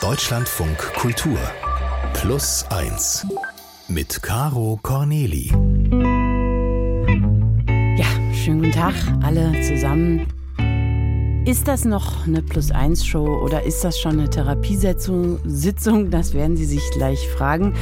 Deutschlandfunk 0.00 0.78
Kultur 0.94 1.38
Plus 2.14 2.64
1 2.70 3.26
mit 3.88 4.22
Caro 4.22 4.80
Corneli. 4.82 5.52
Ja, 7.98 8.06
schönen 8.32 8.62
guten 8.62 8.72
Tag, 8.72 8.94
alle 9.22 9.52
zusammen. 9.60 10.26
Ist 11.44 11.68
das 11.68 11.84
noch 11.84 12.26
eine 12.26 12.40
Plus-1-Show 12.40 13.42
oder 13.44 13.62
ist 13.64 13.84
das 13.84 13.98
schon 13.98 14.12
eine 14.12 14.30
Therapiesitzung? 14.30 15.38
Das 16.10 16.32
werden 16.32 16.56
Sie 16.56 16.64
sich 16.64 16.90
gleich 16.92 17.28
fragen. 17.28 17.74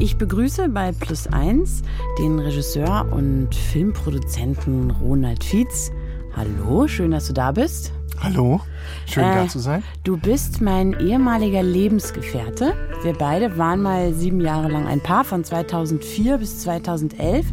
Ich 0.00 0.16
begrüße 0.18 0.68
bei 0.70 0.90
Plus-1 0.90 1.82
den 2.18 2.40
Regisseur 2.40 3.06
und 3.12 3.54
Filmproduzenten 3.54 4.90
Ronald 4.90 5.44
Fietz. 5.44 5.92
Hallo, 6.34 6.88
schön, 6.88 7.12
dass 7.12 7.28
du 7.28 7.32
da 7.32 7.52
bist. 7.52 7.92
Hallo, 8.22 8.60
schön 9.06 9.24
äh, 9.24 9.34
da 9.34 9.48
zu 9.48 9.58
sein. 9.60 9.82
Du 10.04 10.18
bist 10.18 10.60
mein 10.60 10.92
ehemaliger 11.00 11.62
Lebensgefährte. 11.62 12.74
Wir 13.02 13.14
beide 13.14 13.56
waren 13.56 13.80
mal 13.80 14.12
sieben 14.12 14.42
Jahre 14.42 14.68
lang 14.68 14.86
ein 14.86 15.00
Paar 15.00 15.24
von 15.24 15.42
2004 15.42 16.36
bis 16.36 16.60
2011. 16.60 17.46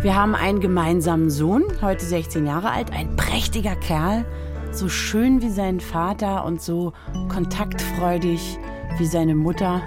Wir 0.00 0.14
haben 0.14 0.34
einen 0.34 0.60
gemeinsamen 0.60 1.28
Sohn, 1.28 1.64
heute 1.82 2.06
16 2.06 2.46
Jahre 2.46 2.70
alt, 2.70 2.92
ein 2.92 3.14
prächtiger 3.16 3.76
Kerl, 3.76 4.24
so 4.72 4.88
schön 4.88 5.42
wie 5.42 5.50
sein 5.50 5.80
Vater 5.80 6.46
und 6.46 6.62
so 6.62 6.94
kontaktfreudig 7.28 8.58
wie 8.96 9.06
seine 9.06 9.34
Mutter, 9.34 9.82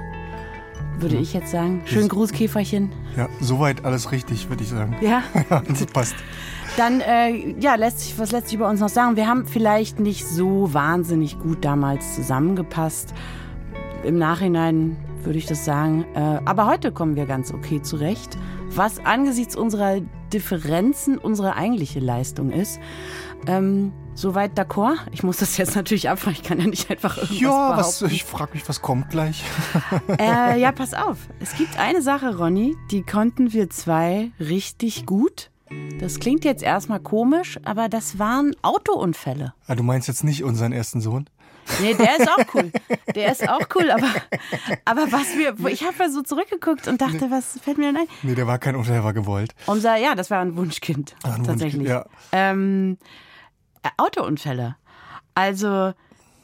würde 1.00 1.18
ich 1.18 1.34
jetzt 1.34 1.50
sagen. 1.50 1.82
Schön 1.86 2.08
Gruß, 2.08 2.34
Käferchen. 2.34 2.92
Ja, 3.18 3.30
soweit 3.42 3.84
alles 3.84 4.12
richtig, 4.12 4.48
würde 4.50 4.62
ich 4.62 4.70
sagen. 4.70 4.96
Ja, 5.02 5.24
das 5.68 5.86
passt. 5.94 6.16
Dann, 6.80 7.02
äh, 7.02 7.56
ja, 7.60 7.76
lässt 7.76 8.00
sich, 8.00 8.18
was 8.18 8.32
lässt 8.32 8.48
sich 8.48 8.56
über 8.56 8.70
uns 8.70 8.80
noch 8.80 8.88
sagen? 8.88 9.18
Wir 9.18 9.28
haben 9.28 9.46
vielleicht 9.46 10.00
nicht 10.00 10.26
so 10.26 10.74
wahnsinnig 10.74 11.38
gut 11.38 11.66
damals 11.66 12.16
zusammengepasst. 12.16 13.14
Im 14.06 14.18
Nachhinein 14.18 14.96
würde 15.24 15.38
ich 15.38 15.46
das 15.46 15.66
sagen. 15.66 16.06
Äh, 16.16 16.40
aber 16.46 16.68
heute 16.68 16.94
kommen 16.94 17.18
wir 17.18 17.26
ganz 17.26 17.54
okay 17.54 17.82
zurecht. 17.82 18.38
Was 18.70 19.06
angesichts 19.06 19.58
unserer 19.58 20.00
Differenzen 20.32 21.18
unsere 21.18 21.58
eigentliche 21.58 22.00
Leistung 22.00 22.50
ist. 22.50 22.80
Ähm, 23.46 23.92
Soweit 24.16 24.58
d'accord? 24.58 25.00
Ich 25.12 25.22
muss 25.22 25.38
das 25.38 25.58
jetzt 25.58 25.76
natürlich 25.76 26.10
abfragen. 26.10 26.38
Ich 26.42 26.48
kann 26.48 26.60
ja 26.60 26.68
nicht 26.68 26.90
einfach 26.90 27.18
irgendwas 27.18 27.40
Ja, 27.42 27.78
was, 27.78 28.02
ich 28.04 28.24
frage 28.24 28.54
mich, 28.54 28.70
was 28.70 28.82
kommt 28.82 29.10
gleich? 29.10 29.44
äh, 30.18 30.58
ja, 30.58 30.72
pass 30.72 30.94
auf. 30.94 31.18
Es 31.42 31.56
gibt 31.58 31.78
eine 31.78 32.02
Sache, 32.02 32.38
Ronny, 32.38 32.78
die 32.90 33.04
konnten 33.04 33.52
wir 33.52 33.70
zwei 33.70 34.32
richtig 34.40 35.06
gut. 35.06 35.50
Das 36.00 36.20
klingt 36.20 36.46
jetzt 36.46 36.64
erstmal 36.64 37.00
komisch, 37.00 37.60
aber 37.66 37.90
das 37.90 38.18
waren 38.20 38.56
Autounfälle. 38.62 39.54
Ah, 39.68 39.76
du 39.76 39.84
meinst 39.84 40.08
jetzt 40.08 40.24
nicht 40.24 40.44
unseren 40.44 40.72
ersten 40.72 41.02
Sohn? 41.02 41.30
Nee, 41.82 41.94
der 41.94 42.18
ist 42.18 42.28
auch 42.28 42.56
cool. 42.56 42.72
Der 43.16 43.32
ist 43.32 43.48
auch 43.48 43.62
cool, 43.76 43.90
aber, 43.92 44.08
aber 44.86 45.12
was 45.12 45.36
wir, 45.36 45.56
ich 45.68 45.84
habe 45.84 45.96
ja 46.00 46.10
so 46.10 46.22
zurückgeguckt 46.22 46.88
und 46.88 47.02
dachte, 47.02 47.26
nee. 47.26 47.32
was 47.32 47.60
fällt 47.60 47.78
mir 47.78 47.86
denn 47.86 47.98
ein? 47.98 48.08
Nee, 48.22 48.36
der 48.36 48.46
war 48.46 48.60
kein 48.60 48.76
Unfall, 48.76 48.94
der 48.94 49.04
war 49.04 49.14
gewollt. 49.14 49.56
Unser, 49.66 49.96
ja, 49.96 50.16
das 50.16 50.30
war 50.30 50.40
ein 50.42 50.56
Wunschkind. 50.56 51.16
Ah, 51.24 51.34
ein 51.34 51.44
tatsächlich. 51.44 51.90
Wunschkind, 51.90 52.06
ja. 52.32 52.52
Ähm, 52.52 52.98
äh, 53.84 53.90
Autounfälle. 53.98 54.76
Also 55.34 55.94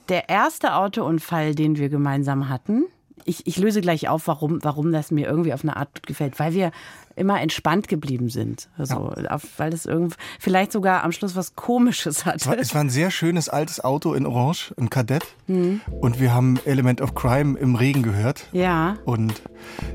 der 0.09 0.29
erste 0.29 0.75
Autounfall, 0.75 1.53
den 1.53 1.77
wir 1.77 1.89
gemeinsam 1.89 2.49
hatten, 2.49 2.85
ich, 3.25 3.45
ich 3.47 3.57
löse 3.57 3.81
gleich 3.81 4.09
auf, 4.09 4.27
warum, 4.27 4.63
warum 4.63 4.91
das 4.91 5.11
mir 5.11 5.27
irgendwie 5.27 5.53
auf 5.53 5.63
eine 5.63 5.77
Art 5.77 6.05
gefällt, 6.05 6.39
weil 6.39 6.53
wir 6.53 6.71
immer 7.15 7.41
entspannt 7.41 7.87
geblieben 7.87 8.29
sind. 8.29 8.69
Also, 8.77 9.13
ja. 9.17 9.37
weil 9.57 9.73
es 9.73 9.85
irgendwie 9.85 10.15
vielleicht 10.39 10.71
sogar 10.71 11.03
am 11.03 11.11
Schluss 11.11 11.35
was 11.35 11.55
Komisches 11.55 12.25
hatte. 12.25 12.37
Es 12.37 12.47
war, 12.47 12.57
es 12.57 12.73
war 12.73 12.81
ein 12.81 12.89
sehr 12.89 13.11
schönes 13.11 13.49
altes 13.49 13.83
Auto 13.83 14.13
in 14.13 14.25
Orange, 14.25 14.73
ein 14.77 14.89
Kadett. 14.89 15.25
Mhm. 15.47 15.81
Und 16.01 16.19
wir 16.19 16.33
haben 16.33 16.59
Element 16.65 17.01
of 17.01 17.15
Crime 17.15 17.57
im 17.57 17.75
Regen 17.75 18.03
gehört. 18.03 18.47
Ja. 18.51 18.97
Und 19.05 19.41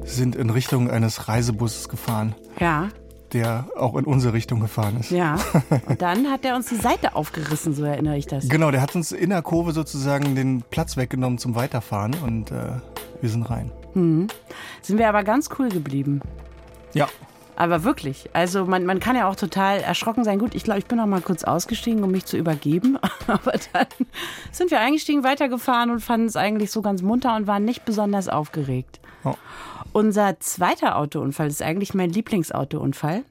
sind 0.05 0.37
in 0.37 0.51
Richtung 0.51 0.91
eines 0.91 1.29
Reisebusses 1.29 1.89
gefahren. 1.89 2.35
Ja 2.59 2.89
der 3.33 3.67
auch 3.77 3.97
in 3.97 4.05
unsere 4.05 4.33
Richtung 4.33 4.61
gefahren 4.61 4.99
ist. 4.99 5.11
Ja. 5.11 5.39
Und 5.87 6.03
dann 6.03 6.31
hat 6.31 6.45
er 6.45 6.57
uns 6.57 6.69
die 6.69 6.77
Seite 6.77 7.15
aufgerissen, 7.15 7.75
so 7.75 7.85
erinnere 7.85 8.17
ich 8.17 8.27
das. 8.27 8.49
Genau, 8.49 8.71
der 8.71 8.81
hat 8.81 8.95
uns 8.95 9.13
in 9.13 9.31
der 9.31 9.43
Kurve 9.43 9.73
sozusagen 9.73 10.35
den 10.35 10.63
Platz 10.69 10.97
weggenommen 10.97 11.39
zum 11.39 11.55
Weiterfahren 11.55 12.15
und 12.25 12.51
äh, 12.51 12.73
wir 13.21 13.31
sind 13.31 13.49
rein. 13.49 13.71
Mhm. 13.95 14.29
Sind 14.83 14.99
wir 14.99 15.09
aber 15.09 15.25
ganz 15.25 15.49
cool 15.59 15.69
geblieben. 15.69 16.21
Ja. 16.95 17.09
Aber 17.57 17.85
wirklich. 17.85 18.31
Also 18.33 18.65
man, 18.65 18.87
man 18.87 19.01
kann 19.01 19.17
ja 19.17 19.29
auch 19.29 19.37
total 19.37 19.81
erschrocken 19.81 20.25
sein. 20.25 20.39
Gut, 20.39 20.55
ich 20.55 20.65
glaube, 20.65 20.79
ich 20.79 20.87
bin 20.87 20.99
auch 20.99 21.07
mal 21.07 21.21
kurz 21.21 21.45
ausgestiegen, 21.45 22.03
um 22.03 22.11
mich 22.11 22.25
zu 22.25 22.39
übergeben. 22.39 22.99
Aber 23.27 23.53
dann 23.73 23.87
sind 24.51 24.71
wir 24.71 24.81
eingestiegen, 24.81 25.25
weitergefahren 25.25 25.91
und 25.91 26.01
fanden 26.01 26.27
es 26.27 26.37
eigentlich 26.37 26.71
so 26.71 26.81
ganz 26.81 27.03
munter 27.03 27.37
und 27.37 27.47
waren 27.47 27.67
nicht 27.67 27.85
besonders 27.85 28.29
aufgeregt. 28.29 29.01
Oh. 29.25 29.35
Unser 29.93 30.41
zweiter 30.41 30.97
Autounfall 30.97 31.49
ist 31.49 31.61
eigentlich 31.61 31.93
mein 31.93 32.09
Lieblingsautounfall. 32.11 33.25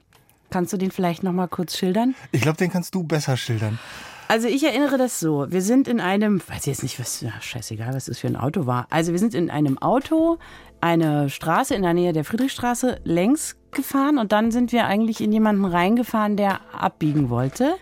Kannst 0.50 0.72
du 0.72 0.76
den 0.76 0.92
vielleicht 0.92 1.24
noch 1.24 1.32
mal 1.32 1.48
kurz 1.48 1.76
schildern? 1.76 2.14
Ich 2.30 2.42
glaube, 2.42 2.58
den 2.58 2.70
kannst 2.70 2.94
du 2.94 3.02
besser 3.02 3.36
schildern. 3.36 3.80
Also 4.28 4.46
ich 4.46 4.62
erinnere 4.62 4.96
das 4.96 5.18
so. 5.18 5.46
Wir 5.50 5.60
sind 5.60 5.88
in 5.88 6.00
einem, 6.00 6.40
weiß 6.46 6.58
ich 6.60 6.66
jetzt 6.66 6.82
nicht, 6.84 7.00
was, 7.00 7.20
ja, 7.20 7.32
scheißegal, 7.40 7.94
was 7.94 8.04
das 8.04 8.20
für 8.20 8.28
ein 8.28 8.36
Auto 8.36 8.64
war. 8.64 8.86
Also 8.90 9.10
wir 9.10 9.18
sind 9.18 9.34
in 9.34 9.50
einem 9.50 9.78
Auto 9.78 10.38
eine 10.80 11.28
Straße 11.28 11.74
in 11.74 11.82
der 11.82 11.94
Nähe 11.94 12.12
der 12.12 12.24
Friedrichstraße 12.24 13.00
längs 13.04 13.56
gefahren 13.70 14.18
und 14.18 14.32
dann 14.32 14.50
sind 14.50 14.72
wir 14.72 14.86
eigentlich 14.86 15.20
in 15.20 15.32
jemanden 15.32 15.64
reingefahren, 15.64 16.36
der 16.36 16.60
abbiegen 16.72 17.30
wollte. 17.30 17.74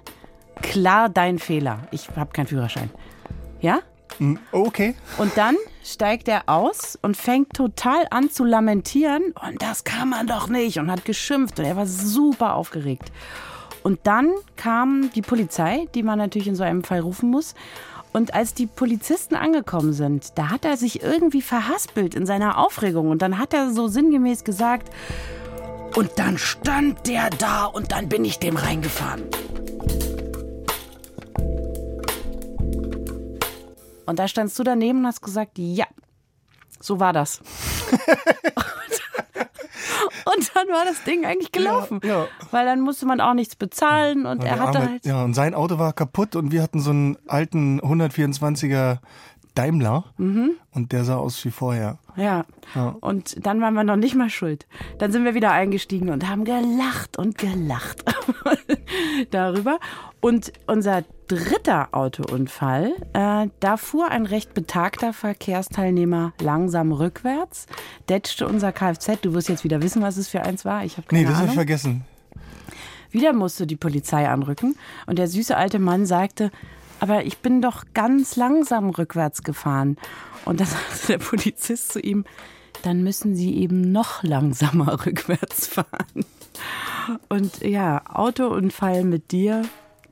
Klar 0.62 1.08
dein 1.08 1.38
Fehler. 1.38 1.80
Ich 1.90 2.08
habe 2.16 2.32
keinen 2.32 2.46
Führerschein. 2.46 2.90
Ja? 3.60 3.80
Hm, 4.18 4.38
okay. 4.52 4.94
Und 5.18 5.36
dann 5.36 5.56
steigt 5.84 6.28
er 6.28 6.48
aus 6.48 6.98
und 7.00 7.16
fängt 7.16 7.54
total 7.54 8.06
an 8.10 8.30
zu 8.30 8.44
lamentieren 8.44 9.32
und 9.46 9.62
das 9.62 9.84
kann 9.84 10.08
man 10.08 10.26
doch 10.26 10.48
nicht 10.48 10.78
und 10.78 10.90
hat 10.90 11.04
geschimpft 11.04 11.58
und 11.58 11.64
er 11.64 11.76
war 11.76 11.86
super 11.86 12.54
aufgeregt. 12.54 13.12
Und 13.82 14.00
dann 14.02 14.32
kam 14.56 15.10
die 15.14 15.22
Polizei, 15.22 15.86
die 15.94 16.02
man 16.02 16.18
natürlich 16.18 16.48
in 16.48 16.56
so 16.56 16.64
einem 16.64 16.82
Fall 16.82 17.00
rufen 17.00 17.30
muss. 17.30 17.54
Und 18.12 18.34
als 18.34 18.54
die 18.54 18.66
Polizisten 18.66 19.34
angekommen 19.34 19.92
sind, 19.92 20.38
da 20.38 20.50
hat 20.50 20.64
er 20.64 20.76
sich 20.76 21.02
irgendwie 21.02 21.42
verhaspelt 21.42 22.14
in 22.14 22.26
seiner 22.26 22.58
Aufregung. 22.58 23.10
Und 23.10 23.22
dann 23.22 23.38
hat 23.38 23.54
er 23.54 23.70
so 23.72 23.88
sinngemäß 23.88 24.44
gesagt, 24.44 24.92
und 25.96 26.10
dann 26.16 26.38
stand 26.38 27.06
der 27.06 27.30
da 27.30 27.64
und 27.64 27.92
dann 27.92 28.08
bin 28.08 28.24
ich 28.24 28.38
dem 28.38 28.56
reingefahren. 28.56 29.24
Und 34.06 34.18
da 34.18 34.28
standst 34.28 34.58
du 34.58 34.62
daneben 34.62 35.00
und 35.00 35.06
hast 35.06 35.22
gesagt, 35.22 35.58
ja, 35.58 35.86
so 36.80 37.00
war 37.00 37.12
das. 37.12 37.40
Und 40.36 40.50
dann 40.54 40.68
war 40.68 40.84
das 40.84 41.02
Ding 41.04 41.24
eigentlich 41.24 41.52
gelaufen. 41.52 42.00
Ja, 42.02 42.08
ja. 42.08 42.26
Weil 42.50 42.66
dann 42.66 42.80
musste 42.80 43.06
man 43.06 43.20
auch 43.20 43.34
nichts 43.34 43.56
bezahlen 43.56 44.26
und 44.26 44.42
ja, 44.42 44.50
er 44.50 44.58
hatte 44.58 44.78
Arme, 44.78 44.90
halt. 44.90 45.06
Ja, 45.06 45.24
und 45.24 45.34
sein 45.34 45.54
Auto 45.54 45.78
war 45.78 45.92
kaputt 45.92 46.36
und 46.36 46.52
wir 46.52 46.62
hatten 46.62 46.80
so 46.80 46.90
einen 46.90 47.16
alten 47.26 47.80
124er 47.80 48.98
Daimler 49.58 50.04
mhm. 50.18 50.52
und 50.72 50.92
der 50.92 51.04
sah 51.04 51.16
aus 51.16 51.44
wie 51.44 51.50
vorher. 51.50 51.98
Ja. 52.16 52.44
ja. 52.74 52.96
Und 53.00 53.44
dann 53.44 53.60
waren 53.60 53.74
wir 53.74 53.82
noch 53.82 53.96
nicht 53.96 54.14
mal 54.14 54.30
schuld. 54.30 54.66
Dann 54.98 55.10
sind 55.10 55.24
wir 55.24 55.34
wieder 55.34 55.50
eingestiegen 55.50 56.10
und 56.10 56.28
haben 56.28 56.44
gelacht 56.44 57.18
und 57.18 57.38
gelacht 57.38 58.04
darüber. 59.30 59.80
Und 60.20 60.52
unser 60.66 61.02
dritter 61.26 61.88
Autounfall, 61.92 62.92
äh, 63.14 63.48
da 63.60 63.76
fuhr 63.76 64.08
ein 64.08 64.26
recht 64.26 64.54
betagter 64.54 65.12
Verkehrsteilnehmer 65.12 66.32
langsam 66.40 66.92
rückwärts, 66.92 67.66
detschte 68.08 68.46
unser 68.46 68.72
Kfz. 68.72 69.20
Du 69.22 69.34
wirst 69.34 69.48
jetzt 69.48 69.64
wieder 69.64 69.82
wissen, 69.82 70.02
was 70.02 70.16
es 70.16 70.28
für 70.28 70.42
eins 70.42 70.64
war. 70.64 70.84
Ich 70.84 70.96
habe 70.96 71.06
keine 71.08 71.22
Nee, 71.22 71.28
das 71.28 71.38
habe 71.38 71.48
ich 71.48 71.54
vergessen. 71.54 72.04
Wieder 73.10 73.32
musste 73.32 73.66
die 73.66 73.76
Polizei 73.76 74.28
anrücken 74.28 74.76
und 75.06 75.18
der 75.18 75.28
süße 75.28 75.56
alte 75.56 75.78
Mann 75.78 76.06
sagte, 76.06 76.50
aber 77.00 77.24
ich 77.24 77.38
bin 77.38 77.62
doch 77.62 77.84
ganz 77.94 78.36
langsam 78.36 78.90
rückwärts 78.90 79.42
gefahren. 79.42 79.96
Und 80.44 80.60
dann 80.60 80.66
sagte 80.90 81.06
der 81.08 81.18
Polizist 81.18 81.92
zu 81.92 82.00
ihm, 82.00 82.24
dann 82.82 83.02
müssen 83.02 83.34
Sie 83.34 83.56
eben 83.56 83.92
noch 83.92 84.22
langsamer 84.22 84.92
rückwärts 85.06 85.66
fahren. 85.66 86.24
Und 87.28 87.60
ja, 87.60 88.02
Autounfall 88.08 89.04
mit 89.04 89.32
dir, 89.32 89.62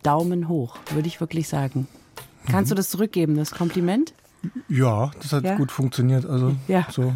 Daumen 0.02 0.48
hoch, 0.48 0.78
würde 0.92 1.08
ich 1.08 1.20
wirklich 1.20 1.48
sagen. 1.48 1.86
Kannst 2.46 2.70
mhm. 2.70 2.74
du 2.74 2.74
das 2.76 2.90
zurückgeben, 2.90 3.36
das 3.36 3.50
Kompliment? 3.50 4.14
Ja, 4.68 5.10
das 5.20 5.32
hat 5.32 5.44
ja? 5.44 5.56
gut 5.56 5.72
funktioniert. 5.72 6.26
Also 6.26 6.54
ja. 6.68 6.86
so 6.90 7.14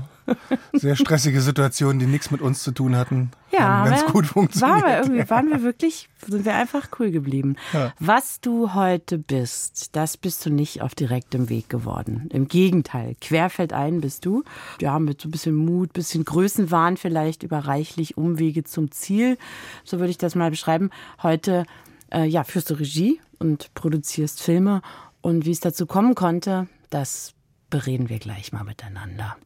sehr 0.73 0.96
stressige 0.96 1.40
Situationen, 1.40 1.99
die 1.99 2.06
nichts 2.06 2.31
mit 2.31 2.40
uns 2.40 2.62
zu 2.62 2.73
tun 2.73 2.96
hatten, 2.96 3.31
ja, 3.60 3.88
ganz 3.88 4.06
gut 4.06 4.26
funktioniert. 4.26 4.82
Waren 4.82 4.90
wir, 4.90 4.98
irgendwie, 4.98 5.30
waren 5.30 5.50
wir 5.50 5.62
wirklich, 5.62 6.08
sind 6.26 6.44
wir 6.44 6.54
einfach 6.54 6.88
cool 6.98 7.10
geblieben. 7.10 7.56
Ja. 7.72 7.92
Was 7.98 8.40
du 8.40 8.74
heute 8.74 9.18
bist, 9.18 9.94
das 9.96 10.16
bist 10.16 10.44
du 10.44 10.50
nicht 10.50 10.82
auf 10.82 10.94
direktem 10.94 11.48
Weg 11.48 11.68
geworden. 11.68 12.28
Im 12.32 12.48
Gegenteil, 12.48 13.16
querfeldein 13.20 14.00
bist 14.00 14.24
du. 14.26 14.44
Ja, 14.80 14.98
mit 14.98 15.20
so 15.20 15.28
ein 15.28 15.30
bisschen 15.30 15.54
Mut, 15.54 15.92
bisschen 15.92 16.24
Größenwahn 16.24 16.96
vielleicht, 16.96 17.42
über 17.42 17.58
reichlich 17.58 18.16
Umwege 18.16 18.64
zum 18.64 18.90
Ziel. 18.90 19.38
So 19.84 19.98
würde 19.98 20.10
ich 20.10 20.18
das 20.18 20.34
mal 20.34 20.50
beschreiben. 20.50 20.90
Heute, 21.22 21.64
äh, 22.12 22.24
ja, 22.24 22.44
führst 22.44 22.70
du 22.70 22.74
Regie 22.74 23.20
und 23.38 23.72
produzierst 23.74 24.42
Filme. 24.42 24.82
Und 25.20 25.44
wie 25.44 25.52
es 25.52 25.60
dazu 25.60 25.86
kommen 25.86 26.14
konnte, 26.14 26.66
das 26.88 27.34
bereden 27.68 28.08
wir 28.08 28.18
gleich 28.18 28.52
mal 28.52 28.64
miteinander. 28.64 29.36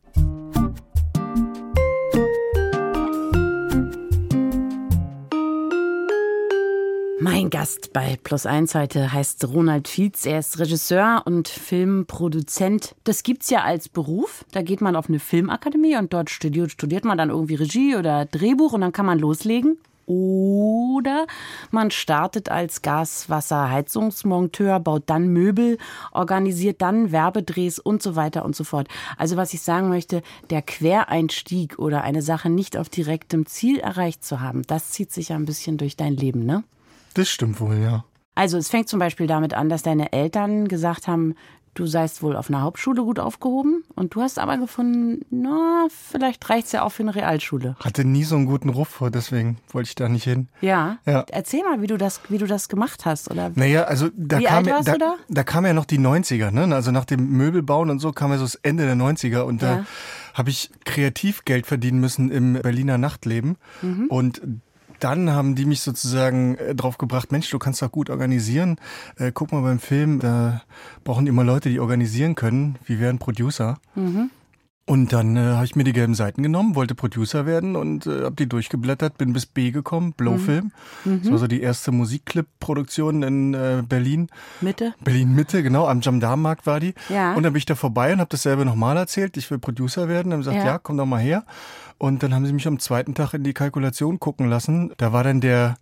Mein 7.21 7.49
Gast 7.49 7.93
bei 7.93 8.19
Plus 8.25 8.45
1 8.45 8.75
heute 8.75 9.13
heißt 9.13 9.45
Ronald 9.45 9.87
Fietz. 9.87 10.27
Er 10.27 10.41
ist 10.41 10.59
Regisseur 10.59 11.23
und 11.25 11.47
Filmproduzent. 11.47 12.97
Das 13.05 13.23
gibt's 13.23 13.51
ja 13.51 13.63
als 13.63 13.89
Beruf. 13.89 14.45
Da 14.51 14.63
geht 14.63 14.81
man 14.81 14.97
auf 14.97 15.09
eine 15.09 15.21
Filmakademie 15.21 15.97
und 15.97 16.13
dort 16.13 16.29
studiert, 16.29 16.73
studiert 16.73 17.05
man 17.05 17.17
dann 17.17 17.31
irgendwie 17.31 17.55
Regie 17.55 17.95
oder 17.95 18.25
Drehbuch 18.27 18.73
und 18.73 18.81
dann 18.81 18.93
kann 18.93 19.07
man 19.07 19.21
loslegen. 19.21 19.79
Oder 20.07 21.27
man 21.71 21.93
startet 21.93 22.51
als 22.51 22.83
Gas-Wasser-Heizungsmonteur, 22.83 24.81
baut 24.81 25.05
dann 25.07 25.29
Möbel, 25.29 25.79
organisiert 26.13 26.83
dann 26.83 27.13
Werbedrehs 27.13 27.79
und 27.79 28.03
so 28.03 28.17
weiter 28.17 28.45
und 28.45 28.57
so 28.57 28.65
fort. 28.65 28.89
Also 29.17 29.37
was 29.37 29.55
ich 29.55 29.63
sagen 29.63 29.89
möchte, 29.89 30.23
der 30.51 30.63
Quereinstieg 30.63 31.79
oder 31.79 32.03
eine 32.03 32.23
Sache 32.23 32.51
nicht 32.51 32.77
auf 32.77 32.89
direktem 32.89 33.47
Ziel 33.47 33.79
erreicht 33.79 34.25
zu 34.25 34.41
haben, 34.41 34.63
das 34.67 34.91
zieht 34.91 35.13
sich 35.13 35.29
ja 35.29 35.37
ein 35.37 35.47
bisschen 35.47 35.79
durch 35.79 35.97
dein 35.97 36.17
Leben, 36.17 36.45
ne? 36.45 36.65
Das 37.15 37.29
stimmt 37.29 37.61
wohl, 37.61 37.79
ja. 37.79 38.05
Also 38.35 38.59
es 38.59 38.69
fängt 38.69 38.89
zum 38.89 38.99
Beispiel 38.99 39.27
damit 39.27 39.55
an, 39.55 39.69
dass 39.69 39.83
deine 39.83 40.13
Eltern 40.13 40.67
gesagt 40.67 41.07
haben, 41.07 41.35
du 41.75 41.87
seist 41.87 42.23
wohl 42.23 42.37
auf 42.37 42.49
einer 42.49 42.63
Hauptschule 42.63 43.03
gut 43.03 43.19
aufgehoben 43.19 43.85
und 43.95 44.15
du 44.15 44.23
hast 44.23 44.39
aber 44.39 44.57
gefunden, 44.59 45.25
na, 45.31 45.87
vielleicht 45.91 46.49
reicht 46.49 46.67
es 46.67 46.73
ja 46.73 46.83
auch 46.83 46.91
für 46.91 47.03
eine 47.03 47.15
Realschule. 47.15 47.77
Hatte 47.81 48.05
nie 48.05 48.25
so 48.25 48.37
einen 48.37 48.47
guten 48.47 48.69
Ruf 48.69 48.89
vor, 48.89 49.11
deswegen 49.11 49.59
wollte 49.73 49.89
ich 49.89 49.95
da 49.95 50.09
nicht 50.09 50.25
hin. 50.25 50.49
Ja. 50.61 50.99
ja. 51.05 51.25
Erzähl 51.31 51.63
mal, 51.63 51.83
wie 51.83 51.87
du 51.87 51.97
das, 51.97 52.21
wie 52.29 52.39
du 52.39 52.47
das 52.47 52.69
gemacht 52.69 53.05
hast, 53.05 53.31
oder? 53.31 53.51
Naja, 53.55 53.85
also 53.85 54.09
da 54.17 54.39
wie 54.39 54.45
kam 54.45 54.65
ja, 54.65 54.81
du 54.81 54.99
da, 54.99 55.15
da 55.29 55.43
kam 55.43 55.67
ja 55.67 55.73
noch 55.73 55.85
die 55.85 55.99
90er, 55.99 56.51
ne? 56.51 56.75
Also 56.75 56.91
nach 56.91 57.05
dem 57.05 57.29
Möbelbauen 57.31 57.91
und 57.91 57.99
so 57.99 58.13
kam 58.13 58.31
ja 58.31 58.39
so 58.39 58.45
das 58.45 58.55
Ende 58.57 58.85
der 58.85 58.97
90er 58.97 59.41
und 59.41 59.63
ja. 59.63 59.77
da 59.77 59.87
habe 60.35 60.51
ich 60.51 60.71
kreativ 60.85 61.45
Geld 61.45 61.67
verdienen 61.67 62.01
müssen 62.01 62.31
im 62.31 62.55
Berliner 62.55 62.99
Nachtleben 62.99 63.57
mhm. 63.83 64.07
und 64.09 64.43
dann 65.01 65.31
haben 65.31 65.55
die 65.55 65.65
mich 65.65 65.81
sozusagen 65.81 66.57
äh, 66.57 66.75
drauf 66.75 66.99
gebracht, 66.99 67.33
Mensch, 67.33 67.51
du 67.51 67.59
kannst 67.59 67.83
doch 67.83 67.93
gut 67.93 68.11
organisieren. 68.11 68.77
Äh, 69.17 69.33
guck 69.33 69.53
mal 69.53 69.63
beim 69.63 69.79
Film, 69.79 70.21
da 70.21 70.63
brauchen 71.05 71.25
die 71.25 71.31
immer 71.31 71.45
Leute, 71.45 71.69
die 71.69 71.81
organisieren 71.81 72.35
können. 72.35 72.77
Wie 72.85 73.01
wären 73.01 73.19
Producer? 73.19 73.79
Mhm. 73.95 74.31
Und 74.87 75.15
dann 75.15 75.37
äh, 75.37 75.41
habe 75.41 75.65
ich 75.65 75.77
mir 75.77 75.85
die 75.85 75.95
gelben 75.95 76.15
Seiten 76.15 76.43
genommen, 76.43 76.75
wollte 76.75 76.95
Producer 76.95 77.47
werden 77.47 77.75
und 77.75 78.07
äh, 78.07 78.25
habe 78.25 78.37
die 78.37 78.47
durchgeblättert, 78.47 79.17
bin 79.17 79.33
bis 79.33 79.47
B 79.47 79.71
gekommen, 79.71 80.13
Blowfilm. 80.13 80.73
Mhm. 81.07 81.23
Das 81.23 81.31
war 81.31 81.39
so 81.39 81.47
die 81.47 81.63
erste 81.63 81.91
Musikclip-Produktion 81.91 83.23
in 83.23 83.55
äh, 83.55 83.83
Berlin. 83.89 84.29
Mitte? 84.61 84.95
Berlin 85.03 85.35
Mitte, 85.35 85.63
genau, 85.63 85.87
am 85.87 86.03
Jamdam-Markt 86.03 86.67
war 86.67 86.81
die. 86.81 86.93
Ja. 87.09 87.33
Und 87.33 87.45
dann 87.45 87.55
bin 87.55 87.59
ich 87.59 87.67
da 87.67 87.77
vorbei 87.77 88.13
und 88.13 88.21
habe 88.21 88.29
dasselbe 88.29 88.67
nochmal 88.67 88.99
erzählt, 88.99 89.39
ich 89.39 89.51
will 89.51 89.59
Producer 89.59 90.07
werden. 90.09 90.31
Dann 90.31 90.41
haben 90.41 90.41
gesagt, 90.41 90.59
ja. 90.59 90.73
ja, 90.73 90.79
komm 90.79 90.99
doch 90.99 91.07
mal 91.07 91.21
her. 91.21 91.45
Und 91.97 92.23
dann 92.23 92.35
haben 92.35 92.45
sie 92.45 92.53
mich 92.53 92.67
am 92.67 92.79
zweiten 92.79 93.15
Tag 93.15 93.33
in 93.33 93.43
die 93.43 93.55
Kalkulation 93.55 94.21
gucken 94.21 94.51
lassen. 94.51 94.93
Da 94.99 95.15
war 95.15 95.25
dann 95.25 95.41
der 95.41 95.77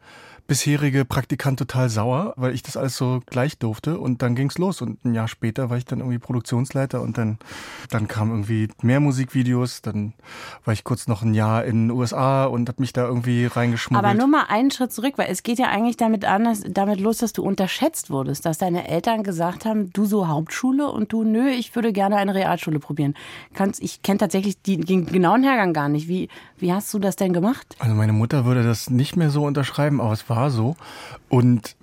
bisherige 0.47 1.05
Praktikant 1.05 1.59
total 1.59 1.89
sauer, 1.89 2.35
weil 2.37 2.55
ich 2.55 2.63
das 2.63 2.77
alles 2.77 2.97
so 2.97 3.23
gleich 3.27 3.59
durfte. 3.59 3.99
Und 3.99 4.23
dann 4.23 4.35
ging's 4.35 4.59
los. 4.59 4.83
Und 4.83 5.05
ein 5.05 5.15
Jahr 5.15 5.29
später 5.29 5.71
war 5.71 5.77
ich 5.77 5.85
dann 5.85 6.01
irgendwie 6.01 6.19
Produktionsleiter 6.19 7.01
und 7.01 7.19
dann, 7.19 7.39
dann 7.91 8.09
kam 8.09 8.31
irgendwie 8.31 8.69
mehr 8.83 9.01
Musikvideos. 9.01 9.83
Dann 9.83 10.13
war 10.65 10.75
ich 10.75 10.85
kurz 10.85 11.09
noch 11.09 11.23
ein 11.23 11.35
Jahr 11.35 11.65
in 11.65 11.89
den 11.89 11.91
USA 11.91 12.45
und 12.45 12.69
hab 12.69 12.81
mich 12.81 12.93
da 12.93 13.07
irgendwie 13.07 13.47
reingeschmuggelt. 13.47 14.05
Aber 14.05 14.19
nur 14.19 14.27
mal 14.27 14.45
einen 14.49 14.71
Schritt 14.71 14.93
zurück, 14.93 15.15
weil 15.17 15.31
es 15.31 15.43
geht 15.43 15.59
ja 15.59 15.69
eigentlich 15.69 15.97
damit 15.97 16.25
an, 16.25 16.45
dass, 16.45 16.63
damit 16.69 17.01
los, 17.01 17.19
dass 17.19 17.33
du 17.33 17.43
unterschätzt 17.43 18.11
wurdest, 18.11 18.45
dass 18.45 18.59
deine 18.59 18.89
Eltern 18.89 19.23
gesagt 19.23 19.65
haben, 19.65 19.91
du 19.93 20.05
so 20.05 20.29
Hauptschule 20.29 20.91
und 20.91 21.13
du, 21.13 21.25
nö, 21.25 21.49
ich 21.49 21.75
würde 21.75 21.93
gerne 21.93 22.17
eine 22.17 22.35
Realschule 22.35 22.79
probieren. 22.79 23.15
Kannst, 23.55 23.83
ich 23.83 24.03
kenne 24.03 24.19
tatsächlich 24.19 24.61
den 24.63 25.07
genauen 25.07 25.43
Hergang 25.43 25.73
gar 25.73 25.89
nicht. 25.89 26.09
Wie, 26.09 26.29
wie 26.59 26.73
hast 26.73 26.93
du 26.93 26.99
das 26.99 27.17
denn 27.17 27.33
gemacht? 27.33 27.77
Also 27.79 27.95
meine 27.95 28.13
Mutter 28.13 28.45
würde 28.45 28.63
das 28.63 28.91
nicht 28.91 29.17
mehr 29.17 29.31
so 29.31 29.45
unterschreiben, 29.45 30.01
aber 30.01 30.13
es 30.13 30.29
war 30.29 30.32
war 30.37 30.51
so. 30.51 30.77
Und 31.29 31.77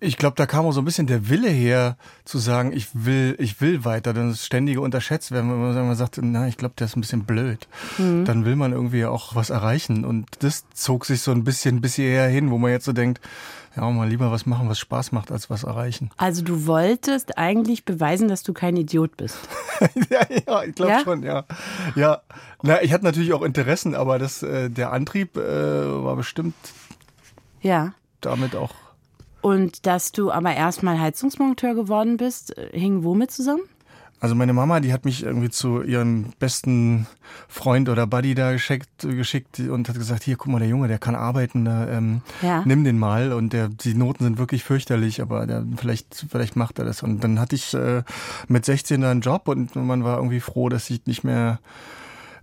ich 0.00 0.16
glaube, 0.16 0.36
da 0.36 0.46
kam 0.46 0.66
auch 0.66 0.72
so 0.72 0.80
ein 0.80 0.84
bisschen 0.84 1.06
der 1.06 1.28
Wille 1.28 1.48
her, 1.48 1.96
zu 2.24 2.38
sagen, 2.38 2.72
ich 2.72 2.88
will, 2.92 3.34
ich 3.38 3.60
will 3.60 3.84
weiter. 3.84 4.12
Dann 4.12 4.30
ist 4.30 4.44
ständige 4.44 4.80
unterschätzt 4.80 5.30
werden, 5.30 5.50
wenn 5.50 5.86
man 5.86 5.96
sagt, 5.96 6.18
na, 6.22 6.48
ich 6.48 6.56
glaube, 6.56 6.74
der 6.78 6.86
ist 6.86 6.96
ein 6.96 7.00
bisschen 7.00 7.24
blöd. 7.24 7.66
Mhm. 7.98 8.24
Dann 8.24 8.44
will 8.44 8.56
man 8.56 8.72
irgendwie 8.72 9.04
auch 9.06 9.34
was 9.34 9.50
erreichen. 9.50 10.04
Und 10.04 10.26
das 10.40 10.64
zog 10.74 11.04
sich 11.04 11.22
so 11.22 11.32
ein 11.32 11.44
bisschen 11.44 11.80
bis 11.80 11.94
hierher 11.94 12.28
hin, 12.28 12.50
wo 12.50 12.58
man 12.58 12.70
jetzt 12.70 12.84
so 12.84 12.92
denkt, 12.92 13.20
ja, 13.76 13.90
mal 13.90 14.08
lieber 14.08 14.30
was 14.30 14.46
machen, 14.46 14.68
was 14.68 14.78
Spaß 14.78 15.12
macht, 15.12 15.30
als 15.30 15.50
was 15.50 15.64
erreichen. 15.64 16.10
Also 16.16 16.42
du 16.42 16.66
wolltest 16.66 17.36
eigentlich 17.36 17.84
beweisen, 17.84 18.26
dass 18.28 18.42
du 18.42 18.54
kein 18.54 18.76
Idiot 18.76 19.16
bist. 19.16 19.36
ja, 20.10 20.20
ja, 20.46 20.62
ich 20.64 20.74
glaube 20.74 20.92
ja? 20.92 21.00
schon, 21.00 21.22
ja. 21.22 21.44
Ja, 21.94 22.22
na, 22.62 22.82
ich 22.82 22.92
hatte 22.92 23.04
natürlich 23.04 23.34
auch 23.34 23.42
Interessen, 23.42 23.94
aber 23.94 24.18
das, 24.18 24.42
äh, 24.42 24.70
der 24.70 24.92
Antrieb 24.92 25.36
äh, 25.36 25.40
war 25.42 26.16
bestimmt 26.16 26.54
ja 27.66 27.94
damit 28.20 28.54
auch. 28.54 28.74
Und 29.40 29.86
dass 29.86 30.12
du 30.12 30.32
aber 30.32 30.54
erstmal 30.54 30.98
Heizungsmonteur 30.98 31.74
geworden 31.74 32.16
bist, 32.16 32.56
äh, 32.56 32.78
hing 32.78 33.04
womit 33.04 33.30
zusammen? 33.30 33.62
Also 34.18 34.34
meine 34.34 34.54
Mama, 34.54 34.80
die 34.80 34.94
hat 34.94 35.04
mich 35.04 35.24
irgendwie 35.24 35.50
zu 35.50 35.82
ihrem 35.82 36.32
besten 36.38 37.06
Freund 37.48 37.90
oder 37.90 38.06
Buddy 38.06 38.34
da 38.34 38.52
geschickt, 38.52 38.88
geschickt 39.02 39.60
und 39.60 39.90
hat 39.90 39.96
gesagt, 39.96 40.22
hier, 40.22 40.36
guck 40.36 40.50
mal, 40.50 40.58
der 40.58 40.68
Junge, 40.68 40.88
der 40.88 40.98
kann 40.98 41.14
arbeiten, 41.14 41.66
da, 41.66 41.86
ähm, 41.86 42.22
ja. 42.40 42.62
nimm 42.64 42.82
den 42.82 42.98
mal. 42.98 43.34
Und 43.34 43.52
der, 43.52 43.68
die 43.68 43.94
Noten 43.94 44.24
sind 44.24 44.38
wirklich 44.38 44.64
fürchterlich, 44.64 45.20
aber 45.20 45.46
der, 45.46 45.64
vielleicht, 45.76 46.26
vielleicht 46.30 46.56
macht 46.56 46.78
er 46.78 46.86
das. 46.86 47.02
Und 47.02 47.22
dann 47.22 47.38
hatte 47.38 47.56
ich 47.56 47.74
äh, 47.74 48.04
mit 48.48 48.64
16 48.64 49.02
da 49.02 49.10
einen 49.10 49.20
Job 49.20 49.48
und 49.48 49.76
man 49.76 50.02
war 50.02 50.16
irgendwie 50.16 50.40
froh, 50.40 50.70
dass 50.70 50.88
ich 50.88 51.04
nicht 51.04 51.22
mehr 51.22 51.60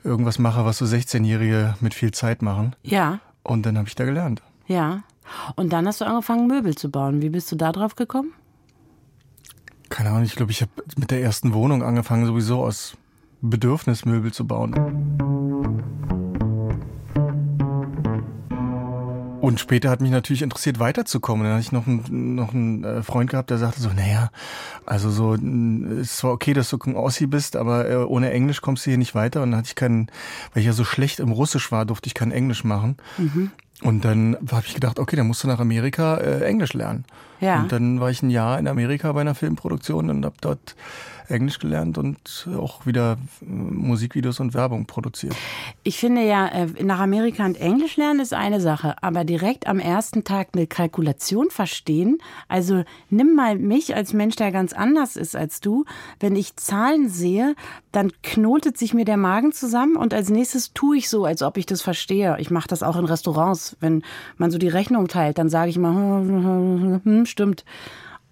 irgendwas 0.03 0.37
mache, 0.37 0.65
was 0.65 0.77
so 0.77 0.85
16-Jährige 0.85 1.75
mit 1.79 1.95
viel 1.95 2.11
Zeit 2.11 2.43
machen. 2.43 2.75
Ja. 2.83 3.19
Und 3.41 3.65
dann 3.65 3.79
habe 3.79 3.87
ich 3.87 3.95
da 3.95 4.05
gelernt. 4.05 4.43
Ja. 4.67 5.01
Und 5.55 5.73
dann 5.73 5.87
hast 5.87 6.01
du 6.01 6.05
angefangen, 6.05 6.47
Möbel 6.47 6.75
zu 6.75 6.89
bauen. 6.89 7.21
Wie 7.21 7.29
bist 7.29 7.51
du 7.51 7.55
da 7.55 7.71
drauf 7.71 7.95
gekommen? 7.95 8.33
Keine 9.89 10.09
Ahnung, 10.09 10.23
ich 10.23 10.35
glaube, 10.35 10.51
ich 10.51 10.61
habe 10.61 10.71
mit 10.97 11.11
der 11.11 11.21
ersten 11.21 11.53
Wohnung 11.53 11.83
angefangen, 11.83 12.25
sowieso 12.25 12.63
aus 12.63 12.97
Bedürfnis 13.41 14.05
Möbel 14.05 14.33
zu 14.33 14.47
bauen. 14.47 14.73
Und 19.43 19.59
später 19.59 19.89
hat 19.89 19.99
mich 19.99 20.09
natürlich 20.09 20.41
interessiert, 20.41 20.79
weiterzukommen. 20.79 21.43
Dann 21.43 21.55
hatte 21.55 21.65
ich 21.65 21.73
noch 21.73 21.85
einen, 21.85 22.35
noch 22.35 22.53
einen 22.53 22.85
äh, 22.85 23.03
Freund 23.03 23.29
gehabt, 23.29 23.49
der 23.49 23.57
sagte 23.57 23.81
so, 23.81 23.89
naja, 23.89 24.31
also 24.85 25.09
so, 25.09 25.33
ist 25.33 26.15
zwar 26.15 26.31
okay, 26.31 26.53
dass 26.53 26.69
du 26.69 26.77
ein 26.85 26.95
Aussie 26.95 27.25
bist, 27.25 27.57
aber 27.57 27.89
äh, 27.89 27.95
ohne 27.97 28.31
Englisch 28.31 28.61
kommst 28.61 28.85
du 28.85 28.91
hier 28.91 28.97
nicht 28.97 29.15
weiter. 29.15 29.43
Und 29.43 29.51
dann 29.51 29.57
hatte 29.57 29.67
ich 29.67 29.75
keinen, 29.75 30.07
weil 30.53 30.61
ich 30.61 30.67
ja 30.67 30.71
so 30.71 30.85
schlecht 30.85 31.19
im 31.19 31.33
Russisch 31.33 31.73
war, 31.73 31.85
durfte 31.85 32.07
ich 32.07 32.13
kein 32.13 32.31
Englisch 32.31 32.63
machen. 32.63 32.95
Mhm. 33.17 33.51
Und 33.83 34.05
dann 34.05 34.37
habe 34.51 34.63
ich 34.65 34.73
gedacht, 34.73 34.99
okay, 34.99 35.15
dann 35.15 35.27
musst 35.27 35.43
du 35.43 35.47
nach 35.47 35.59
Amerika 35.59 36.17
äh, 36.17 36.45
Englisch 36.45 36.73
lernen. 36.73 37.05
Ja. 37.39 37.61
Und 37.61 37.71
dann 37.71 37.99
war 37.99 38.09
ich 38.09 38.23
ein 38.23 38.29
Jahr 38.29 38.57
in 38.59 38.67
Amerika 38.67 39.11
bei 39.11 39.21
einer 39.21 39.35
Filmproduktion 39.35 40.09
und 40.09 40.25
habe 40.25 40.35
dort 40.41 40.75
Englisch 41.27 41.59
gelernt 41.59 41.97
und 41.97 42.47
auch 42.57 42.85
wieder 42.85 43.17
äh, 43.41 43.45
Musikvideos 43.45 44.39
und 44.39 44.53
Werbung 44.53 44.85
produziert. 44.85 45.35
Ich 45.83 45.97
finde 45.97 46.23
ja, 46.23 46.47
äh, 46.47 46.83
nach 46.83 46.99
Amerika 46.99 47.45
und 47.45 47.59
Englisch 47.59 47.97
lernen 47.97 48.19
ist 48.19 48.33
eine 48.33 48.61
Sache, 48.61 48.95
aber 49.01 49.23
direkt 49.23 49.67
am 49.67 49.79
ersten 49.79 50.23
Tag 50.23 50.49
eine 50.53 50.67
Kalkulation 50.67 51.49
verstehen, 51.49 52.17
also 52.47 52.83
nimm 53.09 53.35
mal 53.35 53.57
mich 53.57 53.95
als 53.95 54.13
Mensch, 54.13 54.35
der 54.35 54.51
ganz 54.51 54.73
anders 54.73 55.15
ist 55.15 55.35
als 55.35 55.61
du, 55.61 55.85
wenn 56.19 56.35
ich 56.35 56.55
Zahlen 56.55 57.09
sehe, 57.09 57.55
dann 57.91 58.11
knotet 58.23 58.77
sich 58.77 58.93
mir 58.93 59.05
der 59.05 59.17
Magen 59.17 59.51
zusammen 59.51 59.95
und 59.95 60.13
als 60.13 60.29
nächstes 60.29 60.73
tue 60.73 60.97
ich 60.97 61.09
so, 61.09 61.25
als 61.25 61.41
ob 61.41 61.57
ich 61.57 61.65
das 61.65 61.81
verstehe. 61.81 62.37
Ich 62.39 62.49
mache 62.49 62.67
das 62.67 62.83
auch 62.83 62.97
in 62.97 63.05
Restaurants, 63.05 63.72
wenn 63.79 64.03
man 64.37 64.51
so 64.51 64.57
die 64.57 64.67
Rechnung 64.67 65.07
teilt, 65.07 65.37
dann 65.37 65.49
sage 65.49 65.69
ich 65.69 65.77
mal, 65.77 65.93
hm, 65.93 67.01
hm, 67.03 67.25
stimmt. 67.25 67.63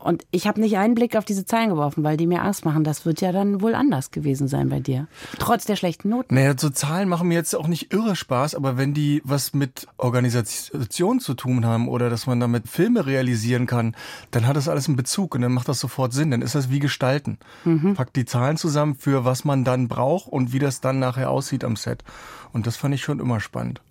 Und 0.03 0.25
ich 0.31 0.47
habe 0.47 0.59
nicht 0.59 0.77
einen 0.77 0.95
Blick 0.95 1.15
auf 1.15 1.25
diese 1.25 1.45
Zahlen 1.45 1.69
geworfen, 1.69 2.03
weil 2.03 2.17
die 2.17 2.27
mir 2.27 2.41
Angst 2.41 2.65
machen. 2.65 2.83
Das 2.83 3.05
wird 3.05 3.21
ja 3.21 3.31
dann 3.31 3.61
wohl 3.61 3.75
anders 3.75 4.11
gewesen 4.11 4.47
sein 4.47 4.69
bei 4.69 4.79
dir. 4.79 5.07
Trotz 5.37 5.65
der 5.65 5.75
schlechten 5.75 6.09
Noten. 6.09 6.33
Naja, 6.33 6.53
so 6.57 6.69
Zahlen 6.69 7.07
machen 7.07 7.27
mir 7.27 7.35
jetzt 7.35 7.55
auch 7.55 7.67
nicht 7.67 7.93
irre 7.93 8.15
Spaß, 8.15 8.55
aber 8.55 8.77
wenn 8.77 8.93
die 8.93 9.21
was 9.23 9.53
mit 9.53 9.87
Organisation 9.97 11.19
zu 11.19 11.33
tun 11.33 11.65
haben 11.65 11.87
oder 11.87 12.09
dass 12.09 12.27
man 12.27 12.39
damit 12.39 12.67
Filme 12.67 13.05
realisieren 13.05 13.67
kann, 13.67 13.95
dann 14.31 14.47
hat 14.47 14.55
das 14.55 14.67
alles 14.67 14.87
einen 14.87 14.97
Bezug 14.97 15.35
und 15.35 15.41
dann 15.41 15.53
macht 15.53 15.69
das 15.69 15.79
sofort 15.79 16.13
Sinn. 16.13 16.31
Dann 16.31 16.41
ist 16.41 16.55
das 16.55 16.69
wie 16.69 16.79
Gestalten. 16.79 17.37
Mhm. 17.63 17.93
Packt 17.93 18.15
die 18.15 18.25
Zahlen 18.25 18.57
zusammen 18.57 18.95
für 18.95 19.23
was 19.23 19.45
man 19.45 19.63
dann 19.63 19.87
braucht 19.87 20.27
und 20.27 20.53
wie 20.53 20.59
das 20.59 20.81
dann 20.81 20.99
nachher 20.99 21.29
aussieht 21.29 21.63
am 21.63 21.75
Set. 21.75 22.03
Und 22.53 22.67
das 22.67 22.75
fand 22.75 22.95
ich 22.95 23.03
schon 23.03 23.19
immer 23.19 23.39
spannend. 23.39 23.81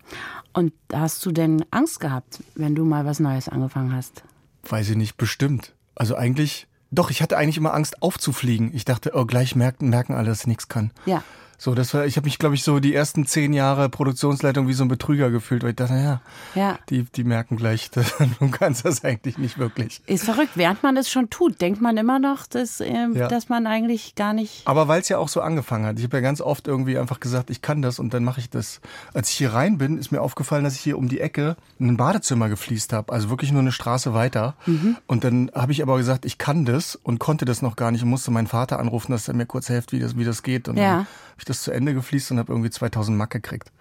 Und 0.52 0.72
hast 0.92 1.24
du 1.24 1.32
denn 1.32 1.64
Angst 1.70 2.00
gehabt, 2.00 2.42
wenn 2.54 2.74
du 2.74 2.84
mal 2.84 3.04
was 3.04 3.20
Neues 3.20 3.48
angefangen 3.48 3.92
hast? 3.92 4.22
Weiß 4.68 4.90
ich 4.90 4.96
nicht, 4.96 5.16
bestimmt. 5.16 5.74
Also 5.94 6.16
eigentlich, 6.16 6.66
doch, 6.90 7.10
ich 7.10 7.22
hatte 7.22 7.36
eigentlich 7.36 7.56
immer 7.56 7.74
Angst 7.74 8.02
aufzufliegen. 8.02 8.74
Ich 8.74 8.84
dachte, 8.84 9.12
oh, 9.14 9.24
gleich 9.24 9.54
merken, 9.54 9.88
merken 9.88 10.14
alle, 10.14 10.28
dass 10.28 10.40
ich 10.40 10.46
nichts 10.46 10.68
kann. 10.68 10.90
Ja. 11.06 11.22
So, 11.62 11.74
das 11.74 11.92
war, 11.92 12.06
ich 12.06 12.16
habe 12.16 12.24
mich, 12.24 12.38
glaube 12.38 12.54
ich, 12.54 12.62
so 12.62 12.80
die 12.80 12.94
ersten 12.94 13.26
zehn 13.26 13.52
Jahre 13.52 13.90
Produktionsleitung 13.90 14.66
wie 14.66 14.72
so 14.72 14.82
ein 14.82 14.88
Betrüger 14.88 15.30
gefühlt, 15.30 15.62
weil 15.62 15.70
ich 15.70 15.76
dachte, 15.76 15.92
naja, 15.92 16.22
ja. 16.54 16.78
die, 16.88 17.02
die 17.02 17.22
merken 17.22 17.56
gleich, 17.56 17.90
dass, 17.90 18.14
du 18.40 18.50
kannst 18.50 18.86
das 18.86 19.04
eigentlich 19.04 19.36
nicht 19.36 19.58
wirklich. 19.58 20.00
Ist 20.06 20.24
verrückt, 20.24 20.52
während 20.54 20.82
man 20.82 20.96
es 20.96 21.10
schon 21.10 21.28
tut, 21.28 21.60
denkt 21.60 21.82
man 21.82 21.98
immer 21.98 22.18
noch, 22.18 22.46
dass, 22.46 22.80
äh, 22.80 23.08
ja. 23.12 23.28
dass 23.28 23.50
man 23.50 23.66
eigentlich 23.66 24.14
gar 24.14 24.32
nicht. 24.32 24.66
Aber 24.66 24.88
weil 24.88 25.02
es 25.02 25.10
ja 25.10 25.18
auch 25.18 25.28
so 25.28 25.42
angefangen 25.42 25.84
hat. 25.84 25.98
Ich 25.98 26.04
habe 26.04 26.16
ja 26.16 26.22
ganz 26.22 26.40
oft 26.40 26.66
irgendwie 26.66 26.96
einfach 26.96 27.20
gesagt, 27.20 27.50
ich 27.50 27.60
kann 27.60 27.82
das 27.82 27.98
und 27.98 28.14
dann 28.14 28.24
mache 28.24 28.40
ich 28.40 28.48
das. 28.48 28.80
Als 29.12 29.28
ich 29.28 29.36
hier 29.36 29.52
rein 29.52 29.76
bin, 29.76 29.98
ist 29.98 30.12
mir 30.12 30.22
aufgefallen, 30.22 30.64
dass 30.64 30.76
ich 30.76 30.80
hier 30.80 30.96
um 30.96 31.10
die 31.10 31.20
Ecke 31.20 31.56
ein 31.78 31.98
Badezimmer 31.98 32.48
gefliest 32.48 32.94
habe, 32.94 33.12
also 33.12 33.28
wirklich 33.28 33.52
nur 33.52 33.60
eine 33.60 33.72
Straße 33.72 34.14
weiter. 34.14 34.54
Mhm. 34.64 34.96
Und 35.06 35.24
dann 35.24 35.50
habe 35.54 35.72
ich 35.72 35.82
aber 35.82 35.98
gesagt, 35.98 36.24
ich 36.24 36.38
kann 36.38 36.64
das 36.64 36.96
und 36.96 37.18
konnte 37.18 37.44
das 37.44 37.60
noch 37.60 37.76
gar 37.76 37.90
nicht 37.90 38.02
und 38.02 38.08
musste 38.08 38.30
meinen 38.30 38.46
Vater 38.46 38.78
anrufen, 38.78 39.12
dass 39.12 39.28
er 39.28 39.34
mir 39.34 39.44
kurz 39.44 39.66
hilft, 39.66 39.92
wie 39.92 39.98
das, 39.98 40.16
wie 40.16 40.24
das 40.24 40.42
geht. 40.42 40.66
Und 40.66 40.78
ja. 40.78 41.04
Ich 41.40 41.44
das 41.44 41.62
zu 41.62 41.70
Ende 41.72 41.94
gefliest 41.94 42.30
und 42.30 42.38
habe 42.38 42.52
irgendwie 42.52 42.70
2000 42.70 43.16
Mark 43.16 43.30
gekriegt. 43.30 43.72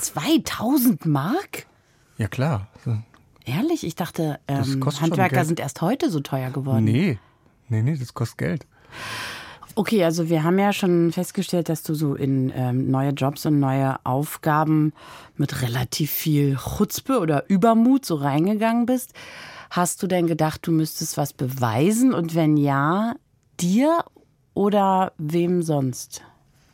2000 0.00 1.06
Mark? 1.06 1.66
Ja, 2.16 2.28
klar. 2.28 2.68
Ehrlich? 3.44 3.84
Ich 3.84 3.94
dachte, 3.94 4.40
ähm, 4.48 4.84
Handwerker 5.00 5.44
sind 5.44 5.60
erst 5.60 5.80
heute 5.80 6.10
so 6.10 6.20
teuer 6.20 6.50
geworden. 6.50 6.84
Nee, 6.84 7.18
nee, 7.68 7.82
nee, 7.82 7.96
das 7.96 8.14
kostet 8.14 8.38
Geld. 8.38 8.66
Okay, 9.74 10.02
also 10.02 10.28
wir 10.28 10.42
haben 10.42 10.58
ja 10.58 10.72
schon 10.72 11.12
festgestellt, 11.12 11.68
dass 11.68 11.84
du 11.84 11.94
so 11.94 12.16
in 12.16 12.52
ähm, 12.54 12.90
neue 12.90 13.10
Jobs 13.10 13.46
und 13.46 13.60
neue 13.60 14.04
Aufgaben 14.04 14.92
mit 15.36 15.62
relativ 15.62 16.10
viel 16.10 16.56
Chutzpe 16.56 17.20
oder 17.20 17.48
Übermut 17.48 18.04
so 18.04 18.16
reingegangen 18.16 18.86
bist. 18.86 19.12
Hast 19.70 20.02
du 20.02 20.08
denn 20.08 20.26
gedacht, 20.26 20.66
du 20.66 20.72
müsstest 20.72 21.16
was 21.16 21.32
beweisen? 21.32 22.12
Und 22.12 22.34
wenn 22.34 22.56
ja, 22.56 23.14
dir 23.60 24.04
oder 24.52 25.12
wem 25.16 25.62
sonst? 25.62 26.22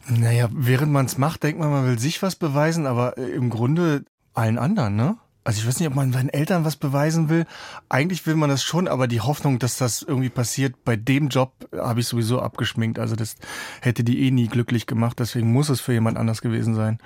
Naja, 0.09 0.49
während 0.53 0.93
man 0.93 1.07
es 1.07 1.19
macht, 1.19 1.43
denkt 1.43 1.61
man, 1.61 1.71
man 1.71 1.87
will 1.87 1.99
sich 1.99 2.23
was 2.23 2.37
beweisen, 2.37 2.87
aber 2.87 3.17
äh, 3.17 3.31
im 3.31 3.51
Grunde 3.51 4.05
allen 4.35 4.59
anderen, 4.59 4.97
ne? 4.97 5.17
Also 5.47 5.61
ich 5.61 5.67
weiß 5.67 5.79
nicht, 5.79 5.89
ob 5.89 5.95
man 5.95 6.11
seinen 6.11 6.31
Eltern 6.31 6.65
was 6.65 6.77
beweisen 6.77 7.29
will. 7.29 7.45
Eigentlich 7.91 8.27
will 8.27 8.35
man 8.35 8.49
das 8.49 8.63
schon, 8.63 8.89
aber 8.89 9.07
die 9.07 9.21
Hoffnung, 9.21 9.59
dass 9.59 9.77
das 9.77 10.01
irgendwie 10.01 10.31
passiert, 10.31 10.85
bei 10.87 10.97
dem 10.97 11.29
Job 11.29 11.53
habe 11.77 12.01
ich 12.01 12.07
sowieso 12.07 12.41
abgeschminkt. 12.41 12.99
Also 12.99 13.15
das 13.15 13.37
hätte 13.83 14.05
die 14.05 14.27
eh 14.27 14.31
nie 14.31 14.49
glücklich 14.49 14.87
gemacht. 14.87 15.21
Deswegen 15.21 15.53
muss 15.53 15.69
es 15.69 15.83
für 15.83 15.93
jemand 15.93 16.17
anders 16.17 16.41
gewesen 16.41 16.75
sein. 16.75 16.99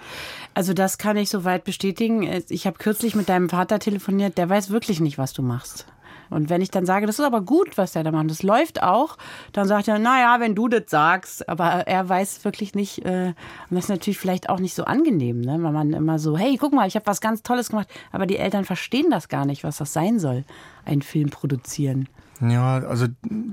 Also 0.55 0.73
das 0.73 0.99
kann 0.99 1.17
ich 1.17 1.31
soweit 1.31 1.65
bestätigen. 1.65 2.23
Ich 2.49 2.69
habe 2.69 2.79
kürzlich 2.79 3.17
mit 3.17 3.29
deinem 3.29 3.49
Vater 3.49 3.81
telefoniert. 3.81 4.39
Der 4.39 4.49
weiß 4.49 4.71
wirklich 4.71 5.01
nicht, 5.01 5.19
was 5.19 5.33
du 5.33 5.43
machst. 5.43 5.87
Und 6.31 6.51
wenn 6.51 6.61
ich 6.61 6.71
dann 6.71 6.87
sage, 6.87 7.07
das 7.07 7.19
ist 7.19 7.25
aber 7.25 7.41
gut, 7.41 7.79
was 7.79 7.93
der 7.93 8.05
da 8.05 8.11
macht, 8.11 8.31
das 8.31 8.43
läuft 8.43 8.83
auch, 8.83 9.17
dann 9.53 9.69
sagt 9.69 9.89
er, 9.89 9.99
naja, 9.99 10.41
wenn 10.41 10.55
du 10.55 10.69
das 10.69 10.85
sagst, 10.89 11.49
aber 11.49 11.87
er 11.87 12.09
weiß 12.09 12.45
wirklich 12.45 12.75
nicht, 12.75 13.05
äh, 13.05 13.35
und 13.71 13.77
das 13.77 13.85
ist 13.85 13.91
natürlich 13.91 14.19
vielleicht 14.19 14.49
auch 14.49 14.61
nicht 14.61 14.75
so 14.75 14.85
angenehm, 14.85 15.41
ne? 15.41 15.59
weil 15.63 15.73
man 15.73 15.93
immer 15.93 16.19
so, 16.19 16.37
hey, 16.37 16.57
guck 16.59 16.73
mal, 16.73 16.87
ich 16.87 16.95
habe 16.95 17.07
was 17.07 17.21
ganz 17.21 17.43
Tolles 17.43 17.71
gemacht, 17.71 17.89
aber 18.13 18.27
die 18.27 18.37
Eltern 18.37 18.65
verstehen 18.65 19.11
das 19.11 19.29
gar 19.29 19.47
nicht, 19.47 19.65
was 19.65 19.79
das 19.79 19.93
sein 19.93 20.19
soll, 20.19 20.45
einen 20.85 21.03
Film 21.03 21.31
produzieren. 21.31 22.09
Ja, 22.41 22.79
also, 22.79 23.07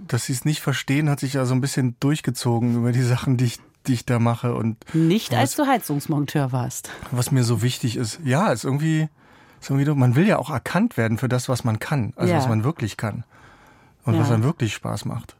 dass 0.07 0.25
sie 0.25 0.33
es 0.33 0.45
nicht 0.45 0.61
verstehen, 0.61 1.09
hat 1.09 1.19
sich 1.19 1.33
ja 1.33 1.45
so 1.45 1.55
ein 1.55 1.61
bisschen 1.61 1.95
durchgezogen 1.99 2.75
über 2.75 2.91
die 2.91 3.01
Sachen, 3.01 3.37
die 3.37 3.45
ich 3.45 3.59
die 3.87 3.93
ich 3.93 4.05
da 4.05 4.19
mache 4.19 4.55
und 4.55 4.77
nicht 4.95 5.31
was, 5.31 5.39
als 5.39 5.55
du 5.55 5.67
Heizungsmonteur 5.67 6.51
warst. 6.51 6.89
Was 7.11 7.31
mir 7.31 7.43
so 7.43 7.61
wichtig 7.61 7.97
ist, 7.97 8.19
ja, 8.23 8.51
ist 8.51 8.63
irgendwie 8.63 9.09
man 9.69 10.15
will 10.15 10.27
ja 10.27 10.37
auch 10.37 10.49
erkannt 10.49 10.97
werden 10.97 11.17
für 11.17 11.27
das, 11.27 11.49
was 11.49 11.63
man 11.63 11.79
kann, 11.79 12.13
also 12.15 12.31
ja. 12.31 12.39
was 12.39 12.47
man 12.47 12.63
wirklich 12.63 12.97
kann 12.97 13.23
und 14.05 14.15
ja. 14.15 14.19
was 14.21 14.31
einem 14.31 14.43
wirklich 14.43 14.73
Spaß 14.73 15.05
macht. 15.05 15.35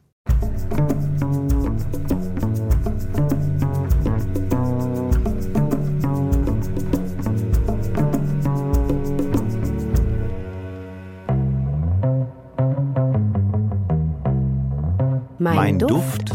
Mein 15.38 15.78
Duft 15.78 16.32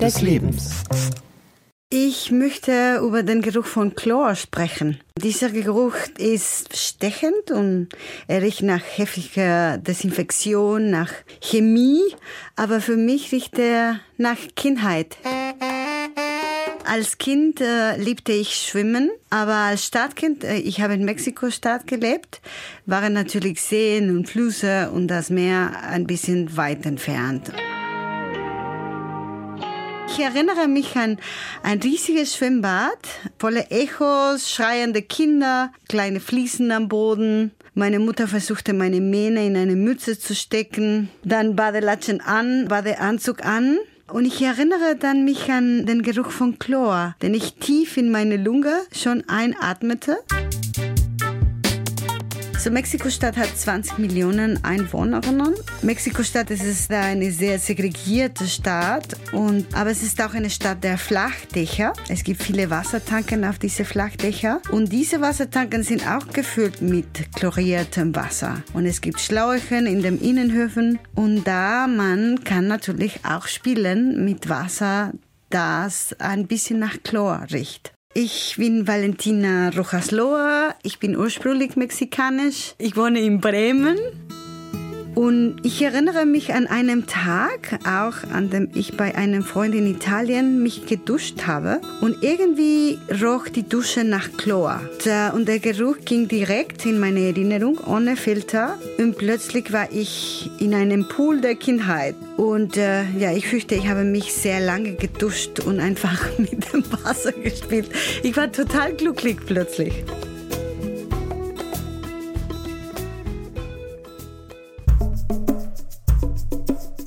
des 0.00 0.20
Lebens. 0.20 0.84
Ich 2.26 2.32
möchte 2.32 2.98
über 3.04 3.22
den 3.22 3.40
Geruch 3.40 3.66
von 3.66 3.94
Chlor 3.94 4.34
sprechen. 4.34 4.98
Dieser 5.16 5.48
Geruch 5.50 5.94
ist 6.18 6.76
stechend 6.76 7.52
und 7.52 7.90
er 8.26 8.42
riecht 8.42 8.64
nach 8.64 8.82
heftiger 8.82 9.78
Desinfektion, 9.78 10.90
nach 10.90 11.12
Chemie, 11.40 12.02
aber 12.56 12.80
für 12.80 12.96
mich 12.96 13.30
riecht 13.30 13.60
er 13.60 14.00
nach 14.16 14.38
Kindheit. 14.56 15.16
Als 16.84 17.18
Kind 17.18 17.60
äh, 17.60 17.96
liebte 17.96 18.32
ich 18.32 18.56
Schwimmen, 18.56 19.12
aber 19.30 19.54
als 19.54 19.86
Stadtkind, 19.86 20.42
äh, 20.42 20.56
ich 20.56 20.80
habe 20.80 20.94
in 20.94 21.04
Mexiko-Stadt 21.04 21.86
gelebt, 21.86 22.40
waren 22.86 23.12
natürlich 23.12 23.62
Seen 23.62 24.10
und 24.10 24.28
Flüsse 24.28 24.90
und 24.90 25.06
das 25.06 25.30
Meer 25.30 25.80
ein 25.88 26.08
bisschen 26.08 26.56
weit 26.56 26.86
entfernt. 26.86 27.52
Ich 30.08 30.20
erinnere 30.20 30.68
mich 30.68 30.96
an 30.96 31.18
ein 31.62 31.80
riesiges 31.80 32.36
Schwimmbad, 32.36 32.98
volle 33.38 33.70
Echos, 33.70 34.50
schreiende 34.50 35.02
Kinder, 35.02 35.72
kleine 35.88 36.20
Fliesen 36.20 36.70
am 36.70 36.88
Boden. 36.88 37.52
Meine 37.74 37.98
Mutter 37.98 38.26
versuchte 38.26 38.72
meine 38.72 39.00
Mähne 39.00 39.46
in 39.46 39.56
eine 39.56 39.76
Mütze 39.76 40.18
zu 40.18 40.34
stecken, 40.34 41.10
dann 41.24 41.56
Badelatschen 41.56 42.20
an, 42.20 42.68
Badeanzug 42.68 43.44
an. 43.44 43.78
Und 44.10 44.24
ich 44.24 44.40
erinnere 44.40 44.96
dann 44.98 45.24
mich 45.24 45.50
an 45.50 45.84
den 45.84 46.02
Geruch 46.02 46.30
von 46.30 46.58
Chlor, 46.58 47.16
den 47.20 47.34
ich 47.34 47.54
tief 47.54 47.96
in 47.96 48.10
meine 48.10 48.36
Lunge 48.36 48.82
schon 48.92 49.28
einatmete. 49.28 50.18
Also 52.66 52.74
Mexiko-Stadt 52.74 53.36
hat 53.36 53.56
20 53.56 53.98
Millionen 53.98 54.64
Einwohnerinnen. 54.64 55.54
Mexiko-Stadt 55.82 56.50
ist 56.50 56.90
eine 56.90 57.30
sehr 57.30 57.60
segregierte 57.60 58.44
Stadt, 58.48 59.16
und, 59.30 59.72
aber 59.72 59.90
es 59.90 60.02
ist 60.02 60.20
auch 60.20 60.34
eine 60.34 60.50
Stadt 60.50 60.82
der 60.82 60.98
Flachdächer. 60.98 61.92
Es 62.08 62.24
gibt 62.24 62.42
viele 62.42 62.68
Wassertanken 62.68 63.44
auf 63.44 63.60
diese 63.60 63.84
Flachdächer 63.84 64.60
und 64.72 64.90
diese 64.90 65.20
Wassertanken 65.20 65.84
sind 65.84 66.08
auch 66.08 66.26
gefüllt 66.32 66.82
mit 66.82 67.32
chloriertem 67.36 68.16
Wasser. 68.16 68.64
Und 68.72 68.84
es 68.84 69.00
gibt 69.00 69.20
Schläuchen 69.20 69.86
in 69.86 70.02
den 70.02 70.18
Innenhöfen 70.18 70.98
und 71.14 71.44
da 71.44 71.86
man 71.86 72.42
kann 72.42 72.66
natürlich 72.66 73.20
auch 73.24 73.46
spielen 73.46 74.24
mit 74.24 74.48
Wasser, 74.48 75.12
das 75.50 76.16
ein 76.18 76.48
bisschen 76.48 76.80
nach 76.80 77.00
Chlor 77.04 77.46
riecht. 77.52 77.95
Ich 78.18 78.56
bin 78.56 78.88
Valentina 78.88 79.68
Rojas 79.76 80.10
Loa. 80.10 80.74
Ich 80.82 80.98
bin 80.98 81.18
ursprünglich 81.18 81.76
mexikanisch. 81.76 82.74
Ich 82.78 82.96
wohne 82.96 83.20
in 83.20 83.42
Bremen. 83.42 83.98
Und 85.16 85.56
ich 85.62 85.80
erinnere 85.80 86.26
mich 86.26 86.52
an 86.52 86.66
einen 86.66 87.06
Tag, 87.06 87.78
auch 87.84 88.30
an 88.30 88.50
dem 88.50 88.68
ich 88.74 88.98
bei 88.98 89.14
einem 89.14 89.42
Freund 89.42 89.74
in 89.74 89.86
Italien 89.86 90.62
mich 90.62 90.84
geduscht 90.84 91.46
habe. 91.46 91.80
Und 92.02 92.22
irgendwie 92.22 92.98
roch 93.22 93.48
die 93.48 93.66
Dusche 93.66 94.04
nach 94.04 94.30
Chlor. 94.36 94.78
Und 95.34 95.48
der 95.48 95.58
Geruch 95.58 95.96
ging 96.04 96.28
direkt 96.28 96.84
in 96.84 97.00
meine 97.00 97.20
Erinnerung, 97.20 97.78
ohne 97.86 98.16
Filter. 98.16 98.76
Und 98.98 99.16
plötzlich 99.16 99.72
war 99.72 99.88
ich 99.90 100.50
in 100.58 100.74
einem 100.74 101.08
Pool 101.08 101.40
der 101.40 101.54
Kindheit. 101.54 102.14
Und 102.36 102.76
äh, 102.76 103.04
ja, 103.18 103.32
ich 103.32 103.48
fürchte, 103.48 103.74
ich 103.74 103.88
habe 103.88 104.04
mich 104.04 104.34
sehr 104.34 104.60
lange 104.60 104.96
geduscht 104.96 105.60
und 105.60 105.80
einfach 105.80 106.26
mit 106.38 106.74
dem 106.74 106.84
Wasser 107.02 107.32
gespielt. 107.32 107.88
Ich 108.22 108.36
war 108.36 108.52
total 108.52 108.92
glücklich 108.92 109.38
plötzlich. 109.46 109.94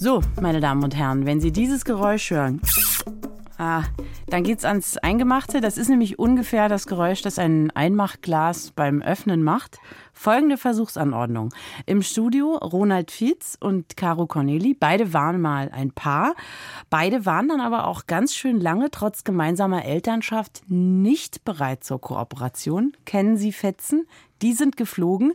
So, 0.02 0.22
meine 0.40 0.62
Damen 0.62 0.82
und 0.82 0.96
Herren, 0.96 1.26
wenn 1.26 1.42
Sie 1.42 1.52
dieses 1.52 1.84
Geräusch 1.84 2.32
hören, 2.32 2.62
ah, 3.60 3.84
dann 4.28 4.44
geht's 4.44 4.66
ans 4.66 4.98
Eingemachte. 4.98 5.62
Das 5.62 5.78
ist 5.78 5.90
nämlich 5.90 6.18
ungefähr 6.18 6.70
das 6.70 6.88
Geräusch, 6.88 7.22
das 7.22 7.38
ein 7.38 7.70
Einmachglas 7.72 8.72
beim 8.72 9.02
Öffnen 9.04 9.44
macht. 9.44 9.78
Folgende 10.14 10.58
Versuchsanordnung. 10.58 11.54
Im 11.86 12.02
Studio 12.02 12.56
Ronald 12.56 13.12
Fietz 13.12 13.58
und 13.60 13.96
Caro 13.96 14.26
Corneli. 14.26 14.74
Beide 14.74 15.14
waren 15.14 15.40
mal 15.40 15.70
ein 15.72 15.92
Paar. 15.92 16.34
Beide 16.90 17.26
waren 17.26 17.50
dann 17.50 17.62
aber 17.62 17.86
auch 17.86 18.08
ganz 18.08 18.34
schön 18.34 18.60
lange, 18.60 18.90
trotz 18.92 19.24
gemeinsamer 19.24 19.86
Elternschaft, 19.86 20.64
nicht 20.68 21.46
bereit 21.46 21.84
zur 21.84 22.02
Kooperation. 22.02 22.94
Kennen 23.06 23.38
Sie 23.38 23.52
Fetzen? 23.52 24.08
Die 24.42 24.54
sind 24.54 24.78
geflogen. 24.78 25.34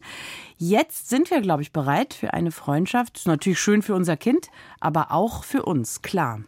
Jetzt 0.57 1.11
sind 1.11 1.31
wir, 1.31 1.41
glaube 1.41 1.63
ich, 1.63 1.73
bereit 1.73 2.15
für 2.15 2.33
eine 2.33 2.51
Freundschaft. 2.51 3.19
Ist 3.19 3.27
natürlich 3.27 3.61
schön 3.61 3.83
für 3.83 3.95
unser 3.95 4.17
Kind, 4.17 4.49
aber 4.81 5.13
auch 5.13 5.45
für 5.45 5.63
uns, 5.63 6.01
klar. 6.01 6.41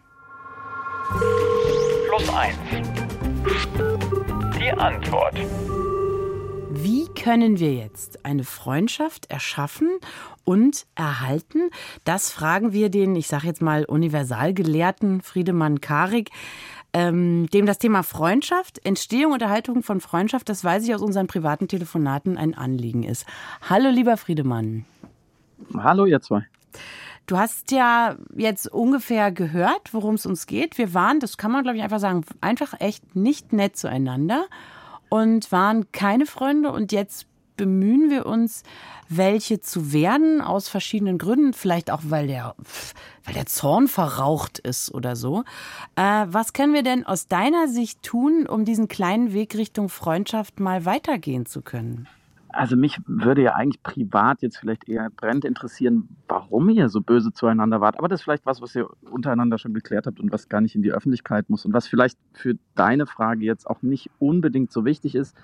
Plus 1.08 2.28
eins. 2.30 2.56
Die 4.58 4.72
Antwort. 4.72 5.38
Wie 6.70 7.06
können 7.08 7.58
wir 7.58 7.72
jetzt 7.74 8.24
eine 8.24 8.44
Freundschaft 8.44 9.30
erschaffen 9.30 9.88
und 10.44 10.86
erhalten? 10.94 11.70
Das 12.04 12.30
fragen 12.30 12.72
wir 12.72 12.88
den, 12.90 13.16
ich 13.16 13.28
sage 13.28 13.46
jetzt 13.46 13.62
mal, 13.62 13.84
Universalgelehrten 13.84 15.22
Friedemann 15.22 15.80
Karik. 15.80 16.30
ähm, 16.92 17.46
dem 17.52 17.66
das 17.66 17.78
Thema 17.78 18.02
Freundschaft, 18.02 18.84
Entstehung 18.84 19.32
und 19.32 19.42
Erhaltung 19.42 19.82
von 19.82 20.00
Freundschaft, 20.00 20.48
das 20.48 20.64
weiß 20.64 20.84
ich 20.88 20.94
aus 20.94 21.02
unseren 21.02 21.26
privaten 21.26 21.68
Telefonaten, 21.68 22.38
ein 22.38 22.54
Anliegen 22.54 23.02
ist. 23.02 23.26
Hallo, 23.68 23.90
lieber 23.90 24.16
Friedemann. 24.16 24.86
Hallo, 25.76 26.06
ihr 26.06 26.20
zwei. 26.22 26.46
Du 27.26 27.36
hast 27.36 27.72
ja 27.72 28.16
jetzt 28.36 28.72
ungefähr 28.72 29.32
gehört, 29.32 29.92
worum 29.92 30.14
es 30.14 30.26
uns 30.26 30.46
geht. 30.46 30.78
Wir 30.78 30.94
waren, 30.94 31.18
das 31.18 31.36
kann 31.36 31.50
man 31.50 31.64
glaube 31.64 31.76
ich 31.76 31.82
einfach 31.82 31.98
sagen, 31.98 32.24
einfach 32.40 32.80
echt 32.80 33.16
nicht 33.16 33.52
nett 33.52 33.76
zueinander 33.76 34.46
und 35.08 35.50
waren 35.50 35.90
keine 35.92 36.26
Freunde 36.26 36.70
und 36.72 36.92
jetzt 36.92 37.26
bemühen 37.56 38.10
wir 38.10 38.26
uns, 38.26 38.62
welche 39.08 39.60
zu 39.60 39.92
werden, 39.92 40.40
aus 40.40 40.68
verschiedenen 40.68 41.18
Gründen, 41.18 41.52
vielleicht 41.52 41.90
auch, 41.90 42.00
weil 42.04 42.26
der, 42.26 42.54
weil 43.24 43.34
der 43.34 43.46
Zorn 43.46 43.88
verraucht 43.88 44.58
ist 44.58 44.92
oder 44.92 45.16
so. 45.16 45.44
Äh, 45.96 46.26
was 46.28 46.52
können 46.52 46.74
wir 46.74 46.82
denn 46.82 47.06
aus 47.06 47.28
deiner 47.28 47.68
Sicht 47.68 48.02
tun, 48.02 48.46
um 48.46 48.64
diesen 48.64 48.88
kleinen 48.88 49.32
Weg 49.32 49.56
Richtung 49.56 49.88
Freundschaft 49.88 50.60
mal 50.60 50.84
weitergehen 50.84 51.46
zu 51.46 51.62
können? 51.62 52.08
Also 52.56 52.74
mich 52.74 52.98
würde 53.06 53.42
ja 53.42 53.54
eigentlich 53.54 53.82
privat 53.82 54.40
jetzt 54.40 54.56
vielleicht 54.56 54.88
eher 54.88 55.10
brennend 55.10 55.44
interessieren, 55.44 56.08
warum 56.26 56.70
ihr 56.70 56.88
so 56.88 57.02
böse 57.02 57.30
zueinander 57.30 57.82
wart. 57.82 57.98
Aber 57.98 58.08
das 58.08 58.20
ist 58.20 58.24
vielleicht 58.24 58.46
was, 58.46 58.62
was 58.62 58.74
ihr 58.74 58.88
untereinander 59.10 59.58
schon 59.58 59.74
geklärt 59.74 60.06
habt 60.06 60.20
und 60.20 60.32
was 60.32 60.48
gar 60.48 60.62
nicht 60.62 60.74
in 60.74 60.80
die 60.80 60.90
Öffentlichkeit 60.90 61.50
muss. 61.50 61.66
Und 61.66 61.74
was 61.74 61.86
vielleicht 61.86 62.18
für 62.32 62.54
deine 62.74 63.04
Frage 63.04 63.44
jetzt 63.44 63.66
auch 63.66 63.82
nicht 63.82 64.10
unbedingt 64.18 64.72
so 64.72 64.86
wichtig 64.86 65.14
ist, 65.14 65.36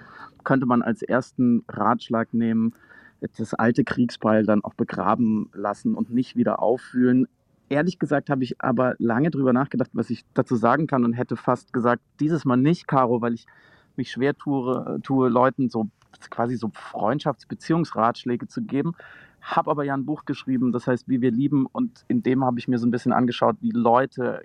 könnte 0.43 0.65
man 0.65 0.81
als 0.81 1.03
ersten 1.03 1.65
Ratschlag 1.69 2.33
nehmen, 2.33 2.73
das 3.21 3.53
alte 3.53 3.85
Kriegsbeil 3.85 4.47
dann 4.47 4.65
auch 4.65 4.75
begraben 4.75 5.51
lassen 5.53 5.95
und 5.95 6.11
nicht 6.11 6.35
wieder 6.35 6.63
auffühlen. 6.63 7.29
Ehrlich 7.69 7.99
gesagt 7.99 8.31
habe 8.31 8.43
ich 8.43 8.63
aber 8.63 8.95
lange 8.99 9.31
drüber 9.31 9.53
nachgedacht, 9.53 9.91
was 9.93 10.09
ich 10.09 10.25
dazu 10.33 10.57
sagen 10.57 10.87
kann 10.87 11.05
und 11.05 11.13
hätte 11.13 11.37
fast 11.37 11.75
gesagt, 11.75 12.03
dieses 12.21 12.47
Mal 12.47 12.57
nicht, 12.57 12.89
Caro, 12.89 13.21
weil 13.21 13.35
ich 13.35 13.45
mich 13.97 14.11
schwer 14.11 14.35
tue, 14.35 14.99
tue 15.03 15.29
Leuten 15.29 15.69
so 15.69 15.91
quasi 16.31 16.57
so 16.57 16.71
Freundschaftsbeziehungsratschläge 16.73 18.49
zu 18.49 18.63
geben. 18.63 18.95
Habe 19.41 19.71
aber 19.71 19.85
ja 19.85 19.95
ein 19.95 20.07
Buch 20.07 20.25
geschrieben, 20.25 20.73
das 20.73 20.87
heißt, 20.87 21.09
wie 21.09 21.21
wir 21.21 21.31
lieben. 21.31 21.67
Und 21.67 22.05
in 22.09 22.23
dem 22.23 22.45
habe 22.45 22.59
ich 22.59 22.69
mir 22.69 22.79
so 22.79 22.87
ein 22.87 22.91
bisschen 22.91 23.13
angeschaut, 23.13 23.57
wie 23.61 23.71
Leute 23.71 24.43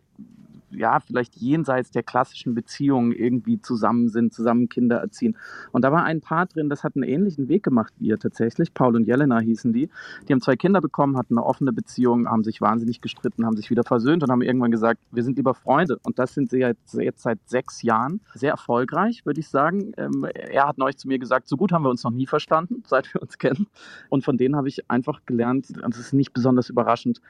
ja, 0.71 0.99
vielleicht 0.99 1.35
jenseits 1.35 1.91
der 1.91 2.03
klassischen 2.03 2.53
Beziehungen 2.53 3.11
irgendwie 3.11 3.61
zusammen 3.61 4.09
sind, 4.09 4.33
zusammen 4.33 4.69
Kinder 4.69 4.97
erziehen. 4.97 5.37
Und 5.71 5.83
da 5.83 5.91
war 5.91 6.03
ein 6.03 6.21
Paar 6.21 6.45
drin, 6.45 6.69
das 6.69 6.83
hat 6.83 6.95
einen 6.95 7.03
ähnlichen 7.03 7.47
Weg 7.47 7.63
gemacht 7.63 7.93
wie 7.99 8.07
ihr 8.07 8.19
tatsächlich. 8.19 8.73
Paul 8.73 8.95
und 8.95 9.05
Jelena 9.05 9.39
hießen 9.39 9.73
die. 9.73 9.89
Die 10.27 10.33
haben 10.33 10.41
zwei 10.41 10.55
Kinder 10.55 10.81
bekommen, 10.81 11.17
hatten 11.17 11.37
eine 11.37 11.45
offene 11.45 11.71
Beziehung, 11.71 12.27
haben 12.27 12.43
sich 12.43 12.61
wahnsinnig 12.61 13.01
gestritten, 13.01 13.45
haben 13.45 13.55
sich 13.55 13.69
wieder 13.69 13.83
versöhnt 13.83 14.23
und 14.23 14.31
haben 14.31 14.41
irgendwann 14.41 14.71
gesagt, 14.71 14.99
wir 15.11 15.23
sind 15.23 15.37
lieber 15.37 15.53
Freunde. 15.53 15.99
Und 16.03 16.19
das 16.19 16.33
sind 16.33 16.49
sie 16.49 16.59
jetzt, 16.59 16.91
seit 17.17 17.39
sechs 17.45 17.81
Jahren. 17.81 18.21
Sehr 18.33 18.51
erfolgreich, 18.51 19.25
würde 19.25 19.39
ich 19.39 19.47
sagen. 19.47 19.93
Ähm, 19.97 20.25
er 20.33 20.67
hat 20.67 20.77
neulich 20.77 20.97
zu 20.97 21.07
mir 21.07 21.19
gesagt, 21.19 21.47
so 21.47 21.57
gut 21.57 21.71
haben 21.71 21.83
wir 21.83 21.89
uns 21.89 22.03
noch 22.03 22.11
nie 22.11 22.27
verstanden, 22.27 22.83
seit 22.87 23.13
wir 23.13 23.21
uns 23.21 23.37
kennen. 23.37 23.67
Und 24.09 24.23
von 24.23 24.37
denen 24.37 24.55
habe 24.55 24.67
ich 24.67 24.89
einfach 24.89 25.21
gelernt, 25.25 25.67
und 25.83 25.93
es 25.93 25.99
ist 25.99 26.13
nicht 26.13 26.33
besonders 26.33 26.69
überraschend, 26.69 27.21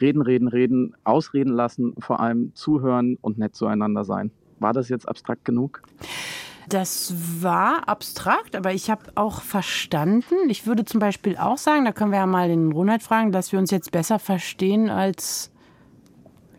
reden, 0.00 0.22
reden, 0.22 0.48
reden, 0.48 0.94
ausreden 1.04 1.52
lassen, 1.52 1.94
vor 1.98 2.20
allem 2.20 2.54
zuhören 2.54 3.18
und 3.20 3.38
nett 3.38 3.54
zueinander 3.54 4.04
sein. 4.04 4.30
War 4.58 4.72
das 4.72 4.88
jetzt 4.88 5.08
abstrakt 5.08 5.44
genug? 5.44 5.82
Das 6.68 7.12
war 7.42 7.88
abstrakt, 7.88 8.56
aber 8.56 8.72
ich 8.72 8.90
habe 8.90 9.02
auch 9.16 9.42
verstanden. 9.42 10.34
Ich 10.48 10.66
würde 10.66 10.84
zum 10.84 10.98
Beispiel 10.98 11.36
auch 11.36 11.58
sagen, 11.58 11.84
da 11.84 11.92
können 11.92 12.10
wir 12.10 12.18
ja 12.18 12.26
mal 12.26 12.48
den 12.48 12.72
Ronald 12.72 13.02
fragen, 13.02 13.32
dass 13.32 13.52
wir 13.52 13.58
uns 13.58 13.70
jetzt 13.70 13.92
besser 13.92 14.18
verstehen 14.18 14.88
als 14.88 15.50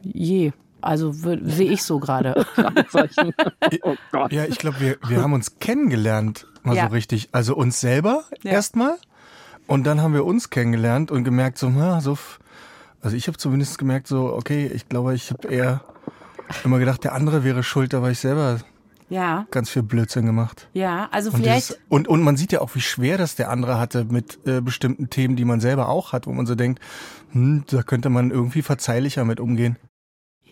je. 0.03 0.51
Also 0.81 1.11
sehe 1.11 1.71
ich 1.71 1.81
so 1.81 1.99
gerade. 1.99 2.45
oh 3.83 3.95
ja, 4.29 4.45
ich 4.45 4.59
glaube, 4.59 4.79
wir, 4.79 4.97
wir 5.07 5.23
haben 5.23 5.33
uns 5.33 5.57
kennengelernt, 5.57 6.47
mal 6.61 6.75
ja. 6.75 6.87
so 6.87 6.93
richtig. 6.93 7.29
Also 7.31 7.55
uns 7.55 7.79
selber 7.79 8.25
ja. 8.43 8.51
erstmal. 8.51 8.97
Und 9.67 9.85
dann 9.87 10.01
haben 10.01 10.13
wir 10.13 10.25
uns 10.25 10.51
kennengelernt 10.51 11.09
und 11.09 11.23
gemerkt, 11.23 11.57
so, 11.57 11.69
na, 11.69 11.99
so 12.01 12.15
also 13.05 13.15
ich 13.15 13.27
habe 13.27 13.37
zumindest 13.37 13.77
gemerkt, 13.77 14.07
so, 14.07 14.33
okay, 14.33 14.65
ich 14.73 14.89
glaube, 14.89 15.13
ich 15.13 15.29
habe 15.29 15.47
eher 15.47 15.81
immer 16.63 16.79
gedacht, 16.79 17.03
der 17.03 17.13
andere 17.13 17.43
wäre 17.43 17.61
schuld, 17.61 17.93
da 17.93 18.01
war 18.01 18.09
ich 18.09 18.17
selber 18.17 18.59
ja. 19.09 19.45
ganz 19.51 19.69
viel 19.69 19.83
Blödsinn 19.83 20.25
gemacht. 20.25 20.67
Ja, 20.73 21.07
also 21.11 21.29
und 21.29 21.37
vielleicht. 21.37 21.69
Dieses, 21.69 21.81
und, 21.87 22.07
und 22.07 22.23
man 22.23 22.35
sieht 22.35 22.51
ja 22.51 22.61
auch, 22.61 22.73
wie 22.73 22.81
schwer 22.81 23.19
das 23.19 23.35
der 23.35 23.51
andere 23.51 23.79
hatte 23.79 24.05
mit 24.05 24.39
äh, 24.47 24.59
bestimmten 24.59 25.11
Themen, 25.11 25.35
die 25.35 25.45
man 25.45 25.59
selber 25.59 25.89
auch 25.89 26.13
hat, 26.13 26.25
wo 26.25 26.31
man 26.31 26.47
so 26.47 26.55
denkt, 26.55 26.81
hm, 27.31 27.63
da 27.67 27.83
könnte 27.83 28.09
man 28.09 28.31
irgendwie 28.31 28.63
verzeihlicher 28.63 29.23
mit 29.23 29.39
umgehen. 29.39 29.77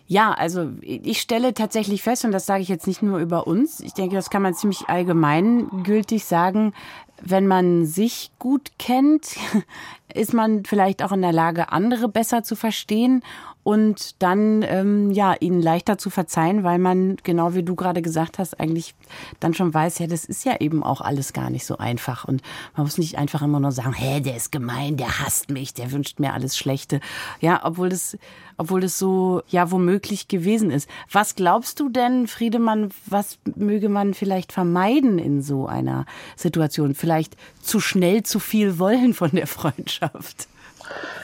Ja, 0.06 0.32
also 0.32 0.70
ich 0.82 1.20
stelle 1.20 1.54
tatsächlich 1.54 2.02
fest, 2.02 2.24
und 2.24 2.32
das 2.32 2.44
sage 2.44 2.62
ich 2.62 2.68
jetzt 2.68 2.86
nicht 2.86 3.02
nur 3.02 3.18
über 3.18 3.46
uns, 3.46 3.80
ich 3.80 3.94
denke, 3.94 4.16
das 4.16 4.28
kann 4.28 4.42
man 4.42 4.54
ziemlich 4.54 4.88
allgemeingültig 4.88 6.24
sagen, 6.24 6.74
wenn 7.22 7.46
man 7.46 7.86
sich 7.86 8.30
gut 8.38 8.72
kennt, 8.78 9.36
ist 10.14 10.34
man 10.34 10.64
vielleicht 10.64 11.02
auch 11.02 11.12
in 11.12 11.22
der 11.22 11.32
Lage, 11.32 11.72
andere 11.72 12.08
besser 12.08 12.42
zu 12.42 12.54
verstehen 12.54 13.22
und 13.64 14.22
dann 14.22 14.62
ähm, 14.62 15.10
ja 15.10 15.34
ihnen 15.40 15.60
leichter 15.60 15.98
zu 15.98 16.10
verzeihen, 16.10 16.62
weil 16.62 16.78
man 16.78 17.16
genau 17.24 17.54
wie 17.54 17.62
du 17.64 17.74
gerade 17.74 18.02
gesagt 18.02 18.38
hast 18.38 18.60
eigentlich 18.60 18.94
dann 19.40 19.54
schon 19.54 19.74
weiß, 19.74 19.98
ja 19.98 20.06
das 20.06 20.24
ist 20.24 20.44
ja 20.44 20.60
eben 20.60 20.84
auch 20.84 21.00
alles 21.00 21.32
gar 21.32 21.50
nicht 21.50 21.66
so 21.66 21.78
einfach 21.78 22.24
und 22.24 22.42
man 22.76 22.86
muss 22.86 22.98
nicht 22.98 23.18
einfach 23.18 23.42
immer 23.42 23.58
nur 23.58 23.72
sagen, 23.72 23.94
hä, 23.94 24.20
der 24.20 24.36
ist 24.36 24.52
gemein, 24.52 24.96
der 24.96 25.18
hasst 25.20 25.50
mich, 25.50 25.74
der 25.74 25.90
wünscht 25.90 26.20
mir 26.20 26.34
alles 26.34 26.56
Schlechte, 26.56 27.00
ja, 27.40 27.60
obwohl 27.64 27.88
das 27.88 28.16
obwohl 28.56 28.80
das 28.80 28.98
so 28.98 29.42
ja 29.48 29.70
womöglich 29.70 30.28
gewesen 30.28 30.70
ist. 30.70 30.88
Was 31.10 31.34
glaubst 31.34 31.80
du 31.80 31.88
denn, 31.88 32.28
Friedemann, 32.28 32.90
was 33.06 33.38
möge 33.56 33.88
man 33.88 34.14
vielleicht 34.14 34.52
vermeiden 34.52 35.18
in 35.18 35.42
so 35.42 35.66
einer 35.66 36.06
Situation? 36.36 36.94
Vielleicht 36.94 37.36
zu 37.60 37.80
schnell 37.80 38.22
zu 38.22 38.38
viel 38.38 38.78
wollen 38.78 39.14
von 39.14 39.30
der 39.32 39.46
Freundschaft? 39.46 40.48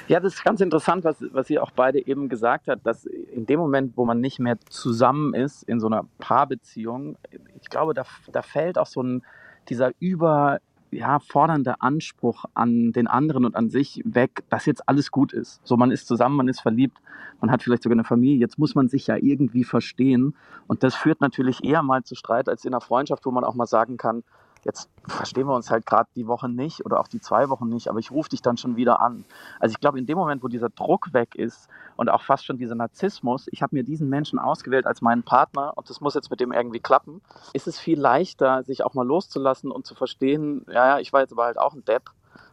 Ja, 0.08 0.20
das 0.20 0.34
ist 0.34 0.44
ganz 0.44 0.60
interessant, 0.60 1.04
was, 1.04 1.16
was 1.32 1.48
ihr 1.50 1.62
auch 1.62 1.70
beide 1.70 2.04
eben 2.06 2.28
gesagt 2.28 2.68
habt, 2.68 2.84
dass 2.84 3.04
in 3.06 3.46
dem 3.46 3.60
Moment, 3.60 3.96
wo 3.96 4.04
man 4.04 4.20
nicht 4.20 4.38
mehr 4.38 4.58
zusammen 4.68 5.34
ist, 5.34 5.62
in 5.62 5.80
so 5.80 5.86
einer 5.86 6.04
Paarbeziehung, 6.18 7.16
ich 7.60 7.68
glaube, 7.68 7.94
da, 7.94 8.04
da 8.32 8.42
fällt 8.42 8.78
auch 8.78 8.86
so 8.86 9.02
ein, 9.02 9.22
dieser 9.68 9.92
über, 10.00 10.58
ja, 10.90 11.20
fordernde 11.20 11.80
Anspruch 11.80 12.44
an 12.54 12.92
den 12.92 13.06
anderen 13.06 13.44
und 13.44 13.54
an 13.54 13.70
sich 13.70 14.02
weg, 14.04 14.42
dass 14.48 14.66
jetzt 14.66 14.88
alles 14.88 15.10
gut 15.10 15.32
ist. 15.32 15.60
So, 15.64 15.76
man 15.76 15.90
ist 15.90 16.06
zusammen, 16.06 16.36
man 16.36 16.48
ist 16.48 16.60
verliebt, 16.60 16.98
man 17.40 17.50
hat 17.50 17.62
vielleicht 17.62 17.84
sogar 17.84 17.94
eine 17.94 18.04
Familie, 18.04 18.38
jetzt 18.38 18.58
muss 18.58 18.74
man 18.74 18.88
sich 18.88 19.06
ja 19.06 19.16
irgendwie 19.16 19.64
verstehen. 19.64 20.34
Und 20.66 20.82
das 20.82 20.94
führt 20.94 21.20
natürlich 21.20 21.62
eher 21.64 21.82
mal 21.82 22.02
zu 22.02 22.14
Streit 22.14 22.48
als 22.48 22.64
in 22.64 22.74
einer 22.74 22.80
Freundschaft, 22.80 23.24
wo 23.26 23.30
man 23.30 23.44
auch 23.44 23.54
mal 23.54 23.66
sagen 23.66 23.96
kann, 23.96 24.24
jetzt 24.64 24.90
verstehen 25.06 25.46
wir 25.46 25.54
uns 25.54 25.70
halt 25.70 25.86
gerade 25.86 26.08
die 26.14 26.26
Woche 26.26 26.48
nicht 26.48 26.84
oder 26.84 27.00
auch 27.00 27.08
die 27.08 27.20
zwei 27.20 27.48
Wochen 27.48 27.68
nicht, 27.68 27.88
aber 27.88 27.98
ich 27.98 28.10
rufe 28.10 28.28
dich 28.28 28.42
dann 28.42 28.56
schon 28.56 28.76
wieder 28.76 29.00
an. 29.00 29.24
Also 29.58 29.72
ich 29.72 29.80
glaube, 29.80 29.98
in 29.98 30.06
dem 30.06 30.18
Moment, 30.18 30.42
wo 30.42 30.48
dieser 30.48 30.68
Druck 30.68 31.12
weg 31.12 31.34
ist 31.34 31.68
und 31.96 32.08
auch 32.08 32.22
fast 32.22 32.44
schon 32.44 32.58
dieser 32.58 32.74
Narzissmus, 32.74 33.46
ich 33.50 33.62
habe 33.62 33.74
mir 33.74 33.84
diesen 33.84 34.08
Menschen 34.08 34.38
ausgewählt 34.38 34.86
als 34.86 35.00
meinen 35.00 35.22
Partner 35.22 35.72
und 35.76 35.88
das 35.88 36.00
muss 36.00 36.14
jetzt 36.14 36.30
mit 36.30 36.40
dem 36.40 36.52
irgendwie 36.52 36.80
klappen, 36.80 37.22
ist 37.52 37.66
es 37.66 37.78
viel 37.78 37.98
leichter, 37.98 38.62
sich 38.64 38.84
auch 38.84 38.94
mal 38.94 39.06
loszulassen 39.06 39.70
und 39.70 39.86
zu 39.86 39.94
verstehen, 39.94 40.64
ja, 40.68 40.86
ja, 40.86 40.98
ich 40.98 41.12
war 41.12 41.20
jetzt 41.20 41.32
aber 41.32 41.44
halt 41.44 41.58
auch 41.58 41.74
ein 41.74 41.84
Depp. 41.84 42.10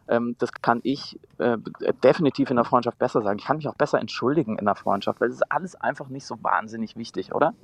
Ähm, 0.08 0.36
das 0.38 0.52
kann 0.52 0.80
ich 0.84 1.20
äh, 1.36 1.58
definitiv 2.02 2.50
in 2.50 2.56
der 2.56 2.64
Freundschaft 2.64 2.98
besser 2.98 3.20
sagen. 3.22 3.38
Ich 3.38 3.44
kann 3.44 3.58
mich 3.58 3.68
auch 3.68 3.74
besser 3.74 4.00
entschuldigen 4.00 4.58
in 4.58 4.64
der 4.64 4.74
Freundschaft, 4.74 5.20
weil 5.20 5.28
es 5.28 5.36
ist 5.36 5.52
alles 5.52 5.74
einfach 5.76 6.08
nicht 6.08 6.24
so 6.24 6.42
wahnsinnig 6.42 6.96
wichtig, 6.96 7.34
oder? 7.34 7.54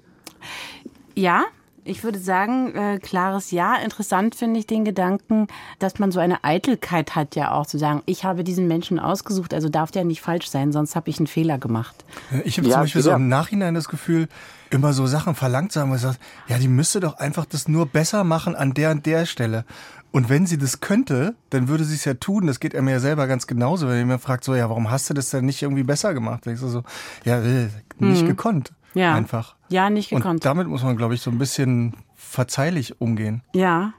Ja, 1.14 1.44
ich 1.85 2.03
würde 2.03 2.18
sagen, 2.18 2.75
äh, 2.75 2.99
klares 2.99 3.51
Ja. 3.51 3.77
Interessant 3.77 4.35
finde 4.35 4.59
ich 4.59 4.66
den 4.66 4.85
Gedanken, 4.85 5.47
dass 5.79 5.99
man 5.99 6.12
so 6.12 6.20
eine 6.20 6.42
Eitelkeit 6.44 7.14
hat, 7.14 7.37
ja 7.37 7.53
auch 7.53 7.66
zu 7.66 7.79
sagen, 7.79 8.03
ich 8.07 8.25
habe 8.25 8.44
diesen 8.44 8.66
Menschen 8.66 8.99
ausgesucht, 8.99 9.55
also 9.55 9.68
darf 9.68 9.90
der 9.90 10.05
nicht 10.05 10.20
falsch 10.20 10.49
sein, 10.49 10.73
sonst 10.73 10.97
habe 10.97 11.11
ich 11.11 11.18
einen 11.18 11.27
Fehler 11.27 11.59
gemacht. 11.59 12.05
Ich 12.44 12.59
habe 12.59 12.68
ja, 12.68 12.75
zum 12.75 12.83
Beispiel 12.83 13.01
ja. 13.01 13.05
so 13.05 13.11
im 13.12 13.29
Nachhinein 13.29 13.75
das 13.75 13.88
Gefühl, 13.88 14.29
immer 14.70 14.92
so 14.92 15.07
Sachen 15.07 15.35
verlangt 15.35 15.73
zu 15.73 15.81
haben, 15.81 15.90
wo 15.90 15.94
ich 15.94 16.01
sage, 16.01 16.16
ja, 16.49 16.59
die 16.59 16.68
müsste 16.68 17.01
doch 17.01 17.18
einfach 17.18 17.44
das 17.44 17.68
nur 17.68 17.87
besser 17.87 18.25
machen 18.25 18.57
an 18.57 18.75
der 18.75 18.90
und 18.90 19.07
der 19.07 19.27
Stelle. 19.27 19.64
Und 20.11 20.29
wenn 20.29 20.47
sie 20.47 20.59
das 20.59 20.81
könnte, 20.81 21.35
dann 21.51 21.68
würde 21.68 21.85
sie 21.85 21.97
es 21.97 22.05
ja 22.05 22.14
tun. 22.14 22.47
Das 22.47 22.61
geht 22.61 22.73
er 22.73 22.83
mir 22.83 22.92
ja 22.92 23.01
selber 23.01 23.27
ganz 23.27 23.47
genauso, 23.47 23.88
wenn 23.88 23.99
ihr 23.99 24.07
mir 24.07 24.18
fragt, 24.18 24.44
so, 24.44 24.55
ja, 24.55 24.68
warum 24.68 24.90
hast 24.90 25.11
du 25.11 25.14
das 25.14 25.31
denn 25.31 25.44
nicht 25.44 25.61
irgendwie 25.62 25.83
besser 25.83 26.14
gemacht? 26.14 26.47
Ich 26.47 26.59
so, 26.59 26.68
so 26.68 26.83
ja, 27.25 27.40
äh, 27.40 27.68
nicht 27.99 28.23
mhm. 28.23 28.29
gekonnt. 28.29 28.73
Ja. 28.94 29.14
Einfach. 29.14 29.57
Ja, 29.68 29.90
nicht 29.90 30.11
gekonnt. 30.11 30.26
Und 30.26 30.44
damit 30.44 30.68
muss 30.68 30.83
man, 30.83 30.96
glaube 30.96 31.14
ich, 31.14 31.20
so 31.20 31.30
ein 31.30 31.38
bisschen 31.38 31.94
verzeihlich 32.14 33.00
umgehen. 33.00 33.42
Ja. 33.54 33.92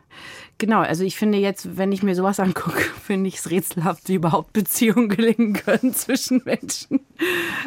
Genau, 0.58 0.79
also 0.79 1.03
ich 1.03 1.17
finde 1.17 1.38
jetzt, 1.38 1.77
wenn 1.77 1.91
ich 1.91 2.01
mir 2.01 2.15
sowas 2.15 2.39
angucke, 2.39 2.79
finde 3.03 3.27
ich 3.27 3.38
es 3.38 3.51
rätselhaft, 3.51 4.08
wie 4.08 4.15
überhaupt 4.15 4.53
Beziehungen 4.53 5.10
gelingen 5.10 5.53
können 5.53 5.93
zwischen 5.93 6.41
Menschen. 6.45 7.01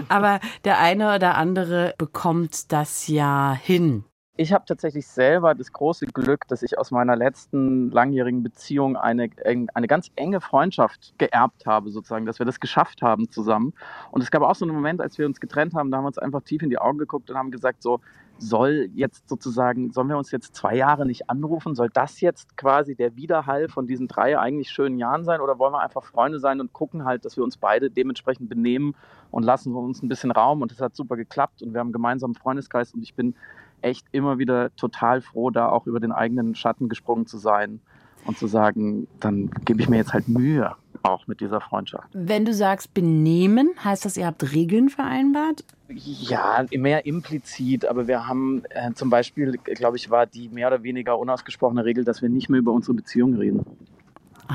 Aber 0.09 0.41
der 0.65 0.79
eine 0.79 1.15
oder 1.15 1.37
andere 1.37 1.95
bekommt 1.99 2.73
das 2.73 3.09
ja 3.09 3.57
hin. 3.61 4.05
Ich 4.41 4.53
habe 4.53 4.65
tatsächlich 4.65 5.05
selber 5.09 5.57
das 5.57 5.73
große 5.73 6.07
Glück, 6.07 6.47
dass 6.47 6.63
ich 6.63 6.79
aus 6.79 6.93
meiner 6.93 7.17
letzten 7.17 7.91
langjährigen 7.91 8.45
Beziehung 8.45 8.97
eine, 8.97 9.31
eine 9.45 9.89
ganz 9.89 10.13
enge 10.15 10.41
Freundschaft 10.41 11.13
geerbt 11.19 11.67
habe, 11.67 11.91
sozusagen, 11.91 12.25
dass 12.25 12.39
wir 12.39 12.47
das 12.47 12.61
geschafft 12.61 13.03
haben 13.03 13.29
zusammen. 13.33 13.75
Und 14.13 14.23
es 14.23 14.31
gab 14.31 14.43
auch 14.43 14.55
so 14.55 14.65
einen 14.65 14.77
Moment, 14.77 15.01
als 15.01 15.19
wir 15.19 15.27
uns 15.27 15.41
getrennt 15.41 15.75
haben, 15.75 15.91
da 15.91 15.97
haben 15.97 16.05
wir 16.05 16.09
uns 16.09 16.19
einfach 16.19 16.43
tief 16.43 16.63
in 16.63 16.71
die 16.71 16.79
Augen 16.79 16.99
geguckt 16.99 17.29
und 17.31 17.37
haben 17.37 17.51
gesagt, 17.51 17.83
so, 17.83 17.99
soll 18.39 18.91
jetzt 18.95 19.29
sozusagen, 19.29 19.91
sollen 19.91 20.07
wir 20.09 20.17
uns 20.17 20.31
jetzt 20.31 20.55
zwei 20.55 20.77
Jahre 20.77 21.05
nicht 21.05 21.29
anrufen? 21.29 21.75
Soll 21.75 21.91
das 21.93 22.21
jetzt 22.21 22.57
quasi 22.57 22.95
der 22.95 23.17
Widerhall 23.17 23.69
von 23.69 23.89
diesen 23.89 24.07
drei 24.07 24.39
eigentlich 24.39 24.71
schönen 24.71 25.01
Jahren 25.01 25.25
sein? 25.25 25.41
Oder 25.41 25.59
wollen 25.59 25.73
wir 25.73 25.81
einfach 25.81 26.05
Freunde 26.05 26.39
sein 26.39 26.61
und 26.61 26.73
gucken 26.73 27.05
halt, 27.05 27.25
dass 27.25 27.37
wir 27.37 27.43
uns 27.43 27.57
beide 27.57 27.91
dementsprechend 27.91 28.49
benehmen 28.49 28.95
und 29.33 29.43
lassen 29.43 29.75
uns 29.75 30.01
ein 30.01 30.09
bisschen 30.09 30.31
Raum? 30.31 30.63
Und 30.63 30.71
das 30.71 30.81
hat 30.81 30.95
super 30.95 31.17
geklappt 31.17 31.61
und 31.61 31.73
wir 31.73 31.81
haben 31.81 31.91
gemeinsam 31.91 32.37
Freundeskreis 32.37 32.95
und 32.95 33.03
ich 33.03 33.15
bin 33.15 33.35
echt 33.83 34.07
immer 34.13 34.39
wieder 34.39 34.75
total 34.77 35.21
froh, 35.21 35.51
da 35.51 35.69
auch 35.69 35.87
über 35.87 36.01
den 36.01 36.13
eigenen 36.13 36.55
Schatten 36.55 36.89
gesprungen 36.89 37.27
zu 37.27 37.39
sein 37.39 37.81
und 38.27 38.39
zu 38.39 38.47
sagen, 38.47 39.09
dann 39.21 39.51
gebe 39.65 39.81
ich 39.81 39.89
mir 39.89 39.97
jetzt 39.97 40.13
halt 40.13 40.29
Mühe 40.29 40.75
auch 41.03 41.27
mit 41.27 41.41
dieser 41.41 41.61
Freundschaft. 41.61 42.09
Wenn 42.13 42.45
du 42.45 42.53
sagst 42.53 42.93
benehmen, 42.93 43.71
heißt 43.83 44.05
das, 44.05 44.17
ihr 44.17 44.27
habt 44.27 44.53
Regeln 44.53 44.89
vereinbart? 44.89 45.65
Ja, 45.89 46.67
mehr 46.77 47.07
implizit, 47.07 47.87
aber 47.87 48.09
wir 48.09 48.27
haben 48.27 48.63
äh, 48.71 48.93
zum 48.93 49.09
Beispiel, 49.09 49.53
glaube 49.53 49.97
ich, 49.97 50.11
war 50.11 50.27
die 50.27 50.49
mehr 50.49 50.69
oder 50.69 50.83
weniger 50.83 51.19
unausgesprochene 51.19 51.85
Regel, 51.85 52.05
dass 52.05 52.21
wir 52.21 52.29
nicht 52.29 52.51
mehr 52.51 52.59
über 52.59 52.73
unsere 52.73 52.95
Beziehung 52.95 53.35
reden. 53.35 53.65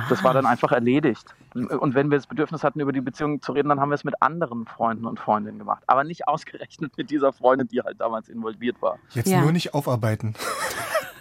Das 0.09 0.23
war 0.23 0.33
dann 0.33 0.45
einfach 0.45 0.71
erledigt. 0.71 1.35
Und 1.53 1.93
wenn 1.93 2.09
wir 2.09 2.17
das 2.17 2.27
Bedürfnis 2.27 2.63
hatten, 2.63 2.79
über 2.79 2.91
die 2.91 3.01
Beziehung 3.01 3.41
zu 3.41 3.51
reden, 3.51 3.69
dann 3.69 3.79
haben 3.79 3.89
wir 3.89 3.95
es 3.95 4.03
mit 4.03 4.21
anderen 4.21 4.65
Freunden 4.65 5.05
und 5.05 5.19
Freundinnen 5.19 5.59
gemacht. 5.59 5.83
Aber 5.87 6.03
nicht 6.03 6.27
ausgerechnet 6.27 6.97
mit 6.97 7.09
dieser 7.09 7.31
Freundin, 7.31 7.67
die 7.67 7.81
halt 7.81 7.99
damals 7.99 8.29
involviert 8.29 8.81
war. 8.81 8.97
Jetzt 9.11 9.29
ja. 9.29 9.41
nur 9.41 9.51
nicht 9.51 9.73
aufarbeiten. 9.73 10.35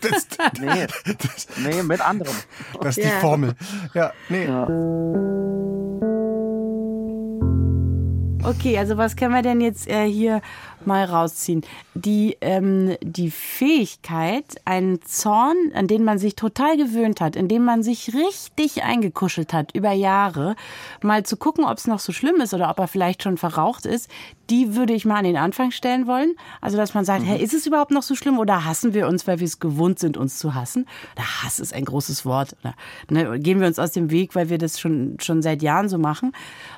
Das, 0.03 0.27
nee, 0.61 0.89
das, 1.05 1.47
nee, 1.59 1.81
mit 1.85 2.01
anderen. 2.01 2.35
Das 2.81 2.99
ist 2.99 3.05
ja. 3.05 3.11
die 3.15 3.21
Formel. 3.21 3.55
Ja, 3.95 4.13
nee. 4.29 4.47
Ja. 4.47 4.67
Okay, 8.45 8.77
also 8.77 8.97
was 8.97 9.15
können 9.15 9.35
wir 9.35 9.43
denn 9.43 9.61
jetzt 9.61 9.87
äh, 9.87 10.05
hier 10.05 10.43
mal 10.85 11.05
rausziehen? 11.05 11.63
Die, 11.95 12.37
ähm, 12.41 12.97
die 13.01 13.31
Fähigkeit, 13.31 14.61
einen 14.65 15.01
Zorn, 15.03 15.57
an 15.75 15.87
den 15.87 16.03
man 16.03 16.19
sich 16.19 16.35
total 16.35 16.77
gewöhnt 16.77 17.21
hat, 17.21 17.37
in 17.37 17.47
dem 17.47 17.65
man 17.65 17.85
sich 17.85 18.13
richtig 18.15 18.83
eingekuschelt 18.83 19.53
hat 19.53 19.77
über 19.77 19.93
Jahre, 19.93 20.57
mal 21.03 21.23
zu 21.25 21.37
gucken, 21.37 21.65
ob 21.65 21.79
es 21.79 21.87
noch 21.87 22.01
so 22.01 22.11
schlimm 22.11 22.41
ist 22.41 22.53
oder 22.53 22.69
ob 22.69 22.81
er 22.81 22.89
vielleicht 22.89 23.23
schon 23.23 23.37
verraucht 23.37 23.87
ist, 23.87 24.11
die 24.51 24.75
würde 24.75 24.93
ich 24.93 25.05
mal 25.05 25.19
an 25.19 25.25
den 25.25 25.37
Anfang 25.37 25.71
stellen 25.71 26.09
wollen. 26.09 26.35
Also, 26.61 26.77
dass 26.77 26.95
man 26.95 27.05
sagt, 27.05 27.23
mhm. 27.23 27.27
hey, 27.27 27.43
ist 27.43 27.55
es 27.55 27.65
überhaupt 27.69 27.93
noch 27.93 28.03
so 28.03 28.17
schlimm 28.17 28.41
oder 28.41 28.65
hassen 28.65 28.93
wir 28.93 29.07
uns, 29.07 29.29
weil 29.29 29.39
wir 29.39 29.47
es 29.47 29.61
gewohnt 29.61 30.01
sind, 30.01 30.17
uns 30.17 30.39
zu 30.39 30.55
hassen? 30.55 30.89
Der 31.17 31.45
Hass 31.45 31.61
ist 31.61 31.73
ein 31.73 31.85
großes 31.85 32.27
Wort. 32.27 32.57
Oder, 32.61 32.75
ne, 33.09 33.39
gehen 33.39 33.61
wir 33.61 33.69
uns 33.69 33.79
aus 33.79 33.93
dem 33.93 34.11
Weg, 34.11 34.35
weil 34.35 34.51
wir 34.51 34.59
das 34.59 34.81
schon, 34.81 35.17
schon 35.21 35.43
seit 35.43 35.63
Jahren 35.63 35.89
so 35.89 35.97
machen. 35.97 36.33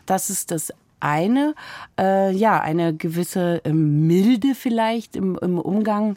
Das 0.04 0.28
ist 0.28 0.50
das 0.50 0.70
eine, 1.04 1.54
äh, 2.00 2.34
ja, 2.34 2.60
eine 2.60 2.94
gewisse 2.94 3.64
äh, 3.64 3.72
Milde 3.72 4.54
vielleicht 4.54 5.16
im, 5.16 5.38
im 5.40 5.58
Umgang 5.58 6.16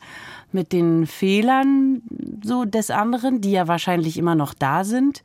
mit 0.52 0.72
den 0.72 1.06
Fehlern 1.06 2.02
so 2.44 2.64
des 2.64 2.90
anderen, 2.90 3.42
die 3.42 3.52
ja 3.52 3.68
wahrscheinlich 3.68 4.18
immer 4.18 4.34
noch 4.34 4.54
da 4.54 4.86
sind. 4.86 5.24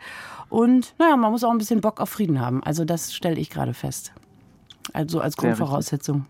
Und 0.50 0.94
naja, 0.98 1.16
man 1.16 1.30
muss 1.30 1.44
auch 1.44 1.52
ein 1.52 1.58
bisschen 1.58 1.80
Bock 1.80 2.00
auf 2.00 2.10
Frieden 2.10 2.40
haben. 2.40 2.62
Also 2.64 2.84
das 2.84 3.14
stelle 3.14 3.40
ich 3.40 3.48
gerade 3.50 3.72
fest. 3.72 4.12
Also 4.92 5.20
als 5.20 5.36
Grundvoraussetzung. 5.36 6.26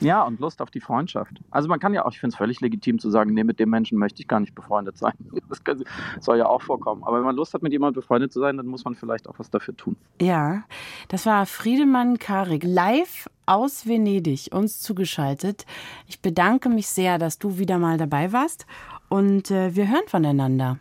Ja, 0.00 0.22
und 0.22 0.40
Lust 0.40 0.60
auf 0.60 0.70
die 0.70 0.80
Freundschaft. 0.80 1.40
Also 1.50 1.68
man 1.68 1.78
kann 1.78 1.94
ja 1.94 2.04
auch, 2.04 2.10
ich 2.10 2.20
finde 2.20 2.32
es 2.32 2.36
völlig 2.36 2.60
legitim 2.60 2.98
zu 2.98 3.10
sagen, 3.10 3.32
nee, 3.32 3.44
mit 3.44 3.60
dem 3.60 3.70
Menschen 3.70 3.98
möchte 3.98 4.20
ich 4.20 4.28
gar 4.28 4.40
nicht 4.40 4.54
befreundet 4.54 4.98
sein. 4.98 5.12
Das 5.48 5.62
kann, 5.62 5.84
soll 6.20 6.38
ja 6.38 6.46
auch 6.46 6.62
vorkommen. 6.62 7.04
Aber 7.04 7.18
wenn 7.18 7.24
man 7.24 7.36
Lust 7.36 7.54
hat, 7.54 7.62
mit 7.62 7.70
jemandem 7.70 8.00
befreundet 8.00 8.32
zu 8.32 8.40
sein, 8.40 8.56
dann 8.56 8.66
muss 8.66 8.84
man 8.84 8.96
vielleicht 8.96 9.28
auch 9.28 9.38
was 9.38 9.50
dafür 9.50 9.76
tun. 9.76 9.94
Ja, 10.20 10.64
das 11.08 11.26
war 11.26 11.46
Friedemann 11.46 12.18
Karik, 12.18 12.64
live 12.64 13.28
aus 13.46 13.86
Venedig, 13.86 14.48
uns 14.52 14.80
zugeschaltet. 14.80 15.64
Ich 16.08 16.20
bedanke 16.20 16.68
mich 16.68 16.88
sehr, 16.88 17.18
dass 17.18 17.38
du 17.38 17.58
wieder 17.58 17.78
mal 17.78 17.98
dabei 17.98 18.32
warst 18.32 18.66
und 19.08 19.50
äh, 19.50 19.76
wir 19.76 19.88
hören 19.88 20.06
voneinander. 20.06 20.78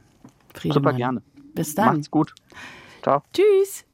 Friedemann. 0.56 0.84
Super 0.84 0.98
gerne. 0.98 1.22
Bis 1.54 1.76
dann. 1.76 1.98
Macht's 1.98 2.10
gut. 2.10 2.34
Ciao. 3.04 3.22
Tschüss. 3.34 3.86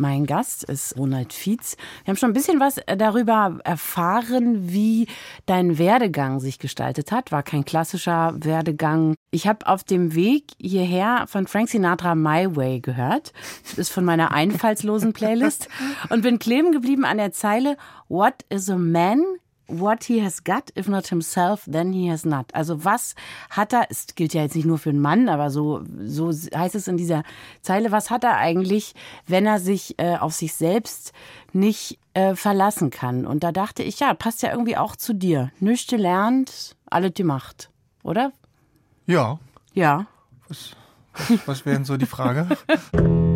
Mein 0.00 0.26
Gast 0.26 0.62
ist 0.62 0.96
Ronald 0.96 1.32
Fietz. 1.32 1.76
Wir 2.04 2.12
haben 2.12 2.16
schon 2.16 2.30
ein 2.30 2.34
bisschen 2.34 2.60
was 2.60 2.78
äh, 2.78 2.96
darüber 2.96 3.58
erfahren, 3.64 4.70
wie 4.70 5.08
dein 5.44 5.76
Werdegang 5.76 6.38
sich 6.38 6.60
gestaltet 6.60 7.10
hat. 7.10 7.32
War 7.32 7.42
kein 7.42 7.64
klassischer 7.64 8.32
Werdegang. 8.38 9.16
Ich 9.32 9.48
habe 9.48 9.66
auf 9.66 9.82
dem 9.82 10.14
Weg 10.14 10.52
hierher 10.60 11.24
von 11.26 11.48
Frank 11.48 11.68
Sinatra 11.68 12.14
My 12.14 12.54
Way 12.54 12.78
gehört. 12.78 13.32
Das 13.64 13.76
ist 13.76 13.88
von 13.88 14.04
meiner 14.04 14.30
einfallslosen 14.30 15.12
Playlist. 15.12 15.68
Und 16.10 16.22
bin 16.22 16.38
kleben 16.38 16.70
geblieben 16.70 17.04
an 17.04 17.18
der 17.18 17.32
Zeile 17.32 17.76
What 18.08 18.44
is 18.50 18.70
a 18.70 18.78
man 18.78 19.24
what 19.68 20.04
he 20.04 20.22
has 20.22 20.42
got, 20.42 20.70
if 20.76 20.88
not 20.88 21.06
himself, 21.08 21.68
then 21.70 21.92
he 21.92 22.10
has 22.10 22.24
not. 22.24 22.52
Also 22.54 22.84
was 22.84 23.14
hat 23.50 23.72
er, 23.72 23.86
es 23.90 24.06
gilt 24.14 24.34
ja 24.34 24.42
jetzt 24.42 24.56
nicht 24.56 24.64
nur 24.64 24.78
für 24.78 24.90
einen 24.90 25.00
Mann, 25.00 25.28
aber 25.28 25.50
so, 25.50 25.82
so 26.04 26.30
heißt 26.30 26.74
es 26.74 26.88
in 26.88 26.96
dieser 26.96 27.22
Zeile, 27.62 27.92
was 27.92 28.10
hat 28.10 28.24
er 28.24 28.36
eigentlich, 28.36 28.94
wenn 29.26 29.46
er 29.46 29.60
sich 29.60 29.98
äh, 29.98 30.16
auf 30.16 30.34
sich 30.34 30.54
selbst 30.54 31.12
nicht 31.52 31.98
äh, 32.14 32.34
verlassen 32.34 32.90
kann? 32.90 33.26
Und 33.26 33.44
da 33.44 33.52
dachte 33.52 33.82
ich, 33.82 34.00
ja, 34.00 34.14
passt 34.14 34.42
ja 34.42 34.50
irgendwie 34.50 34.76
auch 34.76 34.96
zu 34.96 35.14
dir. 35.14 35.52
Nüchte 35.60 35.96
lernt, 35.96 36.76
alle 36.86 37.10
die 37.10 37.24
Macht, 37.24 37.70
oder? 38.02 38.32
Ja. 39.06 39.38
Ja. 39.74 40.06
Was, 40.48 40.76
was, 41.12 41.46
was 41.46 41.66
wäre 41.66 41.76
denn 41.76 41.84
so 41.84 41.96
die 41.96 42.06
Frage? 42.06 42.48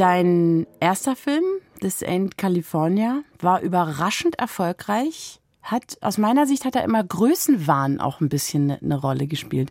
Dein 0.00 0.66
erster 0.80 1.14
Film, 1.14 1.44
This 1.82 2.02
Ain't 2.02 2.38
California, 2.38 3.20
war 3.38 3.60
überraschend 3.60 4.38
erfolgreich. 4.38 5.42
Hat, 5.60 5.98
aus 6.00 6.16
meiner 6.16 6.46
Sicht 6.46 6.64
hat 6.64 6.74
er 6.74 6.84
immer 6.84 7.04
Größenwahn 7.04 8.00
auch 8.00 8.22
ein 8.22 8.30
bisschen 8.30 8.70
eine 8.70 8.98
Rolle 8.98 9.26
gespielt. 9.26 9.70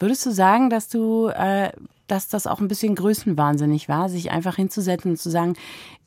Würdest 0.00 0.26
du 0.26 0.32
sagen, 0.32 0.68
dass 0.68 0.88
du, 0.88 1.28
äh, 1.28 1.70
dass 2.08 2.26
das 2.26 2.48
auch 2.48 2.58
ein 2.58 2.66
bisschen 2.66 2.96
größenwahnsinnig 2.96 3.88
war, 3.88 4.08
sich 4.08 4.32
einfach 4.32 4.56
hinzusetzen 4.56 5.12
und 5.12 5.16
zu 5.16 5.30
sagen, 5.30 5.54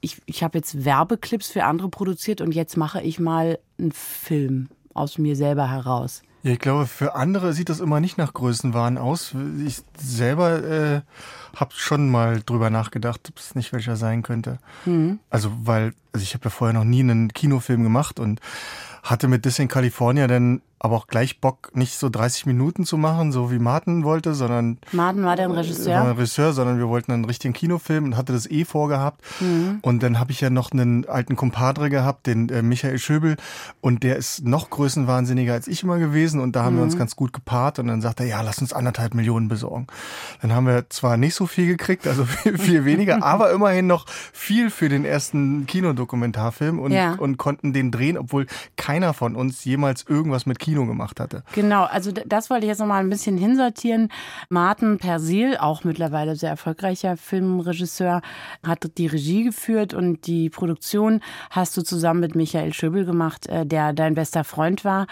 ich, 0.02 0.22
ich 0.26 0.44
habe 0.44 0.58
jetzt 0.58 0.84
Werbeclips 0.84 1.48
für 1.50 1.64
andere 1.64 1.88
produziert 1.88 2.42
und 2.42 2.54
jetzt 2.54 2.76
mache 2.76 3.02
ich 3.02 3.22
mal 3.22 3.58
einen 3.80 3.94
Film 3.94 4.68
aus 4.94 5.18
mir 5.18 5.38
selber 5.38 5.72
heraus? 5.72 6.24
Ja, 6.44 6.54
ich 6.54 6.60
glaube, 6.60 6.88
für 6.88 7.16
andere 7.16 7.54
sieht 7.54 7.70
das 7.70 7.80
immer 7.80 8.00
nicht 8.00 8.18
nach 8.18 8.34
Größenwahn 8.34 8.98
aus. 8.98 9.36
Ich 9.66 9.84
selber 9.98 10.64
äh, 10.64 11.02
habe 11.56 11.72
schon 11.76 12.10
mal 12.10 12.42
drüber 12.44 12.70
nachgedacht, 12.70 13.22
ob 13.30 13.38
es 13.38 13.54
nicht 13.54 13.74
welcher 13.74 13.96
sein 13.96 14.24
könnte. 14.24 14.58
Mhm. 14.86 15.20
Also, 15.30 15.52
weil, 15.64 15.94
also 16.14 16.24
ich 16.24 16.34
habe 16.34 16.46
ja 16.46 16.50
vorher 16.50 16.74
noch 16.74 16.84
nie 16.84 17.02
einen 17.02 17.32
Kinofilm 17.32 17.84
gemacht 17.84 18.20
und 18.20 18.40
hatte 19.04 19.28
mit 19.28 19.44
This 19.44 19.60
in 19.60 19.68
California 19.68 20.28
dann 20.28 20.62
aber 20.84 20.96
auch 20.96 21.06
gleich 21.06 21.40
Bock, 21.40 21.70
nicht 21.76 21.94
so 21.94 22.10
30 22.10 22.48
Minuten 22.48 22.86
zu 22.86 22.98
machen, 22.98 23.32
so 23.32 23.52
wie 23.52 23.60
Martin 23.60 24.04
wollte, 24.04 24.34
sondern. 24.34 24.80
Martin 24.92 25.24
war 25.24 25.36
der 25.36 25.56
Regisseur. 25.56 25.94
War 25.94 26.06
ein 26.06 26.16
Regisseur, 26.16 26.54
sondern 26.54 26.80
wir 26.80 26.90
wollten 26.90 27.12
einen 27.12 27.26
richtigen 27.26 27.54
Kinofilm 27.54 28.06
und 28.06 28.18
hatte 28.18 28.34
das 28.34 28.50
eh 28.50 28.66
vorgehabt. 28.66 29.22
Mhm. 29.42 29.78
Und 29.84 30.02
dann 30.02 30.20
habe 30.20 30.32
ich 30.32 30.42
ja 30.42 30.50
noch 30.50 30.72
einen 30.72 31.08
alten 31.08 31.36
Kumpadre 31.36 31.92
gehabt, 31.92 32.26
den 32.26 32.50
äh, 32.50 32.64
Michael 32.64 32.98
Schöbel, 32.98 33.38
und 33.82 34.02
der 34.02 34.16
ist 34.16 34.44
noch 34.44 34.72
größenwahnsinniger 34.72 35.54
als 35.54 35.68
ich 35.68 35.84
immer 35.84 36.00
gewesen. 36.00 36.42
Und 36.42 36.56
da 36.56 36.64
haben 36.64 36.74
mhm. 36.74 36.80
wir 36.80 36.84
uns 36.86 36.96
mhm. 36.96 37.00
ganz 37.00 37.16
gut 37.16 37.32
gepaart. 37.32 37.78
Und 37.78 37.86
dann 37.86 38.02
sagt 38.02 38.20
er, 38.20 38.26
ja, 38.26 38.42
lass 38.42 38.58
uns 38.58 38.74
anderthalb 38.74 39.14
Millionen 39.14 39.50
besorgen. 39.50 39.86
Dann 40.42 40.52
haben 40.52 40.66
wir 40.66 40.90
zwar 40.90 41.16
nicht 41.16 41.36
so 41.36 41.46
viel 41.46 41.68
gekriegt, 41.68 42.08
also 42.08 42.26
viel, 42.26 42.58
viel 42.58 42.86
weniger, 42.86 43.22
aber 43.24 43.52
immerhin 43.52 43.86
noch 43.86 44.08
viel 44.08 44.72
für 44.72 44.90
den 44.90 45.06
ersten 45.06 45.68
Kinodokumentarfilm 45.68 46.80
und, 46.80 46.92
ja. 46.92 47.14
und 47.14 47.38
konnten 47.38 47.72
den 47.72 47.92
drehen, 47.92 48.18
obwohl 48.18 48.48
keiner 48.78 49.14
von 49.14 49.36
uns 49.36 49.64
jemals 49.64 50.08
irgendwas 50.10 50.48
mit 50.48 50.58
Kino 50.58 50.71
Kino 50.72 50.86
gemacht 50.86 51.20
hatte. 51.20 51.44
Genau, 51.54 51.84
also 51.84 52.12
das 52.12 52.50
wollte 52.50 52.66
ich 52.66 52.70
jetzt 52.70 52.80
nochmal 52.80 53.04
ein 53.04 53.10
bisschen 53.10 53.38
hinsortieren. 53.38 54.10
Martin 54.50 54.98
Persil, 54.98 55.58
auch 55.58 55.84
mittlerweile 55.84 56.36
sehr 56.36 56.50
erfolgreicher 56.50 57.18
Filmregisseur, 57.18 58.22
hat 58.66 58.98
die 58.98 59.08
Regie 59.08 59.44
geführt 59.44 59.94
und 59.94 60.28
die 60.28 60.50
Produktion 60.50 61.20
hast 61.50 61.76
du 61.76 61.82
zusammen 61.82 62.22
mit 62.22 62.36
Michael 62.36 62.74
Schöbel 62.74 63.06
gemacht, 63.06 63.48
äh, 63.48 63.66
der 63.66 63.92
dein 63.92 64.16
bester 64.16 64.46
Freund 64.46 64.86
war. 64.86 65.08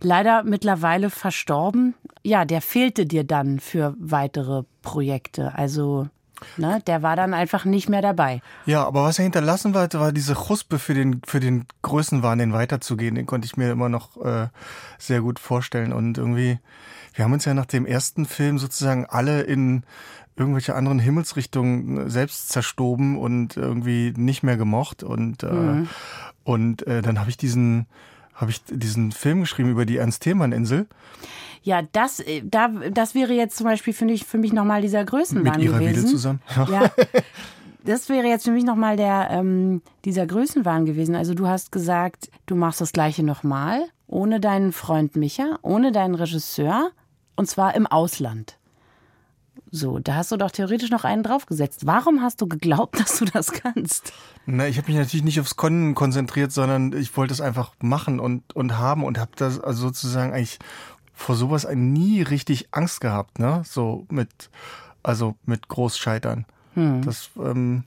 Leider 0.00 0.44
mittlerweile 0.44 1.10
verstorben. 1.10 1.94
Ja, 2.22 2.44
der 2.44 2.60
fehlte 2.60 3.04
dir 3.04 3.24
dann 3.24 3.58
für 3.58 3.96
weitere 3.98 4.62
Projekte. 4.82 5.54
Also 5.56 6.08
Ne, 6.56 6.82
der 6.86 7.02
war 7.02 7.16
dann 7.16 7.34
einfach 7.34 7.64
nicht 7.64 7.88
mehr 7.88 8.02
dabei. 8.02 8.42
Ja, 8.66 8.84
aber 8.84 9.04
was 9.04 9.18
er 9.18 9.24
hinterlassen 9.24 9.74
war, 9.74 9.92
war 9.94 10.12
diese 10.12 10.34
Chuspe 10.34 10.78
für 10.78 10.94
den, 10.94 11.20
für 11.26 11.40
den 11.40 11.66
Größenwahn, 11.82 12.38
den 12.38 12.52
weiterzugehen. 12.52 13.14
Den 13.14 13.26
konnte 13.26 13.46
ich 13.46 13.56
mir 13.56 13.70
immer 13.70 13.88
noch 13.88 14.16
äh, 14.24 14.48
sehr 14.98 15.20
gut 15.20 15.38
vorstellen. 15.38 15.92
Und 15.92 16.18
irgendwie, 16.18 16.58
wir 17.14 17.24
haben 17.24 17.32
uns 17.32 17.44
ja 17.44 17.54
nach 17.54 17.66
dem 17.66 17.86
ersten 17.86 18.26
Film 18.26 18.58
sozusagen 18.58 19.06
alle 19.06 19.42
in 19.42 19.84
irgendwelche 20.36 20.74
anderen 20.74 20.98
Himmelsrichtungen 20.98 22.08
selbst 22.08 22.48
zerstoben 22.48 23.18
und 23.18 23.56
irgendwie 23.56 24.12
nicht 24.16 24.42
mehr 24.42 24.56
gemocht. 24.56 25.02
Und, 25.02 25.42
äh, 25.42 25.52
mhm. 25.52 25.88
und 26.44 26.86
äh, 26.86 27.02
dann 27.02 27.20
habe 27.20 27.30
ich 27.30 27.36
diesen, 27.36 27.86
habe 28.40 28.50
ich 28.50 28.62
diesen 28.64 29.12
Film 29.12 29.40
geschrieben 29.40 29.70
über 29.70 29.84
die 29.84 29.98
Ernst-Thälmann-Insel. 29.98 30.86
Ja, 31.62 31.82
das, 31.92 32.20
äh, 32.20 32.42
da, 32.44 32.68
das 32.68 33.14
wäre 33.14 33.34
jetzt 33.34 33.56
zum 33.56 33.66
Beispiel, 33.66 33.92
finde 33.92 34.14
ich, 34.14 34.24
für 34.24 34.38
mich 34.38 34.52
nochmal 34.52 34.80
dieser 34.80 35.04
Größenwahn 35.04 35.56
Mit 35.56 35.64
ihrer 35.64 35.78
gewesen. 35.78 36.08
Zusammen. 36.08 36.40
Ja. 36.56 36.90
Das 37.82 38.10
wäre 38.10 38.26
jetzt 38.26 38.44
für 38.44 38.50
mich 38.50 38.64
nochmal 38.64 38.98
der, 38.98 39.28
ähm, 39.30 39.80
dieser 40.04 40.26
Größenwahn 40.26 40.84
gewesen. 40.84 41.14
Also 41.14 41.32
du 41.32 41.46
hast 41.46 41.72
gesagt, 41.72 42.30
du 42.44 42.54
machst 42.54 42.82
das 42.82 42.92
Gleiche 42.92 43.22
nochmal, 43.22 43.84
ohne 44.06 44.38
deinen 44.38 44.72
Freund 44.72 45.16
Micha, 45.16 45.58
ohne 45.62 45.90
deinen 45.90 46.14
Regisseur, 46.14 46.90
und 47.36 47.46
zwar 47.46 47.74
im 47.74 47.86
Ausland. 47.86 48.58
So, 49.70 49.98
da 49.98 50.14
hast 50.16 50.32
du 50.32 50.36
doch 50.36 50.50
theoretisch 50.50 50.90
noch 50.90 51.04
einen 51.04 51.22
draufgesetzt. 51.22 51.86
Warum 51.86 52.22
hast 52.22 52.40
du 52.40 52.46
geglaubt, 52.46 52.98
dass 53.00 53.18
du 53.18 53.24
das 53.24 53.52
kannst? 53.52 54.12
Na, 54.46 54.66
ich 54.66 54.78
habe 54.78 54.88
mich 54.88 54.96
natürlich 54.96 55.24
nicht 55.24 55.40
aufs 55.40 55.56
Können 55.56 55.94
konzentriert, 55.94 56.52
sondern 56.52 56.92
ich 56.92 57.16
wollte 57.16 57.32
es 57.32 57.40
einfach 57.40 57.72
machen 57.80 58.20
und, 58.20 58.54
und 58.54 58.78
haben 58.78 59.04
und 59.04 59.18
habe 59.18 59.32
das 59.36 59.60
also 59.60 59.82
sozusagen 59.82 60.32
eigentlich 60.32 60.58
vor 61.12 61.36
sowas 61.36 61.66
nie 61.72 62.22
richtig 62.22 62.68
Angst 62.70 63.00
gehabt, 63.00 63.38
ne? 63.38 63.62
So 63.66 64.06
mit, 64.10 64.50
also 65.02 65.36
mit 65.44 65.68
Großscheitern. 65.68 66.46
Hm. 66.74 67.02
Das, 67.02 67.30
ähm, 67.36 67.84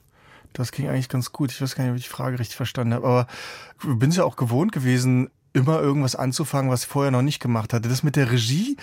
das 0.52 0.70
ging 0.70 0.88
eigentlich 0.88 1.08
ganz 1.08 1.32
gut. 1.32 1.50
Ich 1.50 1.60
weiß 1.60 1.74
gar 1.74 1.84
nicht, 1.84 1.90
ob 1.90 1.98
ich 1.98 2.04
die 2.04 2.10
Frage 2.10 2.38
richtig 2.38 2.56
verstanden 2.56 2.94
habe. 2.94 3.06
Aber 3.06 3.26
ich 3.82 3.98
bin 3.98 4.10
es 4.10 4.16
ja 4.16 4.24
auch 4.24 4.36
gewohnt 4.36 4.70
gewesen, 4.70 5.30
immer 5.52 5.80
irgendwas 5.80 6.16
anzufangen, 6.16 6.70
was 6.70 6.82
ich 6.82 6.88
vorher 6.88 7.10
noch 7.10 7.22
nicht 7.22 7.40
gemacht 7.40 7.72
hatte. 7.72 7.88
Das 7.88 8.02
mit 8.02 8.16
der 8.16 8.30
Regie, 8.30 8.76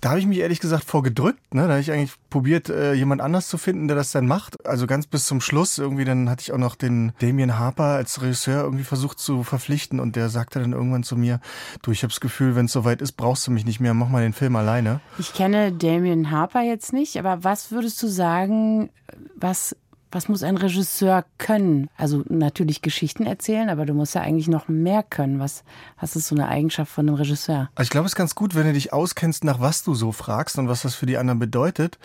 da 0.00 0.10
habe 0.10 0.20
ich 0.20 0.26
mich 0.26 0.38
ehrlich 0.38 0.60
gesagt 0.60 0.84
vorgedrückt. 0.84 1.54
Ne? 1.54 1.62
Da 1.62 1.70
habe 1.70 1.80
ich 1.80 1.90
eigentlich 1.90 2.12
probiert, 2.30 2.68
äh, 2.68 2.92
jemand 2.94 3.20
anders 3.20 3.48
zu 3.48 3.58
finden, 3.58 3.88
der 3.88 3.96
das 3.96 4.12
dann 4.12 4.26
macht. 4.26 4.64
Also 4.66 4.86
ganz 4.86 5.06
bis 5.06 5.26
zum 5.26 5.40
Schluss 5.40 5.78
irgendwie, 5.78 6.04
dann 6.04 6.30
hatte 6.30 6.42
ich 6.42 6.52
auch 6.52 6.58
noch 6.58 6.76
den 6.76 7.12
Damien 7.20 7.58
Harper 7.58 7.84
als 7.84 8.22
Regisseur 8.22 8.62
irgendwie 8.62 8.84
versucht 8.84 9.18
zu 9.18 9.42
verpflichten 9.42 9.98
und 10.00 10.16
der 10.16 10.28
sagte 10.28 10.60
dann 10.60 10.72
irgendwann 10.72 11.02
zu 11.02 11.16
mir, 11.16 11.40
du, 11.82 11.90
ich 11.90 12.02
habe 12.02 12.12
das 12.12 12.20
Gefühl, 12.20 12.54
wenn 12.54 12.66
es 12.66 12.72
soweit 12.72 13.02
ist, 13.02 13.12
brauchst 13.12 13.46
du 13.46 13.50
mich 13.50 13.64
nicht 13.64 13.80
mehr, 13.80 13.94
mach 13.94 14.08
mal 14.08 14.22
den 14.22 14.32
Film 14.32 14.56
alleine. 14.56 15.00
Ich 15.18 15.34
kenne 15.34 15.72
Damien 15.72 16.30
Harper 16.30 16.62
jetzt 16.62 16.92
nicht, 16.92 17.18
aber 17.18 17.42
was 17.42 17.72
würdest 17.72 18.02
du 18.02 18.08
sagen, 18.08 18.90
was 19.36 19.74
was 20.10 20.28
muss 20.28 20.42
ein 20.42 20.56
Regisseur 20.56 21.24
können? 21.36 21.88
Also 21.96 22.24
natürlich 22.28 22.82
Geschichten 22.82 23.26
erzählen, 23.26 23.68
aber 23.68 23.86
du 23.86 23.94
musst 23.94 24.14
ja 24.14 24.22
eigentlich 24.22 24.48
noch 24.48 24.68
mehr 24.68 25.02
können. 25.02 25.38
Was, 25.38 25.64
was 26.00 26.16
ist 26.16 26.28
so 26.28 26.34
eine 26.34 26.48
Eigenschaft 26.48 26.90
von 26.90 27.08
einem 27.08 27.16
Regisseur? 27.16 27.70
Also 27.74 27.86
ich 27.86 27.90
glaube, 27.90 28.06
es 28.06 28.12
ist 28.12 28.16
ganz 28.16 28.34
gut, 28.34 28.54
wenn 28.54 28.66
du 28.66 28.72
dich 28.72 28.92
auskennst, 28.92 29.44
nach 29.44 29.60
was 29.60 29.82
du 29.82 29.94
so 29.94 30.12
fragst 30.12 30.58
und 30.58 30.68
was 30.68 30.82
das 30.82 30.94
für 30.94 31.06
die 31.06 31.18
anderen 31.18 31.38
bedeutet. 31.38 31.98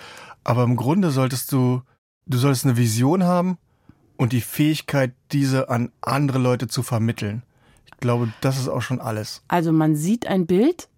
Aber 0.44 0.63
im 0.63 0.76
Grunde 0.76 1.12
solltest 1.12 1.52
du, 1.52 1.82
du 2.26 2.38
solltest 2.38 2.66
eine 2.66 2.78
Vision 2.78 3.24
haben 3.24 3.58
und 4.18 4.34
die 4.34 4.42
Fähigkeit, 4.42 5.13
diese 5.32 5.70
an 5.70 5.92
andere 6.02 6.39
Leute 6.39 6.68
zu 6.68 6.84
vermitteln. 6.84 7.44
Ich 7.86 7.98
glaube, 7.98 8.34
das 8.42 8.58
ist 8.58 8.68
auch 8.68 8.82
schon 8.82 9.00
alles. 9.00 9.42
Also 9.48 9.72
man 9.72 9.96
sieht 9.96 10.28
ein 10.28 10.46
Bild 10.46 10.89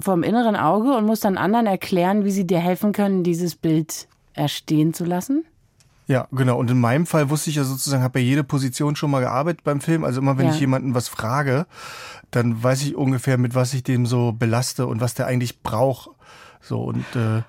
vom 0.00 0.22
inneren 0.22 0.56
Auge 0.56 0.96
und 0.96 1.06
muss 1.06 1.20
dann 1.20 1.36
anderen 1.36 1.66
erklären, 1.66 2.24
wie 2.24 2.30
sie 2.30 2.46
dir 2.46 2.58
helfen 2.58 2.92
können, 2.92 3.22
dieses 3.22 3.54
Bild 3.54 4.08
erstehen 4.32 4.94
zu 4.94 5.04
lassen? 5.04 5.44
Ja, 6.06 6.28
genau. 6.32 6.58
Und 6.58 6.70
in 6.70 6.80
meinem 6.80 7.06
Fall 7.06 7.30
wusste 7.30 7.50
ich 7.50 7.56
ja 7.56 7.64
sozusagen, 7.64 8.02
habe 8.02 8.20
ja 8.20 8.26
jede 8.26 8.44
Position 8.44 8.94
schon 8.94 9.10
mal 9.10 9.20
gearbeitet 9.20 9.64
beim 9.64 9.80
Film. 9.80 10.04
Also 10.04 10.20
immer 10.20 10.36
wenn 10.36 10.48
ja. 10.48 10.52
ich 10.52 10.60
jemanden 10.60 10.94
was 10.94 11.08
frage, 11.08 11.66
dann 12.30 12.62
weiß 12.62 12.82
ich 12.82 12.96
ungefähr, 12.96 13.38
mit 13.38 13.54
was 13.54 13.72
ich 13.74 13.82
dem 13.82 14.04
so 14.06 14.32
belaste 14.32 14.86
und 14.86 15.00
was 15.00 15.14
der 15.14 15.26
eigentlich 15.26 15.62
braucht. 15.62 16.10
So 16.60 16.82
und 16.82 17.04
äh, 17.16 17.42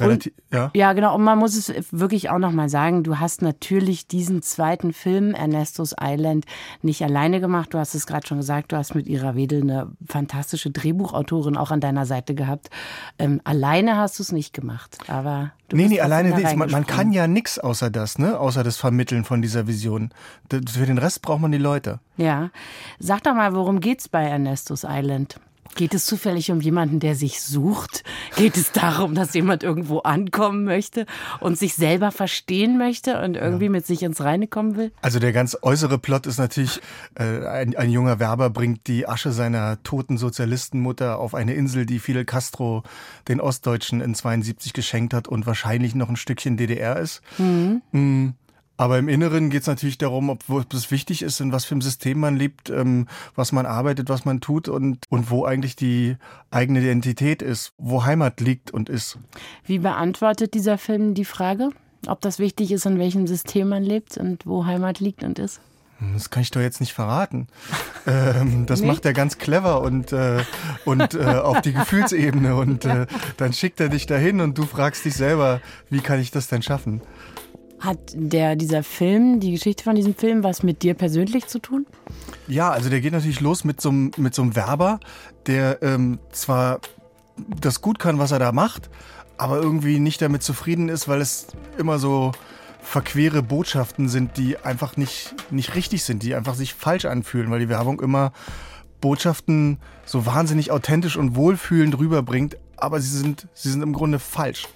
Relativ, 0.00 0.32
und, 0.50 0.56
ja. 0.56 0.70
Ja, 0.74 0.92
genau. 0.92 1.14
Und 1.14 1.22
man 1.22 1.38
muss 1.38 1.56
es 1.56 1.72
wirklich 1.90 2.30
auch 2.30 2.38
nochmal 2.38 2.68
sagen, 2.68 3.02
du 3.02 3.18
hast 3.18 3.42
natürlich 3.42 4.06
diesen 4.06 4.42
zweiten 4.42 4.92
Film, 4.92 5.34
Ernestos 5.34 5.94
Island, 6.00 6.46
nicht 6.80 7.02
alleine 7.04 7.40
gemacht. 7.40 7.74
Du 7.74 7.78
hast 7.78 7.94
es 7.94 8.06
gerade 8.06 8.26
schon 8.26 8.38
gesagt, 8.38 8.72
du 8.72 8.76
hast 8.76 8.94
mit 8.94 9.06
Ira 9.06 9.34
Wedel 9.34 9.62
eine 9.62 9.92
fantastische 10.06 10.70
Drehbuchautorin 10.70 11.56
auch 11.56 11.70
an 11.70 11.80
deiner 11.80 12.06
Seite 12.06 12.34
gehabt. 12.34 12.70
Ähm, 13.18 13.40
alleine 13.44 13.96
hast 13.96 14.18
du 14.18 14.22
es 14.22 14.32
nicht 14.32 14.54
gemacht, 14.54 14.98
aber 15.08 15.52
du 15.68 15.76
Nee, 15.76 15.88
nee, 15.88 16.00
alleine 16.00 16.34
nichts. 16.34 16.54
Man, 16.54 16.70
man, 16.70 16.86
kann 16.86 17.12
ja 17.12 17.26
nichts 17.26 17.58
außer 17.58 17.90
das, 17.90 18.18
ne? 18.18 18.38
Außer 18.38 18.64
das 18.64 18.76
Vermitteln 18.76 19.24
von 19.24 19.42
dieser 19.42 19.66
Vision. 19.66 20.10
Für 20.50 20.86
den 20.86 20.98
Rest 20.98 21.22
braucht 21.22 21.40
man 21.40 21.52
die 21.52 21.58
Leute. 21.58 22.00
Ja. 22.16 22.50
Sag 22.98 23.22
doch 23.24 23.34
mal, 23.34 23.54
worum 23.54 23.80
geht's 23.80 24.08
bei 24.08 24.24
Ernestos 24.24 24.84
Island? 24.88 25.38
Geht 25.74 25.94
es 25.94 26.04
zufällig 26.04 26.50
um 26.50 26.60
jemanden, 26.60 27.00
der 27.00 27.14
sich 27.14 27.40
sucht? 27.40 28.04
Geht 28.36 28.56
es 28.58 28.72
darum, 28.72 29.14
dass 29.14 29.32
jemand 29.32 29.62
irgendwo 29.62 30.00
ankommen 30.00 30.64
möchte 30.64 31.06
und 31.40 31.58
sich 31.58 31.74
selber 31.74 32.12
verstehen 32.12 32.76
möchte 32.76 33.22
und 33.22 33.36
irgendwie 33.36 33.66
ja. 33.66 33.70
mit 33.70 33.86
sich 33.86 34.02
ins 34.02 34.20
Reine 34.20 34.48
kommen 34.48 34.76
will? 34.76 34.92
Also 35.00 35.18
der 35.18 35.32
ganz 35.32 35.56
äußere 35.62 35.98
Plot 35.98 36.26
ist 36.26 36.38
natürlich, 36.38 36.80
äh, 37.14 37.46
ein, 37.46 37.74
ein, 37.74 37.90
junger 37.90 38.18
Werber 38.18 38.50
bringt 38.50 38.86
die 38.86 39.08
Asche 39.08 39.32
seiner 39.32 39.82
toten 39.82 40.18
Sozialistenmutter 40.18 41.18
auf 41.18 41.34
eine 41.34 41.54
Insel, 41.54 41.86
die 41.86 42.00
Fidel 42.00 42.26
Castro 42.26 42.82
den 43.28 43.40
Ostdeutschen 43.40 44.02
in 44.02 44.14
72 44.14 44.74
geschenkt 44.74 45.14
hat 45.14 45.26
und 45.26 45.46
wahrscheinlich 45.46 45.94
noch 45.94 46.10
ein 46.10 46.16
Stückchen 46.16 46.58
DDR 46.58 46.98
ist. 46.98 47.22
Mhm. 47.38 47.80
Mhm. 47.92 48.34
Aber 48.76 48.98
im 48.98 49.08
Inneren 49.08 49.50
geht 49.50 49.62
es 49.62 49.66
natürlich 49.66 49.98
darum, 49.98 50.30
ob, 50.30 50.48
ob 50.48 50.72
es 50.72 50.90
wichtig 50.90 51.22
ist, 51.22 51.40
in 51.40 51.52
was 51.52 51.64
für 51.64 51.74
einem 51.74 51.82
System 51.82 52.18
man 52.20 52.36
lebt, 52.36 52.70
ähm, 52.70 53.06
was 53.34 53.52
man 53.52 53.66
arbeitet, 53.66 54.08
was 54.08 54.24
man 54.24 54.40
tut 54.40 54.68
und, 54.68 55.04
und 55.08 55.30
wo 55.30 55.44
eigentlich 55.44 55.76
die 55.76 56.16
eigene 56.50 56.80
Identität 56.80 57.42
ist, 57.42 57.72
wo 57.78 58.04
Heimat 58.04 58.40
liegt 58.40 58.70
und 58.70 58.88
ist. 58.88 59.18
Wie 59.64 59.78
beantwortet 59.78 60.54
dieser 60.54 60.78
Film 60.78 61.14
die 61.14 61.24
Frage, 61.24 61.70
ob 62.06 62.20
das 62.20 62.38
wichtig 62.38 62.72
ist, 62.72 62.86
in 62.86 62.98
welchem 62.98 63.26
System 63.26 63.68
man 63.68 63.84
lebt 63.84 64.16
und 64.16 64.46
wo 64.46 64.64
Heimat 64.64 65.00
liegt 65.00 65.22
und 65.22 65.38
ist? 65.38 65.60
Das 66.14 66.30
kann 66.30 66.42
ich 66.42 66.50
doch 66.50 66.60
jetzt 66.60 66.80
nicht 66.80 66.92
verraten. 66.92 67.46
ähm, 68.06 68.66
das 68.66 68.80
nee. 68.80 68.88
macht 68.88 69.04
er 69.04 69.12
ganz 69.12 69.38
clever 69.38 69.82
und, 69.82 70.12
äh, 70.12 70.42
und 70.84 71.14
äh, 71.14 71.24
auf 71.24 71.60
die 71.60 71.72
Gefühlsebene. 71.72 72.56
Und 72.56 72.84
äh, 72.86 73.06
dann 73.36 73.52
schickt 73.52 73.80
er 73.80 73.88
dich 73.88 74.06
dahin 74.06 74.40
und 74.40 74.58
du 74.58 74.64
fragst 74.64 75.04
dich 75.04 75.14
selber, 75.14 75.60
wie 75.90 76.00
kann 76.00 76.18
ich 76.18 76.30
das 76.30 76.48
denn 76.48 76.62
schaffen? 76.62 77.02
Hat 77.82 77.98
der, 78.14 78.54
dieser 78.54 78.84
Film, 78.84 79.40
die 79.40 79.50
Geschichte 79.50 79.82
von 79.82 79.96
diesem 79.96 80.14
Film, 80.14 80.44
was 80.44 80.62
mit 80.62 80.82
dir 80.84 80.94
persönlich 80.94 81.48
zu 81.48 81.58
tun? 81.58 81.84
Ja, 82.46 82.70
also 82.70 82.88
der 82.88 83.00
geht 83.00 83.12
natürlich 83.12 83.40
los 83.40 83.64
mit 83.64 83.80
so 83.80 83.88
einem, 83.88 84.12
mit 84.16 84.36
so 84.36 84.42
einem 84.42 84.54
Werber, 84.54 85.00
der 85.46 85.82
ähm, 85.82 86.20
zwar 86.30 86.80
das 87.60 87.80
gut 87.80 87.98
kann, 87.98 88.20
was 88.20 88.30
er 88.30 88.38
da 88.38 88.52
macht, 88.52 88.88
aber 89.36 89.60
irgendwie 89.60 89.98
nicht 89.98 90.22
damit 90.22 90.44
zufrieden 90.44 90.88
ist, 90.88 91.08
weil 91.08 91.20
es 91.20 91.48
immer 91.76 91.98
so 91.98 92.30
verquere 92.80 93.42
Botschaften 93.42 94.08
sind, 94.08 94.36
die 94.36 94.58
einfach 94.58 94.96
nicht, 94.96 95.34
nicht 95.50 95.74
richtig 95.74 96.04
sind, 96.04 96.22
die 96.22 96.36
einfach 96.36 96.54
sich 96.54 96.74
falsch 96.74 97.06
anfühlen, 97.06 97.50
weil 97.50 97.58
die 97.58 97.68
Werbung 97.68 98.00
immer 98.00 98.32
Botschaften 99.00 99.78
so 100.04 100.24
wahnsinnig 100.24 100.70
authentisch 100.70 101.16
und 101.16 101.34
wohlfühlend 101.34 101.98
rüberbringt, 101.98 102.56
aber 102.76 103.00
sie 103.00 103.18
sind, 103.18 103.48
sie 103.54 103.70
sind 103.70 103.82
im 103.82 103.92
Grunde 103.92 104.20
falsch. 104.20 104.68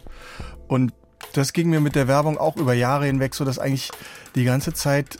Und 0.66 0.92
das 1.32 1.52
ging 1.52 1.70
mir 1.70 1.80
mit 1.80 1.94
der 1.94 2.08
Werbung 2.08 2.38
auch 2.38 2.56
über 2.56 2.74
Jahre 2.74 3.06
hinweg 3.06 3.34
so, 3.34 3.44
dass 3.44 3.58
eigentlich 3.58 3.90
die 4.34 4.44
ganze 4.44 4.72
Zeit 4.72 5.18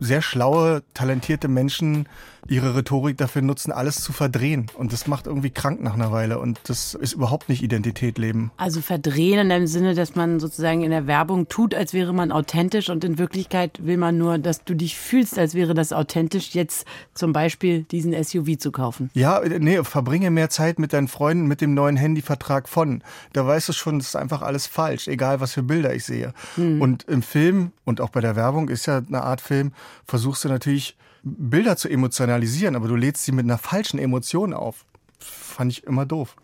sehr 0.00 0.22
schlaue, 0.22 0.82
talentierte 0.94 1.48
Menschen 1.48 2.08
ihre 2.48 2.74
Rhetorik 2.74 3.16
dafür 3.16 3.42
nutzen, 3.42 3.72
alles 3.72 4.02
zu 4.02 4.12
verdrehen. 4.12 4.66
Und 4.74 4.92
das 4.92 5.06
macht 5.06 5.26
irgendwie 5.26 5.50
krank 5.50 5.82
nach 5.82 5.94
einer 5.94 6.10
Weile. 6.12 6.38
Und 6.38 6.58
das 6.64 6.94
ist 6.94 7.12
überhaupt 7.12 7.48
nicht 7.48 7.62
Identität 7.62 8.18
leben. 8.18 8.50
Also 8.56 8.80
verdrehen 8.80 9.38
in 9.38 9.48
dem 9.50 9.66
Sinne, 9.66 9.94
dass 9.94 10.14
man 10.14 10.40
sozusagen 10.40 10.82
in 10.82 10.90
der 10.90 11.06
Werbung 11.06 11.48
tut, 11.48 11.74
als 11.74 11.92
wäre 11.92 12.12
man 12.12 12.32
authentisch 12.32 12.88
und 12.88 13.04
in 13.04 13.18
Wirklichkeit 13.18 13.84
will 13.84 13.98
man 13.98 14.18
nur, 14.18 14.38
dass 14.38 14.64
du 14.64 14.74
dich 14.74 14.96
fühlst, 14.96 15.38
als 15.38 15.54
wäre 15.54 15.74
das 15.74 15.92
authentisch, 15.92 16.54
jetzt 16.54 16.86
zum 17.14 17.32
Beispiel 17.32 17.84
diesen 17.84 18.12
SUV 18.22 18.58
zu 18.58 18.72
kaufen. 18.72 19.10
Ja, 19.14 19.40
nee, 19.46 19.82
verbringe 19.84 20.30
mehr 20.30 20.50
Zeit 20.50 20.78
mit 20.78 20.92
deinen 20.92 21.08
Freunden 21.08 21.46
mit 21.46 21.60
dem 21.60 21.74
neuen 21.74 21.96
Handyvertrag 21.96 22.68
von. 22.68 23.02
Da 23.32 23.46
weißt 23.46 23.68
du 23.68 23.72
schon, 23.72 23.98
das 23.98 24.08
ist 24.08 24.16
einfach 24.16 24.42
alles 24.42 24.66
falsch, 24.66 25.08
egal 25.08 25.40
was 25.40 25.52
für 25.52 25.62
Bilder 25.62 25.94
ich 25.94 26.04
sehe. 26.04 26.32
Hm. 26.54 26.80
Und 26.80 27.04
im 27.04 27.22
Film 27.22 27.72
und 27.84 28.00
auch 28.00 28.10
bei 28.10 28.20
der 28.20 28.36
Werbung 28.36 28.68
ist 28.68 28.86
ja 28.86 28.98
eine 28.98 29.22
Art 29.22 29.40
Film, 29.40 29.72
versuchst 30.06 30.44
du 30.44 30.48
natürlich 30.48 30.96
Bilder 31.22 31.76
zu 31.76 31.88
emotionalisieren, 32.38 32.76
aber 32.76 32.88
du 32.88 32.96
lädst 32.96 33.24
sie 33.24 33.32
mit 33.32 33.44
einer 33.44 33.58
falschen 33.58 33.98
Emotion 33.98 34.54
auf. 34.54 34.84
Fand 35.18 35.72
ich 35.72 35.84
immer 35.84 36.06
doof. 36.06 36.36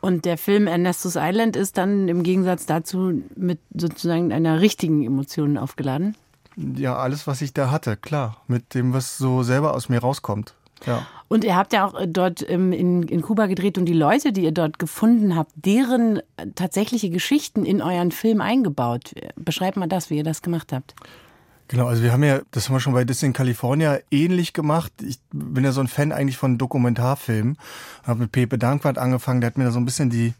Und 0.00 0.24
der 0.24 0.36
Film 0.36 0.66
Ernestus 0.66 1.14
Island 1.16 1.56
ist 1.56 1.78
dann 1.78 2.08
im 2.08 2.22
Gegensatz 2.22 2.66
dazu 2.66 3.22
mit 3.36 3.60
sozusagen 3.72 4.32
einer 4.32 4.60
richtigen 4.60 5.04
Emotion 5.04 5.56
aufgeladen? 5.56 6.16
Ja, 6.56 6.96
alles, 6.96 7.26
was 7.26 7.42
ich 7.42 7.52
da 7.54 7.70
hatte, 7.70 7.96
klar. 7.96 8.38
Mit 8.48 8.74
dem, 8.74 8.92
was 8.92 9.18
so 9.18 9.42
selber 9.42 9.74
aus 9.74 9.88
mir 9.88 10.00
rauskommt. 10.00 10.54
Ja. 10.84 11.06
Und 11.28 11.44
ihr 11.44 11.56
habt 11.56 11.72
ja 11.72 11.86
auch 11.86 11.94
äh, 11.94 12.06
dort 12.06 12.48
ähm, 12.48 12.72
in, 12.72 13.02
in 13.04 13.22
Kuba 13.22 13.46
gedreht 13.46 13.78
und 13.78 13.86
die 13.86 13.94
Leute, 13.94 14.32
die 14.32 14.42
ihr 14.42 14.52
dort 14.52 14.78
gefunden 14.78 15.34
habt, 15.34 15.52
deren 15.54 16.18
äh, 16.36 16.48
tatsächliche 16.54 17.08
Geschichten 17.10 17.64
in 17.64 17.80
euren 17.80 18.10
Film 18.10 18.40
eingebaut. 18.40 19.14
Beschreibt 19.36 19.76
mal 19.76 19.86
das, 19.86 20.10
wie 20.10 20.16
ihr 20.16 20.24
das 20.24 20.42
gemacht 20.42 20.72
habt. 20.72 20.94
Genau, 21.68 21.88
also 21.88 22.02
wir 22.02 22.12
haben 22.12 22.22
ja, 22.22 22.40
das 22.52 22.68
haben 22.68 22.76
wir 22.76 22.80
schon 22.80 22.92
bei 22.92 23.04
Disney 23.04 23.28
in 23.28 23.32
California 23.32 23.98
ähnlich 24.10 24.52
gemacht. 24.52 24.92
Ich 25.02 25.18
bin 25.32 25.64
ja 25.64 25.72
so 25.72 25.80
ein 25.80 25.88
Fan 25.88 26.12
eigentlich 26.12 26.36
von 26.36 26.58
Dokumentarfilmen. 26.58 27.58
Habe 28.04 28.20
mit 28.20 28.32
Pepe 28.32 28.56
Dankwart 28.56 28.98
angefangen, 28.98 29.40
der 29.40 29.48
hat 29.48 29.58
mir 29.58 29.64
da 29.64 29.70
so 29.72 29.80
ein 29.80 29.84
bisschen 29.84 30.08
die 30.08 30.34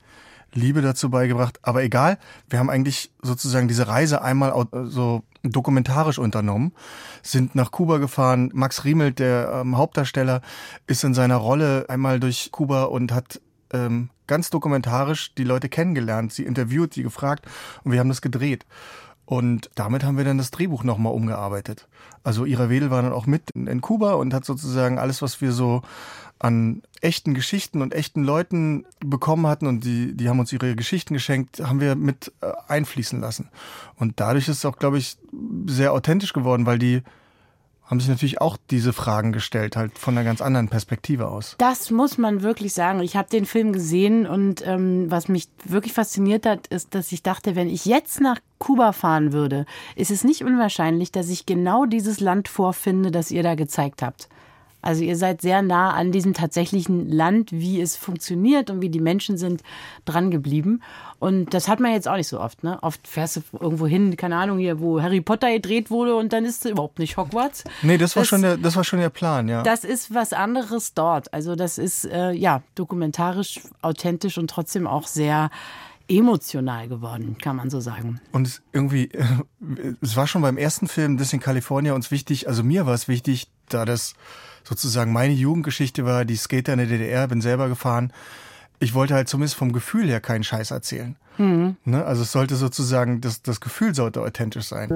Liebe 0.55 0.83
dazu 0.83 1.11
beigebracht. 1.11 1.59
Aber 1.63 1.83
egal, 1.83 2.19
wir 2.49 2.61
haben 2.61 2.71
eigentlich 2.71 3.11
sozusagen 3.23 3.67
diese 3.67 3.89
Reise 3.89 4.23
einmal 4.23 4.67
so 4.85 5.25
dokumentarisch 5.43 6.19
unternommen, 6.19 6.73
sind 7.23 7.55
nach 7.55 7.73
Kuba 7.73 7.99
gefahren. 7.99 8.51
Max 8.55 8.85
Riemelt, 8.85 9.19
der 9.19 9.51
ähm, 9.53 9.77
Hauptdarsteller, 9.77 10.43
ist 10.87 11.03
in 11.03 11.15
seiner 11.15 11.37
Rolle 11.37 11.87
einmal 11.89 12.21
durch 12.21 12.51
Kuba 12.53 12.85
und 12.85 13.13
hat 13.13 13.41
ähm, 13.73 14.11
ganz 14.27 14.51
dokumentarisch 14.51 15.35
die 15.35 15.45
Leute 15.45 15.69
kennengelernt, 15.69 16.33
sie 16.33 16.45
interviewt, 16.45 16.95
sie 16.95 17.03
gefragt 17.03 17.47
und 17.85 17.93
wir 17.93 18.01
haben 18.01 18.09
das 18.09 18.23
gedreht. 18.23 18.65
Und 19.27 19.71
damit 19.75 20.05
haben 20.05 20.17
wir 20.17 20.25
dann 20.25 20.39
das 20.39 20.53
Drehbuch 20.53 20.85
nochmal 20.85 21.13
umgearbeitet. 21.13 21.89
Also 22.23 22.45
Ira 22.45 22.71
Wedel 22.71 22.91
war 22.91 23.03
dann 23.03 23.13
auch 23.13 23.27
mit 23.27 23.51
in 23.51 23.81
Kuba 23.81 24.15
und 24.15 24.33
hat 24.33 24.45
sozusagen 24.45 24.99
alles, 24.99 25.21
was 25.21 25.41
wir 25.41 25.53
so 25.53 25.83
an 26.39 26.83
echten 27.01 27.35
Geschichten 27.35 27.83
und 27.83 27.95
echten 27.95 28.23
Leuten 28.23 28.85
bekommen 29.01 29.47
hatten 29.47 29.67
und 29.67 29.85
die, 29.85 30.15
die 30.15 30.29
haben 30.29 30.39
uns 30.39 30.53
ihre 30.53 30.77
Geschichten 30.77 31.15
geschenkt, 31.15 31.61
haben 31.61 31.81
wir 31.81 31.97
mit 31.97 32.33
äh, 32.41 32.53
einfließen 32.69 33.21
lassen. 33.21 33.49
Und 33.97 34.21
dadurch 34.21 34.49
ist 34.49 34.59
es 34.59 34.65
auch, 34.65 34.77
glaube 34.79 34.99
ich, 34.99 35.17
sehr 35.67 35.93
authentisch 35.93 36.33
geworden, 36.33 36.67
weil 36.67 36.79
die 36.79 37.03
haben 37.87 38.01
sich 38.01 38.09
natürlich 38.09 38.41
auch 38.41 38.57
diese 38.71 38.93
Fragen 38.93 39.33
gestellt, 39.33 39.77
halt 39.77 39.97
von 39.99 40.17
einer 40.17 40.25
ganz 40.25 40.41
anderen 40.41 40.69
Perspektive 40.69 41.29
aus. 41.29 41.55
Das 41.59 41.91
muss 41.91 42.19
man 42.19 42.43
wirklich 42.43 42.75
sagen. 42.75 43.01
Ich 43.01 43.17
habe 43.17 43.29
den 43.31 43.47
Film 43.47 43.73
gesehen 43.73 44.27
und 44.27 44.67
ähm, 44.67 45.11
was 45.11 45.29
mich 45.29 45.49
wirklich 45.65 45.93
fasziniert 45.93 46.47
hat, 46.47 46.67
ist, 46.67 46.95
dass 46.95 47.13
ich 47.13 47.23
dachte, 47.23 47.55
wenn 47.55 47.69
ich 47.69 47.85
jetzt 47.85 48.21
nach 48.21 48.41
Kuba 48.59 48.93
fahren 48.93 49.33
würde, 49.33 49.67
ist 49.95 50.11
es 50.11 50.25
nicht 50.25 50.43
unwahrscheinlich, 50.43 51.13
dass 51.13 51.29
ich 51.29 51.47
genau 51.47 51.87
dieses 51.87 52.21
Land 52.21 52.49
vorfinde, 52.49 53.11
das 53.11 53.31
ihr 53.31 53.43
da 53.43 53.55
gezeigt 53.55 54.03
habt. 54.03 54.29
Also 54.83 55.03
ihr 55.03 55.17
seid 55.17 55.43
sehr 55.43 55.63
nah 55.63 55.93
an 55.95 56.13
diesem 56.13 56.33
tatsächlichen 56.33 57.11
Land, 57.11 57.51
wie 57.53 57.81
es 57.81 57.97
funktioniert 57.97 58.71
und 58.71 58.83
wie 58.83 58.89
die 58.89 59.01
Menschen 59.01 59.37
sind, 59.37 59.63
dran 60.05 60.31
geblieben. 60.31 60.81
Und 61.19 61.55
das 61.55 61.67
hat 61.69 61.81
man 61.81 61.93
jetzt 61.93 62.07
auch 62.07 62.17
nicht 62.17 62.29
so 62.29 62.41
oft. 62.41 62.63
Ne? 62.63 62.79
Oft 62.83 63.09
fährst 63.09 63.37
du 63.37 63.41
irgendwo 63.59 63.87
hin, 63.87 64.17
keine 64.17 64.37
Ahnung 64.37 64.59
hier, 64.59 64.81
wo 64.81 65.01
Harry 65.01 65.21
Potter 65.21 65.51
gedreht 65.53 65.91
wurde 65.91 66.15
und 66.15 66.33
dann 66.33 66.45
ist 66.45 66.65
es 66.65 66.71
überhaupt 66.71 66.99
nicht 66.99 67.17
Hogwarts. 67.17 67.65
Nee, 67.83 67.99
das 67.99 68.15
war, 68.17 68.23
das, 68.23 68.29
schon, 68.29 68.43
der, 68.43 68.57
das 68.57 68.77
war 68.77 68.85
schon 68.85 69.01
der 69.01 69.11
Plan, 69.11 69.49
ja. 69.49 69.63
Das 69.63 69.83
ist 69.83 70.15
was 70.15 70.33
anderes 70.33 70.95
dort. 70.95 71.33
Also 71.33 71.57
das 71.57 71.79
ist 71.79 72.05
äh, 72.05 72.33
ja 72.33 72.63
dokumentarisch, 72.75 73.61
authentisch 73.83 74.39
und 74.39 74.49
trotzdem 74.49 74.87
auch 74.87 75.07
sehr 75.07 75.51
emotional 76.09 76.89
geworden, 76.89 77.37
kann 77.39 77.57
man 77.57 77.71
so 77.71 77.81
sagen. 77.81 78.21
Und 78.33 78.47
es 78.47 78.63
irgendwie, 78.73 79.11
es 80.01 80.17
war 80.17 80.27
schon 80.27 80.43
beim 80.43 80.57
ersten 80.57 80.87
Film, 80.87 81.17
das 81.17 81.33
in 81.33 81.41
Kalifornien 81.41 81.95
uns 81.95 82.11
wichtig, 82.11 82.49
also 82.49 82.63
mir 82.63 82.87
war 82.87 82.95
es 82.95 83.09
wichtig, 83.09 83.49
da 83.69 83.85
das 83.85 84.15
sozusagen 84.67 85.13
meine 85.13 85.35
Jugendgeschichte 85.35 86.05
war, 86.05 86.25
die 86.25 86.37
Skater 86.37 86.73
in 86.73 86.79
der 86.79 86.89
DDR, 86.89 87.29
bin 87.29 87.41
selber 87.41 87.69
gefahren. 87.69 88.13
Ich 88.79 88.95
wollte 88.95 89.15
halt 89.15 89.29
zumindest 89.29 89.57
vom 89.57 89.73
Gefühl 89.73 90.09
her 90.09 90.21
keinen 90.21 90.45
Scheiß 90.45 90.71
erzählen. 90.71 91.17
Mhm. 91.39 91.77
Ne? 91.85 92.05
Also 92.05 92.23
es 92.23 92.33
sollte 92.33 92.57
sozusagen, 92.57 93.21
das, 93.21 93.43
das 93.43 93.61
Gefühl 93.61 93.95
sollte 93.95 94.21
authentisch 94.21 94.67
sein. 94.67 94.89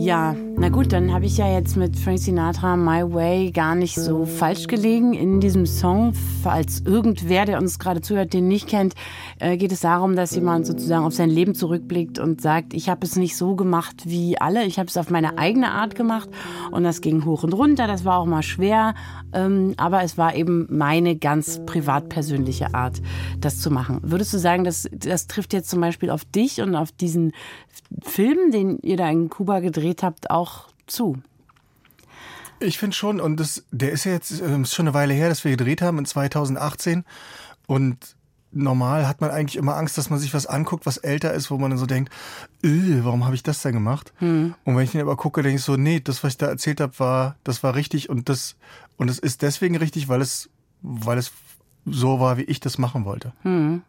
Ja, 0.00 0.34
na 0.56 0.70
gut, 0.70 0.94
dann 0.94 1.12
habe 1.12 1.26
ich 1.26 1.36
ja 1.36 1.52
jetzt 1.52 1.76
mit 1.76 1.94
Frank 1.94 2.18
Sinatra 2.18 2.74
My 2.74 3.02
Way 3.12 3.50
gar 3.50 3.74
nicht 3.74 3.96
so 3.96 4.24
falsch 4.24 4.66
gelegen. 4.66 5.12
In 5.12 5.40
diesem 5.40 5.66
Song, 5.66 6.14
falls 6.42 6.80
irgendwer, 6.86 7.44
der 7.44 7.58
uns 7.58 7.78
gerade 7.78 8.00
zuhört, 8.00 8.32
den 8.32 8.48
nicht 8.48 8.66
kennt, 8.66 8.94
äh, 9.40 9.58
geht 9.58 9.72
es 9.72 9.80
darum, 9.80 10.16
dass 10.16 10.34
jemand 10.34 10.64
sozusagen 10.66 11.04
auf 11.04 11.12
sein 11.12 11.28
Leben 11.28 11.54
zurückblickt 11.54 12.18
und 12.18 12.40
sagt, 12.40 12.72
ich 12.72 12.88
habe 12.88 13.04
es 13.04 13.16
nicht 13.16 13.36
so 13.36 13.56
gemacht 13.56 14.04
wie 14.06 14.40
alle, 14.40 14.64
ich 14.64 14.78
habe 14.78 14.88
es 14.88 14.96
auf 14.96 15.10
meine 15.10 15.36
eigene 15.36 15.70
Art 15.70 15.94
gemacht 15.94 16.30
und 16.70 16.82
das 16.82 17.02
ging 17.02 17.26
hoch 17.26 17.44
und 17.44 17.52
runter, 17.52 17.86
das 17.86 18.06
war 18.06 18.20
auch 18.20 18.26
mal 18.26 18.42
schwer, 18.42 18.94
aber 19.32 20.02
es 20.02 20.18
war 20.18 20.34
eben 20.34 20.66
meine 20.70 21.16
ganz 21.16 21.60
privat 21.66 22.08
persönliche 22.08 22.74
Art, 22.74 23.00
das 23.40 23.60
zu 23.60 23.70
machen. 23.70 24.00
Würdest 24.02 24.32
du 24.32 24.38
sagen, 24.38 24.64
das, 24.64 24.88
das 24.92 25.26
trifft 25.26 25.52
jetzt 25.52 25.70
zum 25.70 25.80
Beispiel 25.80 26.10
auf 26.10 26.24
dich 26.24 26.60
und 26.60 26.74
auf 26.74 26.92
diesen 26.92 27.32
Film, 28.02 28.50
den 28.50 28.78
ihr 28.80 28.96
da 28.96 29.08
in 29.10 29.28
Kuba 29.28 29.60
gedreht 29.60 30.02
habt, 30.02 30.30
auch 30.30 30.68
zu? 30.86 31.18
Ich 32.60 32.78
finde 32.78 32.94
schon, 32.94 33.20
und 33.20 33.38
das, 33.38 33.64
der 33.70 33.90
ist 33.92 34.04
ja 34.04 34.12
jetzt 34.12 34.40
äh, 34.40 34.60
ist 34.60 34.74
schon 34.74 34.86
eine 34.86 34.94
Weile 34.94 35.14
her, 35.14 35.28
dass 35.28 35.44
wir 35.44 35.50
gedreht 35.50 35.80
haben 35.80 35.98
in 35.98 36.04
2018. 36.04 37.04
Und 37.66 38.16
normal 38.52 39.06
hat 39.06 39.20
man 39.20 39.30
eigentlich 39.30 39.56
immer 39.56 39.76
Angst, 39.76 39.96
dass 39.96 40.10
man 40.10 40.18
sich 40.18 40.34
was 40.34 40.46
anguckt, 40.46 40.84
was 40.84 40.96
älter 40.96 41.32
ist, 41.32 41.50
wo 41.50 41.58
man 41.58 41.70
dann 41.70 41.78
so 41.78 41.86
denkt, 41.86 42.12
äh, 42.62 43.00
warum 43.02 43.24
habe 43.24 43.34
ich 43.34 43.42
das 43.42 43.62
denn 43.62 43.72
gemacht? 43.72 44.12
Hm. 44.18 44.54
Und 44.64 44.76
wenn 44.76 44.84
ich 44.84 44.92
den 44.92 45.00
aber 45.00 45.16
gucke, 45.16 45.42
denke 45.42 45.56
ich 45.56 45.62
so, 45.62 45.76
nee, 45.76 46.00
das, 46.00 46.22
was 46.22 46.32
ich 46.32 46.38
da 46.38 46.46
erzählt 46.46 46.80
habe, 46.80 46.98
war, 46.98 47.36
das 47.44 47.62
war 47.62 47.74
richtig 47.74 48.10
und 48.10 48.28
das, 48.28 48.56
und 49.00 49.08
es 49.08 49.18
ist 49.18 49.40
deswegen 49.40 49.76
richtig, 49.76 50.08
weil 50.08 50.20
es, 50.20 50.50
weil 50.82 51.16
es 51.16 51.32
so 51.86 52.20
war, 52.20 52.36
wie 52.36 52.42
ich 52.42 52.60
das 52.60 52.76
machen 52.76 53.06
wollte. 53.06 53.32
Hm. 53.40 53.80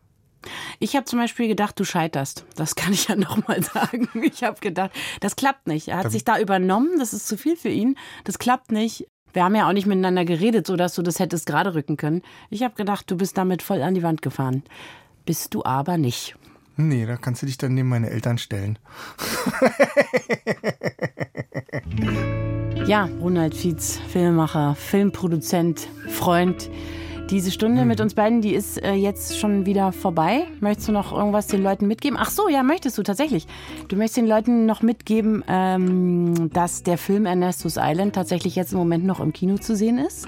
Ich 0.80 0.96
habe 0.96 1.06
zum 1.06 1.20
Beispiel 1.20 1.50
gedacht, 1.50 1.78
du 1.78 1.84
scheiterst. 1.84 2.46
Das 2.56 2.76
kann 2.76 2.94
ich 2.94 3.10
ja 3.10 3.16
nochmal 3.18 3.62
sagen. 3.62 4.08
Ich 4.24 4.46
habe 4.46 4.62
gedacht, 4.62 4.92
das 5.20 5.36
klappt 5.36 5.68
nicht. 5.68 5.90
Er 5.90 5.98
hat 5.98 6.14
sich 6.14 6.24
da 6.24 6.40
übernommen, 6.40 6.98
das 6.98 7.12
ist 7.12 7.28
zu 7.28 7.38
viel 7.38 7.58
für 7.58 7.68
ihn. 7.68 7.98
Das 8.24 8.40
klappt 8.40 8.72
nicht. 8.72 9.06
Wir 9.34 9.44
haben 9.44 9.54
ja 9.54 9.68
auch 9.68 9.74
nicht 9.74 9.86
miteinander 9.86 10.24
geredet, 10.24 10.66
sodass 10.66 10.96
du 10.96 11.02
das 11.02 11.20
hättest 11.20 11.46
gerade 11.46 11.76
rücken 11.76 11.98
können. 11.98 12.22
Ich 12.50 12.64
habe 12.64 12.76
gedacht, 12.76 13.12
du 13.12 13.18
bist 13.18 13.38
damit 13.38 13.64
voll 13.64 13.82
an 13.82 13.94
die 13.94 14.04
Wand 14.04 14.22
gefahren. 14.22 14.64
Bist 15.26 15.54
du 15.54 15.66
aber 15.66 15.98
nicht. 15.98 16.38
Nee, 16.78 17.06
da 17.06 17.18
kannst 17.18 17.42
du 17.42 17.48
dich 17.48 17.58
dann 17.58 17.74
neben 17.74 17.90
meine 17.90 18.10
Eltern 18.10 18.38
stellen. 18.38 18.80
ja, 22.86 23.10
Ronald 23.22 23.56
Fietz, 23.56 24.00
Filmemacher, 24.10 24.76
Filmproduzent, 24.76 25.88
Freund. 26.08 26.70
Diese 27.30 27.52
Stunde 27.52 27.86
mit 27.86 28.00
mhm. 28.00 28.04
uns 28.04 28.14
beiden, 28.14 28.42
die 28.42 28.54
ist 28.54 28.82
äh, 28.84 28.94
jetzt 28.94 29.40
schon 29.40 29.66
wieder 29.66 29.94
vorbei. 29.94 30.48
Möchtest 30.60 30.90
du 30.90 30.92
noch 30.92 31.14
irgendwas 31.14 31.48
den 31.48 31.64
Leuten 31.64 31.88
mitgeben? 31.88 32.18
Ach 32.20 32.30
so, 32.30 32.50
ja, 32.50 32.62
möchtest 32.62 32.98
du 32.98 33.04
tatsächlich. 33.04 33.48
Du 33.88 33.96
möchtest 33.96 34.18
den 34.18 34.28
Leuten 34.28 34.66
noch 34.66 34.82
mitgeben, 34.82 35.44
ähm, 35.48 36.50
dass 36.52 36.84
der 36.84 36.98
Film 36.98 37.26
Ernestus 37.26 37.78
Island 37.80 38.16
tatsächlich 38.16 38.58
jetzt 38.58 38.74
im 38.74 38.80
Moment 38.80 39.06
noch 39.06 39.22
im 39.22 39.32
Kino 39.32 39.58
zu 39.58 39.78
sehen 39.78 39.98
ist. 39.98 40.28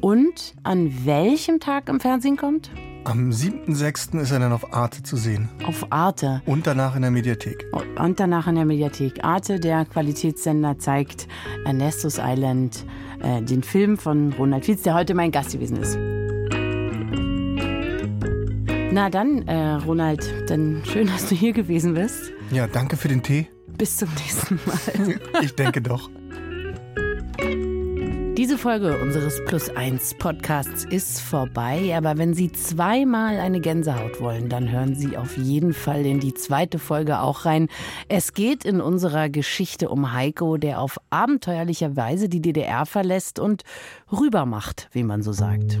Und 0.00 0.54
an 0.62 1.04
welchem 1.04 1.58
Tag 1.58 1.88
im 1.88 1.98
Fernsehen 1.98 2.36
kommt? 2.36 2.70
Am 3.04 3.28
7.6. 3.28 4.18
ist 4.20 4.30
er 4.30 4.38
dann 4.38 4.52
auf 4.52 4.72
Arte 4.72 5.02
zu 5.02 5.16
sehen. 5.16 5.50
Auf 5.66 5.86
Arte. 5.90 6.40
Und 6.46 6.66
danach 6.66 6.96
in 6.96 7.02
der 7.02 7.10
Mediathek. 7.10 7.66
Und 7.98 8.18
danach 8.18 8.46
in 8.46 8.54
der 8.54 8.64
Mediathek. 8.64 9.22
Arte, 9.22 9.60
der 9.60 9.84
Qualitätssender, 9.84 10.78
zeigt 10.78 11.28
Ernestus 11.66 12.18
Island 12.18 12.86
äh, 13.22 13.42
den 13.42 13.62
Film 13.62 13.98
von 13.98 14.32
Ronald 14.32 14.64
Fietz, 14.64 14.82
der 14.82 14.94
heute 14.94 15.14
mein 15.14 15.30
Gast 15.32 15.52
gewesen 15.52 15.76
ist. 15.76 15.98
Na 18.90 19.10
dann, 19.10 19.46
äh, 19.48 19.74
Ronald, 19.84 20.48
dann 20.48 20.82
schön, 20.86 21.06
dass 21.08 21.28
du 21.28 21.34
hier 21.34 21.52
gewesen 21.52 21.92
bist. 21.92 22.32
Ja, 22.52 22.66
danke 22.66 22.96
für 22.96 23.08
den 23.08 23.22
Tee. 23.22 23.48
Bis 23.76 23.98
zum 23.98 24.08
nächsten 24.14 24.58
Mal. 24.64 25.20
ich 25.42 25.54
denke 25.54 25.82
doch. 25.82 26.08
Diese 28.36 28.58
Folge 28.58 28.98
unseres 28.98 29.44
Plus 29.44 29.70
1 29.70 30.14
Podcasts 30.14 30.84
ist 30.84 31.20
vorbei, 31.20 31.94
aber 31.96 32.18
wenn 32.18 32.34
Sie 32.34 32.50
zweimal 32.50 33.38
eine 33.38 33.60
Gänsehaut 33.60 34.20
wollen, 34.20 34.48
dann 34.48 34.72
hören 34.72 34.96
Sie 34.96 35.16
auf 35.16 35.36
jeden 35.36 35.72
Fall 35.72 36.04
in 36.04 36.18
die 36.18 36.34
zweite 36.34 36.80
Folge 36.80 37.20
auch 37.20 37.44
rein. 37.44 37.68
Es 38.08 38.32
geht 38.32 38.64
in 38.64 38.80
unserer 38.80 39.28
Geschichte 39.28 39.88
um 39.88 40.12
Heiko, 40.12 40.56
der 40.56 40.80
auf 40.80 40.98
abenteuerlicher 41.10 41.94
Weise 41.94 42.28
die 42.28 42.42
DDR 42.42 42.86
verlässt 42.86 43.38
und 43.38 43.62
rübermacht, 44.10 44.88
wie 44.90 45.04
man 45.04 45.22
so 45.22 45.30
sagt. 45.30 45.78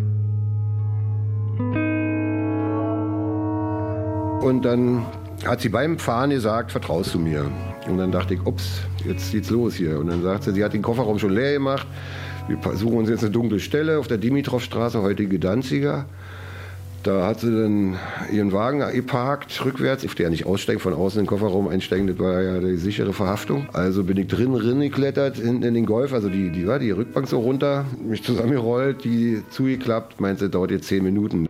Und 4.46 4.62
dann 4.62 5.04
hat 5.44 5.60
sie 5.60 5.70
beim 5.70 5.98
Fahren 5.98 6.30
gesagt, 6.30 6.70
vertraust 6.70 7.14
du 7.14 7.18
mir? 7.18 7.50
Und 7.88 7.98
dann 7.98 8.12
dachte 8.12 8.34
ich, 8.34 8.46
ups, 8.46 8.82
jetzt 9.04 9.32
geht's 9.32 9.50
los 9.50 9.74
hier. 9.74 9.98
Und 9.98 10.06
dann 10.06 10.22
sagt 10.22 10.44
sie, 10.44 10.52
sie 10.52 10.62
hat 10.64 10.72
den 10.72 10.82
Kofferraum 10.82 11.18
schon 11.18 11.32
leer 11.32 11.54
gemacht 11.54 11.88
wir 12.48 12.58
suchen 12.76 12.98
uns 12.98 13.08
jetzt 13.08 13.22
eine 13.22 13.30
dunkle 13.30 13.58
Stelle 13.58 13.98
auf 13.98 14.06
der 14.06 14.18
Dimitrovstraße, 14.18 15.00
heutige 15.00 15.38
Danziger. 15.38 16.06
Da 17.02 17.26
hat 17.26 17.40
sie 17.40 17.50
dann 17.50 17.98
ihren 18.32 18.52
Wagen 18.52 18.82
geparkt, 18.92 19.62
rückwärts. 19.62 20.04
Ich 20.04 20.08
durfte 20.08 20.22
ja 20.22 20.30
nicht 20.30 20.46
aussteigen, 20.46 20.80
von 20.80 20.94
außen 20.94 21.20
in 21.20 21.24
den 21.24 21.28
Kofferraum 21.28 21.68
einsteigen, 21.68 22.06
das 22.06 22.18
war 22.18 22.40
ja 22.40 22.60
die 22.60 22.76
sichere 22.76 23.12
Verhaftung. 23.12 23.66
Also 23.74 24.04
bin 24.04 24.16
ich 24.16 24.26
drin, 24.26 24.54
drin 24.54 24.80
geklettert, 24.80 25.36
hinten 25.36 25.64
in 25.64 25.74
den 25.74 25.84
Golf, 25.84 26.14
also 26.14 26.30
die, 26.30 26.50
die, 26.50 26.66
die 26.80 26.90
Rückbank 26.90 27.28
so 27.28 27.40
runter, 27.40 27.84
mich 28.02 28.22
zusammengerollt, 28.22 29.04
die 29.04 29.42
zugeklappt, 29.50 30.20
meinte, 30.20 30.48
dauert 30.48 30.70
jetzt 30.70 30.88
zehn 30.88 31.04
Minuten. 31.04 31.46